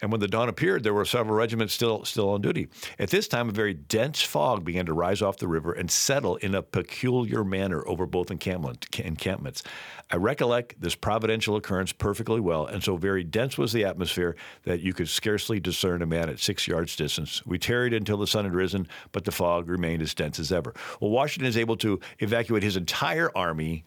And 0.00 0.12
when 0.12 0.20
the 0.20 0.28
dawn 0.28 0.48
appeared, 0.48 0.84
there 0.84 0.94
were 0.94 1.04
several 1.04 1.36
regiments 1.36 1.74
still 1.74 2.04
still 2.04 2.30
on 2.30 2.40
duty. 2.40 2.68
At 2.98 3.10
this 3.10 3.28
time, 3.28 3.48
a 3.48 3.52
very 3.52 3.74
dense 3.74 4.22
fog 4.22 4.64
began 4.64 4.86
to 4.86 4.92
rise 4.92 5.22
off 5.22 5.38
the 5.38 5.48
river 5.48 5.72
and 5.72 5.90
settle 5.90 6.36
in 6.36 6.54
a 6.54 6.62
peculiar 6.62 7.44
manner 7.44 7.86
over 7.86 8.06
both 8.06 8.30
encampments. 8.30 9.62
I 10.10 10.16
recollect 10.16 10.80
this 10.80 10.94
providential 10.94 11.56
occurrence 11.56 11.92
perfectly 11.92 12.40
well, 12.40 12.66
and 12.66 12.82
so 12.82 12.96
very 12.96 13.24
dense 13.24 13.58
was 13.58 13.72
the 13.72 13.84
atmosphere 13.84 14.36
that 14.64 14.80
you 14.80 14.94
could 14.94 15.08
scarcely 15.08 15.60
discern 15.60 16.00
a 16.00 16.06
man 16.06 16.28
at 16.28 16.38
six 16.38 16.66
yards 16.66 16.96
distance. 16.96 17.44
We 17.44 17.58
tarried 17.58 17.92
until 17.92 18.16
the 18.16 18.26
sun 18.26 18.44
had 18.44 18.54
risen, 18.54 18.88
but 19.12 19.24
the 19.24 19.32
fog 19.32 19.68
remained 19.68 20.02
as 20.02 20.14
dense 20.14 20.38
as 20.38 20.52
ever. 20.52 20.74
Well, 21.00 21.10
Washington 21.10 21.48
is 21.48 21.56
able 21.56 21.76
to 21.78 22.00
evacuate 22.20 22.62
his 22.62 22.76
entire 22.76 23.30
army 23.36 23.84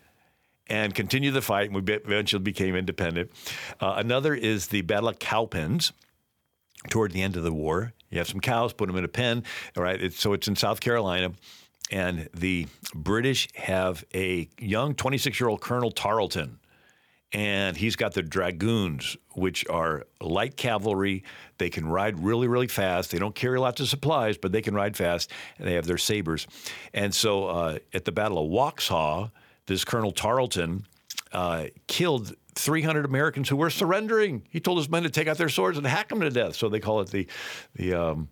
and 0.72 0.96
continue 0.96 1.32
the 1.32 1.42
fight, 1.42 1.70
and 1.70 1.76
we 1.76 1.94
eventually 1.94 2.42
became 2.42 2.76
independent. 2.76 3.30
Uh, 3.80 3.96
another 3.98 4.34
is 4.34 4.68
the 4.68 4.82
Battle 4.82 5.10
of 5.10 5.20
Cowpens 5.20 5.92
toward 6.90 7.12
the 7.12 7.22
end 7.22 7.36
of 7.36 7.44
the 7.44 7.52
war. 7.52 7.94
You 8.10 8.18
have 8.20 8.28
some 8.28 8.40
cows, 8.40 8.72
put 8.72 8.88
them 8.88 8.96
in 8.96 9.04
a 9.04 9.10
pen, 9.10 9.44
all 9.76 9.84
right? 9.84 10.02
It's, 10.02 10.20
so 10.20 10.34
it's 10.34 10.48
in 10.48 10.56
South 10.56 10.80
Carolina 10.80 11.34
and 11.92 12.30
the 12.34 12.68
British 12.96 13.50
have 13.56 14.06
a 14.16 14.48
young 14.58 14.96
26 14.96 15.40
year 15.40 15.50
old 15.50 15.62
Colonel 15.62 15.92
Tarleton. 15.92 16.58
And 17.34 17.78
he's 17.78 17.96
got 17.96 18.14
the 18.14 18.22
dragoons, 18.22 19.16
which 19.36 19.66
are 19.70 20.06
light 20.20 20.58
cavalry. 20.58 21.24
They 21.60 21.70
can 21.70 21.88
ride 21.88 22.22
really, 22.22 22.48
really 22.48 22.68
fast. 22.68 23.12
They 23.12 23.20
don't 23.20 23.36
carry 23.36 23.58
lots 23.58 23.80
of 23.80 23.88
supplies, 23.88 24.38
but 24.38 24.52
they 24.52 24.62
can 24.62 24.74
ride 24.74 24.98
fast, 24.98 25.32
and 25.58 25.66
they 25.66 25.76
have 25.76 25.86
their 25.86 25.98
sabers. 25.98 26.46
And 26.94 27.16
so 27.16 27.46
uh, 27.46 27.78
at 27.94 28.04
the 28.04 28.12
Battle 28.12 28.46
of 28.46 28.52
Waxhaw, 28.52 29.32
this 29.72 29.86
Colonel 29.86 30.12
Tarleton 30.12 30.86
uh, 31.32 31.68
killed 31.88 32.34
300 32.56 33.06
Americans 33.06 33.48
who 33.48 33.56
were 33.56 33.70
surrendering. 33.70 34.44
He 34.50 34.60
told 34.60 34.78
his 34.78 34.90
men 34.90 35.04
to 35.04 35.10
take 35.10 35.28
out 35.28 35.38
their 35.38 35.50
swords 35.50 35.78
and 35.78 35.88
hack 35.88 36.10
them 36.10 36.20
to 36.20 36.30
death. 36.30 36.56
So 36.56 36.68
they 36.68 36.80
call 36.80 37.00
it 37.00 37.10
the 37.10 37.28
the 37.76 37.94
um, 37.94 38.28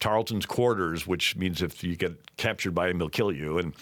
Tarleton's 0.00 0.44
quarters, 0.44 1.06
which 1.06 1.34
means 1.36 1.62
if 1.62 1.82
you 1.82 1.96
get 1.96 2.36
captured 2.36 2.74
by 2.74 2.88
him, 2.88 2.98
he'll 2.98 3.08
kill 3.08 3.32
you. 3.32 3.58
And 3.58 3.74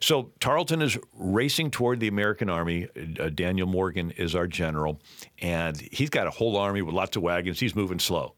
so 0.00 0.30
Tarleton 0.40 0.80
is 0.80 0.96
racing 1.12 1.70
toward 1.70 2.00
the 2.00 2.08
American 2.08 2.48
army. 2.48 2.88
Uh, 3.20 3.28
Daniel 3.28 3.66
Morgan 3.66 4.12
is 4.12 4.34
our 4.34 4.46
general, 4.46 5.00
and 5.42 5.78
he's 5.92 6.10
got 6.10 6.26
a 6.26 6.30
whole 6.30 6.56
army 6.56 6.80
with 6.80 6.94
lots 6.94 7.16
of 7.16 7.22
wagons. 7.22 7.60
He's 7.60 7.76
moving 7.76 7.98
slow, 7.98 8.34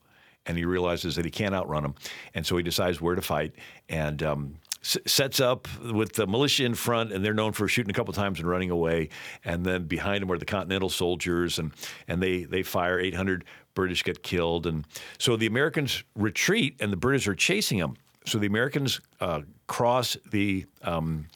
and 0.47 0.59
he 0.59 0.65
realizes 0.65 1.15
that 1.15 1.25
he 1.25 1.31
can't 1.31 1.55
outrun 1.55 1.85
them, 1.85 1.95
and 2.35 2.45
so 2.45 2.57
he 2.57 2.65
decides 2.65 3.01
where 3.01 3.15
to 3.15 3.23
fight. 3.23 3.55
And 3.89 4.23
um, 4.23 4.57
sets 4.83 5.41
up 5.41 5.68
with 5.93 6.14
the 6.14 6.26
militia 6.26 6.64
in 6.64 6.74
front, 6.74 7.12
and 7.12 7.24
they're 7.24 7.35
known 7.35 7.53
for 7.53 7.68
shooting 7.68 7.91
a 7.91 7.95
couple 7.95 8.12
times 8.14 8.39
and 8.39 8.49
running 8.49 8.70
away. 8.70 9.11
And 9.45 9.64
then 9.64 9.85
behind 9.85 10.22
them 10.22 10.31
are 10.33 10.39
the 10.39 10.45
Continental 10.45 10.89
soldiers, 10.89 11.59
and 11.59 11.72
and 12.09 12.22
they 12.22 12.45
they 12.45 12.62
fire 12.62 12.99
800 12.99 13.45
British 13.74 14.05
get 14.05 14.22
killed. 14.22 14.66
And 14.66 14.87
so 15.18 15.37
the 15.37 15.47
Americans 15.47 16.05
retreat 16.14 16.76
and 16.81 16.93
the 16.93 16.97
British 16.97 17.28
are 17.28 17.35
chasing 17.35 17.78
them. 17.78 17.97
So 18.26 18.39
the 18.39 18.47
Americans 18.47 19.01
uh, 19.20 19.43
cross 19.66 20.16
the 20.31 20.66
um, 20.83 21.26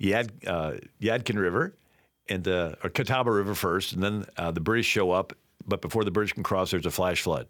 Yad, 0.00 0.30
uh, 0.46 0.78
Yadkin 1.00 1.38
River 1.38 1.74
and 2.28 2.44
the 2.44 2.76
or 2.82 2.90
Catawba 2.90 3.30
River 3.30 3.54
first, 3.54 3.92
and 3.92 4.02
then 4.02 4.24
uh, 4.36 4.50
the 4.50 4.60
British 4.60 4.86
show 4.86 5.10
up. 5.10 5.32
But 5.66 5.80
before 5.80 6.04
the 6.04 6.10
British 6.10 6.32
can 6.32 6.42
cross, 6.42 6.70
there's 6.70 6.86
a 6.86 6.90
flash 6.90 7.22
flood. 7.22 7.46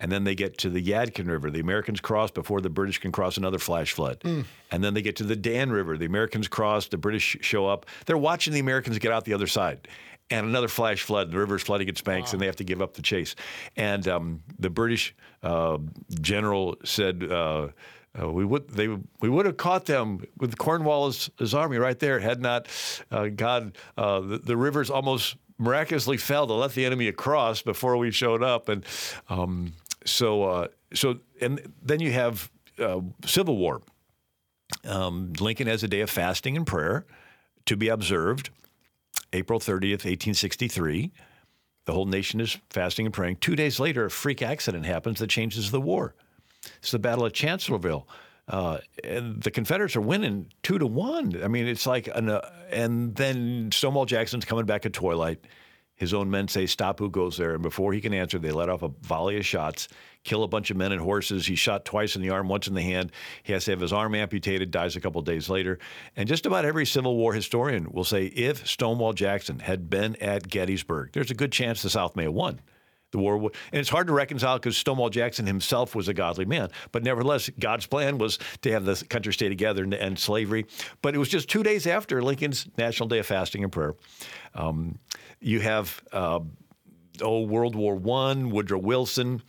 And 0.00 0.10
then 0.10 0.24
they 0.24 0.34
get 0.34 0.58
to 0.58 0.70
the 0.70 0.82
Yadkin 0.82 1.28
River. 1.28 1.50
The 1.50 1.60
Americans 1.60 2.00
cross 2.00 2.30
before 2.30 2.60
the 2.60 2.68
British 2.68 2.98
can 2.98 3.12
cross 3.12 3.36
another 3.36 3.58
flash 3.58 3.92
flood. 3.92 4.20
Mm. 4.20 4.44
And 4.70 4.82
then 4.82 4.92
they 4.92 5.02
get 5.02 5.16
to 5.16 5.24
the 5.24 5.36
Dan 5.36 5.70
River. 5.70 5.96
The 5.96 6.06
Americans 6.06 6.48
cross, 6.48 6.88
the 6.88 6.98
British 6.98 7.36
show 7.40 7.66
up. 7.66 7.86
They're 8.06 8.18
watching 8.18 8.52
the 8.52 8.60
Americans 8.60 8.98
get 8.98 9.12
out 9.12 9.24
the 9.24 9.34
other 9.34 9.46
side 9.46 9.88
and 10.30 10.46
another 10.46 10.68
flash 10.68 11.02
flood. 11.02 11.30
The 11.30 11.38
river's 11.38 11.62
flooding 11.62 11.88
its 11.88 12.00
banks, 12.00 12.30
wow. 12.30 12.34
and 12.34 12.42
they 12.42 12.46
have 12.46 12.56
to 12.56 12.64
give 12.64 12.80
up 12.82 12.94
the 12.94 13.02
chase. 13.02 13.34
And 13.76 14.06
um, 14.08 14.42
the 14.58 14.70
British 14.70 15.14
uh, 15.42 15.78
general 16.20 16.76
said. 16.84 17.24
Uh, 17.30 17.68
uh, 18.16 18.30
we 18.30 18.44
would 18.44 18.68
they 18.68 18.86
we 18.86 19.28
would 19.28 19.44
have 19.44 19.56
caught 19.56 19.86
them 19.86 20.24
with 20.38 20.56
Cornwallis' 20.56 21.30
army 21.52 21.78
right 21.78 21.98
there 21.98 22.20
had 22.20 22.40
not 22.40 22.68
uh, 23.10 23.26
God 23.26 23.76
uh, 23.98 24.20
the, 24.20 24.38
the, 24.38 24.56
rivers 24.56 24.88
almost 24.88 25.34
miraculously 25.58 26.16
fell 26.16 26.46
to 26.46 26.52
let 26.52 26.74
the 26.74 26.84
enemy 26.84 27.08
across 27.08 27.62
before 27.62 27.96
we 27.96 28.12
showed 28.12 28.40
up 28.40 28.68
and 28.68 28.84
um, 29.28 29.72
so 30.04 30.44
uh, 30.44 30.68
so 30.92 31.18
and 31.40 31.72
then 31.82 32.00
you 32.00 32.12
have 32.12 32.50
uh, 32.78 33.00
Civil 33.24 33.56
War. 33.56 33.82
Um, 34.84 35.32
Lincoln 35.40 35.66
has 35.66 35.82
a 35.82 35.88
day 35.88 36.00
of 36.00 36.10
fasting 36.10 36.56
and 36.56 36.66
prayer 36.66 37.06
to 37.66 37.76
be 37.76 37.88
observed. 37.88 38.50
April 39.32 39.58
30th, 39.58 40.04
1863. 40.04 41.12
The 41.86 41.92
whole 41.92 42.06
nation 42.06 42.40
is 42.40 42.58
fasting 42.70 43.06
and 43.06 43.14
praying. 43.14 43.36
Two 43.36 43.56
days 43.56 43.78
later, 43.78 44.06
a 44.06 44.10
freak 44.10 44.42
accident 44.42 44.86
happens 44.86 45.18
that 45.18 45.28
changes 45.28 45.70
the 45.70 45.80
war. 45.80 46.14
It's 46.78 46.92
the 46.92 46.98
Battle 46.98 47.26
of 47.26 47.32
Chancellorsville. 47.32 48.08
Uh, 48.48 48.78
and 49.02 49.42
the 49.42 49.50
Confederates 49.50 49.96
are 49.96 50.00
winning 50.02 50.52
two 50.62 50.78
to 50.78 50.86
one. 50.86 51.42
I 51.42 51.48
mean, 51.48 51.66
it's 51.66 51.86
like, 51.86 52.08
an, 52.14 52.28
uh, 52.28 52.48
and 52.70 53.14
then 53.14 53.70
Stonewall 53.72 54.06
Jackson's 54.06 54.44
coming 54.44 54.66
back 54.66 54.86
at 54.86 54.92
twilight. 54.92 55.44
His 55.96 56.12
own 56.12 56.30
men 56.30 56.48
say, 56.48 56.66
Stop 56.66 56.98
who 56.98 57.10
goes 57.10 57.36
there. 57.36 57.54
And 57.54 57.62
before 57.62 57.92
he 57.92 58.00
can 58.00 58.12
answer, 58.12 58.38
they 58.38 58.50
let 58.50 58.68
off 58.68 58.82
a 58.82 58.88
volley 58.88 59.36
of 59.36 59.46
shots, 59.46 59.88
kill 60.24 60.42
a 60.42 60.48
bunch 60.48 60.70
of 60.70 60.76
men 60.76 60.92
and 60.92 61.00
horses. 61.00 61.46
He's 61.46 61.58
shot 61.58 61.84
twice 61.84 62.16
in 62.16 62.22
the 62.22 62.30
arm, 62.30 62.48
once 62.48 62.66
in 62.66 62.74
the 62.74 62.82
hand. 62.82 63.12
He 63.42 63.52
has 63.52 63.64
to 63.66 63.70
have 63.70 63.80
his 63.80 63.92
arm 63.92 64.14
amputated, 64.14 64.70
dies 64.70 64.96
a 64.96 65.00
couple 65.00 65.20
days 65.22 65.48
later. 65.48 65.78
And 66.16 66.28
just 66.28 66.46
about 66.46 66.64
every 66.64 66.86
Civil 66.86 67.16
War 67.16 67.32
historian 67.32 67.90
will 67.92 68.04
say 68.04 68.26
if 68.26 68.66
Stonewall 68.66 69.12
Jackson 69.12 69.60
had 69.60 69.88
been 69.88 70.16
at 70.16 70.48
Gettysburg, 70.48 71.10
there's 71.12 71.30
a 71.30 71.34
good 71.34 71.52
chance 71.52 71.82
the 71.82 71.90
South 71.90 72.16
may 72.16 72.24
have 72.24 72.32
won 72.32 72.60
the 73.14 73.18
war. 73.18 73.36
And 73.36 73.80
it's 73.80 73.88
hard 73.88 74.08
to 74.08 74.12
reconcile 74.12 74.58
because 74.58 74.76
Stonewall 74.76 75.08
Jackson 75.08 75.46
himself 75.46 75.94
was 75.94 76.08
a 76.08 76.14
godly 76.14 76.44
man, 76.44 76.68
but 76.92 77.02
nevertheless, 77.02 77.48
God's 77.58 77.86
plan 77.86 78.18
was 78.18 78.38
to 78.62 78.72
have 78.72 78.84
the 78.84 79.02
country 79.08 79.32
stay 79.32 79.48
together 79.48 79.82
and 79.84 79.94
end 79.94 80.18
slavery. 80.18 80.66
But 81.00 81.14
it 81.14 81.18
was 81.18 81.28
just 81.28 81.48
two 81.48 81.62
days 81.62 81.86
after 81.86 82.20
Lincoln's 82.22 82.68
National 82.76 83.08
Day 83.08 83.20
of 83.20 83.26
Fasting 83.26 83.62
and 83.62 83.72
Prayer. 83.72 83.94
Um, 84.54 84.98
you 85.40 85.60
have 85.60 86.02
uh, 86.12 86.40
oh 87.22 87.40
World 87.42 87.74
War 87.74 87.94
One, 87.94 88.50
Woodrow 88.50 88.78
Wilson. 88.78 89.42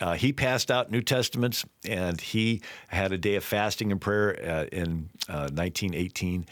Uh, 0.00 0.14
he 0.14 0.32
passed 0.32 0.70
out 0.70 0.90
New 0.92 1.02
Testaments, 1.02 1.64
and 1.84 2.20
he 2.20 2.62
had 2.86 3.12
a 3.12 3.18
day 3.18 3.34
of 3.34 3.42
fasting 3.42 3.90
and 3.90 4.00
prayer 4.00 4.38
uh, 4.40 4.64
in 4.70 5.10
1918. 5.26 6.46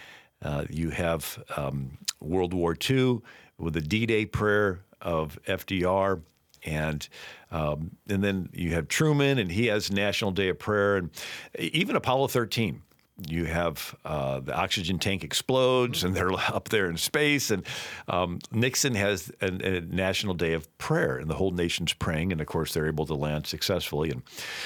Uh, 0.45 0.49
uh, 0.49 0.65
you 0.69 0.91
have 0.91 1.43
um, 1.57 1.97
World 2.21 2.53
War 2.53 2.77
II 2.89 3.21
with 3.59 3.75
the 3.75 3.81
D-Day 3.81 4.27
prayer 4.27 4.81
of 5.01 5.39
FDR, 5.47 6.21
and 6.67 7.09
um, 7.51 7.93
and 8.09 8.23
then 8.23 8.49
you 8.53 8.73
have 8.73 8.89
Truman, 8.89 9.39
and 9.39 9.51
he 9.51 9.67
has 9.67 9.91
National 9.91 10.31
Day 10.31 10.49
of 10.49 10.59
Prayer, 10.59 10.97
and 10.97 11.11
even 11.59 11.97
Apollo 11.97 12.29
13 12.29 12.83
you 13.29 13.47
have 13.47 13.97
uh, 14.05 14.41
the 14.41 14.55
oxygen 14.55 14.99
tank 14.99 15.25
explodes 15.25 16.05
and 16.05 16.15
they're 16.15 16.33
up 16.55 16.69
there 16.69 16.89
in 16.91 16.97
space. 16.97 17.51
And 17.51 17.65
um, 18.09 18.41
Nixon 18.53 18.95
has 18.95 19.33
a, 19.41 19.47
a, 19.47 19.81
national 19.81 20.35
day 20.35 20.53
of 20.53 20.77
prayer, 20.79 21.17
and 21.17 21.29
the 21.31 21.35
whole 21.35 21.51
nation's 21.51 21.93
praying. 21.93 22.33
And 22.33 22.41
of 22.41 22.47
course, 22.47 22.75
they're 22.75 22.87
able 22.87 23.07
to 23.07 23.15
land 23.15 23.47
successfully. 23.47 24.11
And 24.11 24.23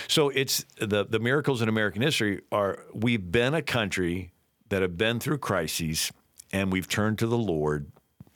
so 0.08 0.30
it's 0.30 0.64
the, 0.80 1.04
the 1.04 1.20
miracles 1.20 1.62
in 1.62 1.68
American 1.68 2.02
history 2.02 2.40
are 2.50 2.84
we've 2.92 3.30
been 3.30 3.54
a 3.54 3.62
country 3.62 4.32
that 4.68 4.82
have 4.82 4.96
been 4.96 5.20
through 5.20 5.38
crises 5.38 6.12
and 6.52 6.72
we've 6.72 6.88
turned 6.88 7.18
to 7.20 7.26
the 7.26 7.38
Lord. 7.38 7.90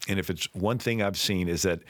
And 0.09 0.19
if 0.19 0.31
it's 0.31 0.53
one 0.53 0.79
thing 0.79 1.03
I've 1.03 1.19
seen 1.19 1.49
is 1.49 1.63
that 1.63 1.81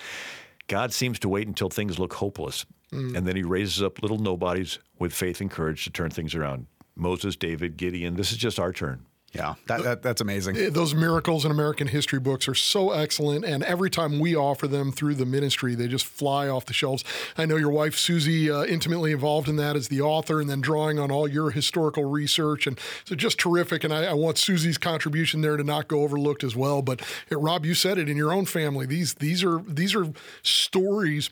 God 0.69 0.93
seems 0.93 1.19
to 1.21 1.29
wait 1.29 1.47
until 1.47 1.69
things 1.69 1.99
look 1.99 2.15
hopeless. 2.15 2.65
Mm. 2.93 3.17
And 3.17 3.27
then 3.27 3.37
he 3.37 3.43
raises 3.43 3.83
up 3.83 4.01
little 4.03 4.19
nobodies 4.19 4.79
with 4.99 5.13
faith 5.13 5.41
and 5.41 5.51
courage 5.51 5.85
to 5.85 5.91
turn 5.91 6.11
things 6.11 6.35
around. 6.35 6.67
Moses, 6.97 7.37
David, 7.37 7.77
Gideon. 7.77 8.15
This 8.15 8.31
is 8.33 8.39
just 8.39 8.59
our 8.59 8.73
turn. 8.73 9.05
Yeah, 9.35 9.55
that, 9.67 9.83
that, 9.83 10.03
that's 10.03 10.21
amazing. 10.21 10.57
Eh, 10.57 10.71
those 10.71 10.95
miracles 10.95 11.45
in 11.45 11.51
American 11.51 11.89
history 11.89 12.21
books 12.21 12.47
are 12.47 12.55
so 12.55 12.93
excellent. 12.93 13.45
And 13.45 13.65
every 13.65 13.91
time 13.91 14.21
we 14.21 14.37
offer 14.37 14.69
them 14.69 14.93
through 14.93 15.17
the 15.17 15.27
ministry, 15.27 15.75
they 15.75 15.89
just 15.89 16.07
fly 16.07 16.49
off 16.49 16.67
the 16.67 16.73
shelves. 16.73 17.03
I 17.37 17.45
know 17.45 17.57
your 17.57 17.71
wife, 17.71 17.97
Susie, 17.97 18.49
uh, 18.49 18.65
intimately 18.65 19.11
involved 19.11 19.49
in 19.49 19.57
that 19.57 19.75
as 19.75 19.89
the 19.89 20.01
author 20.01 20.41
and 20.41 20.49
then 20.49 20.61
drawing 20.61 21.01
on 21.01 21.11
all 21.11 21.27
your 21.27 21.51
historical 21.51 22.05
research. 22.05 22.69
And 22.69 22.79
so 23.05 23.17
just 23.17 23.39
terrific. 23.39 23.83
And 23.83 23.93
I, 23.93 24.05
I 24.05 24.13
want 24.13 24.39
Susie's 24.39 24.79
contribution 24.79 25.41
there 25.41 25.57
to 25.57 25.65
not 25.65 25.89
go 25.89 26.03
overlooked 26.03 26.45
as 26.45 26.55
well. 26.55 26.81
But 26.81 27.01
eh, 27.31 27.37
Rob, 27.37 27.67
you 27.67 27.75
said 27.75 27.99
it 27.99 28.09
in 28.09 28.17
your 28.17 28.33
own 28.33 28.45
family. 28.45 28.87
These, 28.87 29.15
these, 29.15 29.43
are, 29.43 29.59
these 29.67 29.97
are 29.97 30.13
stories 30.43 31.31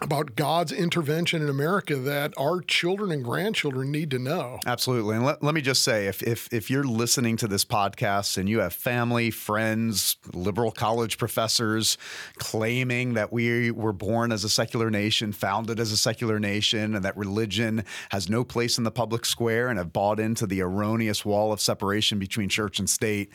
about 0.00 0.34
God's 0.34 0.72
intervention 0.72 1.42
in 1.42 1.48
America 1.48 1.96
that 1.96 2.32
our 2.38 2.60
children 2.60 3.10
and 3.10 3.22
grandchildren 3.22 3.90
need 3.90 4.10
to 4.12 4.18
know. 4.18 4.58
Absolutely. 4.66 5.16
And 5.16 5.24
let, 5.24 5.42
let 5.42 5.54
me 5.54 5.60
just 5.60 5.82
say 5.82 6.06
if, 6.06 6.22
if, 6.22 6.52
if 6.52 6.70
you're 6.70 6.84
listening 6.84 7.36
to 7.38 7.48
this 7.48 7.64
podcast 7.64 8.38
and 8.38 8.48
you 8.48 8.60
have 8.60 8.72
family, 8.72 9.30
friends, 9.30 10.16
liberal 10.32 10.70
college 10.70 11.18
professors 11.18 11.98
claiming 12.36 13.14
that 13.14 13.32
we 13.32 13.70
were 13.70 13.92
born 13.92 14.32
as 14.32 14.44
a 14.44 14.48
secular 14.48 14.90
nation, 14.90 15.32
founded 15.32 15.78
as 15.78 15.92
a 15.92 15.96
secular 15.96 16.40
nation, 16.40 16.94
and 16.94 17.04
that 17.04 17.16
religion 17.16 17.84
has 18.10 18.28
no 18.28 18.44
place 18.44 18.78
in 18.78 18.84
the 18.84 18.90
public 18.90 19.26
square 19.26 19.68
and 19.68 19.78
have 19.78 19.92
bought 19.92 20.18
into 20.18 20.46
the 20.46 20.62
erroneous 20.62 21.24
wall 21.24 21.52
of 21.52 21.60
separation 21.60 22.18
between 22.18 22.48
church 22.48 22.78
and 22.78 22.88
state, 22.88 23.30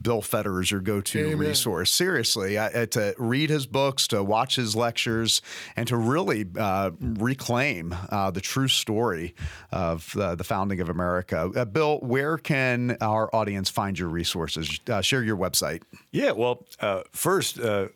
Bill 0.00 0.22
Federer 0.22 0.62
is 0.62 0.70
your 0.70 0.80
go 0.80 1.00
to 1.00 1.18
Amen. 1.18 1.38
resource. 1.38 1.90
Seriously, 1.90 2.56
uh, 2.56 2.86
to 2.86 3.14
read 3.18 3.50
his 3.50 3.66
books, 3.66 4.06
to 4.08 4.22
watch 4.22 4.56
his 4.56 4.74
lectures, 4.76 5.42
and 5.76 5.86
to 5.88 5.96
really 5.96 6.46
uh, 6.58 6.90
reclaim 7.00 7.94
uh, 8.10 8.30
the 8.30 8.40
true 8.40 8.68
story 8.68 9.34
of 9.72 10.16
uh, 10.16 10.34
the 10.34 10.44
founding 10.44 10.80
of 10.80 10.88
America. 10.88 11.50
Uh, 11.54 11.64
Bill, 11.64 11.98
where 12.00 12.38
can 12.38 12.96
our 13.00 13.34
audience 13.34 13.70
find 13.70 13.98
your 13.98 14.08
resources? 14.08 14.80
Uh, 14.88 15.00
share 15.00 15.22
your 15.22 15.36
website. 15.36 15.82
Yeah, 16.12 16.32
well, 16.32 16.66
first, 17.12 17.60
I 17.60 17.88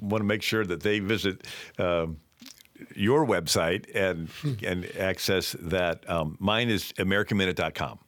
want 0.00 0.20
to 0.20 0.24
make 0.24 0.42
sure 0.42 0.64
that 0.64 0.82
they 0.82 1.00
visit. 1.00 1.46
Um, 1.78 2.18
your 2.96 3.26
website 3.26 3.84
and 3.94 4.30
and 4.64 4.86
access 4.98 5.54
that. 5.60 6.08
Um, 6.08 6.38
mine 6.40 6.70
is 6.70 6.92
AmericanMinute.com. 6.92 7.98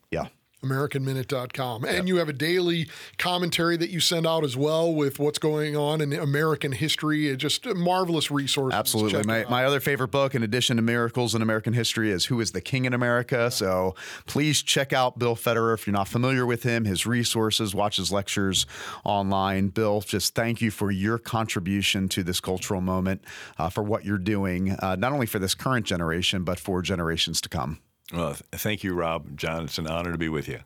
Yeah. 0.62 0.68
AmericanMinute.com. 0.68 1.84
And 1.84 1.96
yep. 1.96 2.06
you 2.06 2.16
have 2.16 2.28
a 2.28 2.32
daily 2.32 2.88
commentary 3.18 3.76
that 3.76 3.90
you 3.90 4.00
send 4.00 4.26
out 4.26 4.44
as 4.44 4.56
well 4.56 4.92
with 4.92 5.18
what's 5.18 5.38
going 5.38 5.76
on 5.76 6.00
in 6.00 6.12
American 6.12 6.72
history. 6.72 7.28
It's 7.28 7.40
just 7.40 7.66
a 7.66 7.74
marvelous 7.74 8.30
resource. 8.30 8.74
Absolutely. 8.74 9.22
My, 9.24 9.44
my 9.48 9.64
other 9.64 9.80
favorite 9.80 10.08
book, 10.08 10.34
in 10.34 10.42
addition 10.42 10.76
to 10.76 10.82
Miracles 10.82 11.34
in 11.34 11.42
American 11.42 11.72
History, 11.72 12.10
is 12.10 12.26
Who 12.26 12.40
is 12.40 12.52
the 12.52 12.60
King 12.60 12.84
in 12.84 12.94
America? 12.94 13.50
So 13.50 13.94
please 14.26 14.62
check 14.62 14.92
out 14.92 15.18
Bill 15.18 15.36
Federer 15.36 15.74
if 15.74 15.86
you're 15.86 15.92
not 15.92 16.08
familiar 16.08 16.46
with 16.46 16.62
him, 16.62 16.84
his 16.84 17.06
resources, 17.06 17.74
watch 17.74 17.96
his 17.96 18.12
lectures 18.12 18.66
online. 19.04 19.68
Bill, 19.68 20.00
just 20.00 20.34
thank 20.34 20.60
you 20.60 20.70
for 20.70 20.90
your 20.90 21.18
contribution 21.18 22.08
to 22.10 22.22
this 22.22 22.40
cultural 22.40 22.80
moment, 22.80 23.24
uh, 23.58 23.68
for 23.68 23.82
what 23.82 24.04
you're 24.04 24.18
doing, 24.18 24.72
uh, 24.72 24.96
not 24.96 25.12
only 25.12 25.26
for 25.26 25.38
this 25.38 25.54
current 25.54 25.86
generation, 25.86 26.44
but 26.44 26.58
for 26.58 26.82
generations 26.82 27.40
to 27.40 27.48
come. 27.48 27.80
Well, 28.12 28.36
thank 28.52 28.84
you, 28.84 28.94
Rob. 28.94 29.36
John, 29.36 29.64
it's 29.64 29.78
an 29.78 29.86
honor 29.86 30.12
to 30.12 30.18
be 30.18 30.28
with 30.28 30.48
you. 30.48 30.60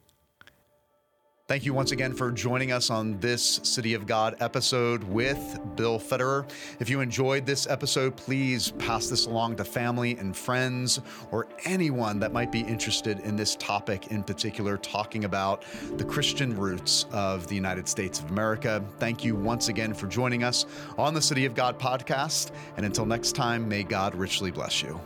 Thank 1.49 1.65
you 1.65 1.73
once 1.73 1.93
again 1.93 2.13
for 2.13 2.33
joining 2.33 2.73
us 2.73 2.91
on 2.91 3.21
this 3.21 3.61
City 3.63 3.95
of 3.95 4.05
God 4.05 4.35
episode 4.41 5.05
with 5.05 5.61
Bill 5.77 6.01
Federer. 6.01 6.51
If 6.81 6.91
you 6.91 7.01
enjoyed 7.01 7.47
this 7.47 7.69
episode, 7.69 8.17
please 8.17 8.73
pass 8.73 9.07
this 9.07 9.27
along 9.27 9.55
to 9.57 9.65
family 9.65 10.17
and 10.17 10.37
friends 10.37 11.01
or 11.31 11.47
anyone 11.65 12.19
that 12.19 12.33
might 12.33 12.51
be 12.51 12.63
interested 12.63 13.21
in 13.21 13.37
this 13.37 13.55
topic 13.55 14.09
in 14.09 14.25
particular, 14.25 14.77
talking 14.77 15.25
about 15.25 15.63
the 15.99 16.05
Christian 16.05 16.57
roots 16.57 17.07
of 17.13 17.47
the 17.47 17.55
United 17.55 17.87
States 17.87 18.19
of 18.19 18.29
America. 18.29 18.85
Thank 18.99 19.23
you 19.23 19.37
once 19.37 19.69
again 19.69 19.95
for 19.95 20.09
joining 20.09 20.43
us 20.43 20.67
on 20.99 21.15
the 21.15 21.23
City 21.23 21.45
of 21.45 21.55
God 21.55 21.79
podcast. 21.79 22.51
And 22.77 22.85
until 22.85 23.07
next 23.07 23.37
time, 23.37 23.69
may 23.69 23.85
God 23.85 24.17
richly 24.17 24.51
bless 24.51 24.83
you. 24.83 25.01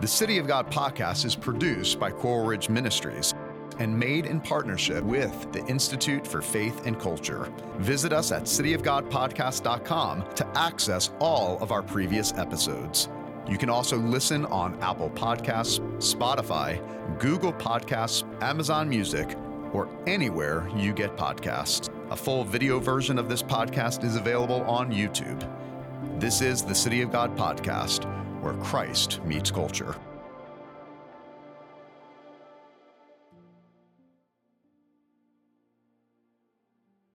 The 0.00 0.06
City 0.06 0.38
of 0.38 0.46
God 0.46 0.70
podcast 0.70 1.24
is 1.24 1.34
produced 1.34 1.98
by 1.98 2.12
Coral 2.12 2.46
Ridge 2.46 2.68
Ministries 2.68 3.34
and 3.80 3.98
made 3.98 4.26
in 4.26 4.40
partnership 4.40 5.02
with 5.02 5.52
the 5.52 5.66
Institute 5.66 6.24
for 6.24 6.40
Faith 6.40 6.86
and 6.86 7.00
Culture. 7.00 7.52
Visit 7.78 8.12
us 8.12 8.30
at 8.30 8.44
cityofgodpodcast.com 8.44 10.34
to 10.36 10.46
access 10.56 11.10
all 11.18 11.60
of 11.60 11.72
our 11.72 11.82
previous 11.82 12.32
episodes. 12.34 13.08
You 13.48 13.58
can 13.58 13.68
also 13.68 13.96
listen 13.96 14.46
on 14.46 14.80
Apple 14.80 15.10
Podcasts, 15.10 15.80
Spotify, 15.96 16.80
Google 17.18 17.52
Podcasts, 17.52 18.22
Amazon 18.40 18.88
Music, 18.88 19.36
or 19.72 19.88
anywhere 20.06 20.70
you 20.76 20.92
get 20.92 21.16
podcasts. 21.16 21.90
A 22.12 22.16
full 22.16 22.44
video 22.44 22.78
version 22.78 23.18
of 23.18 23.28
this 23.28 23.42
podcast 23.42 24.04
is 24.04 24.14
available 24.14 24.62
on 24.62 24.92
YouTube. 24.92 25.44
This 26.20 26.40
is 26.40 26.62
the 26.62 26.74
City 26.74 27.02
of 27.02 27.10
God 27.10 27.36
podcast 27.36 28.06
where 28.40 28.54
Christ 28.54 29.22
meets 29.24 29.50
culture. 29.50 29.94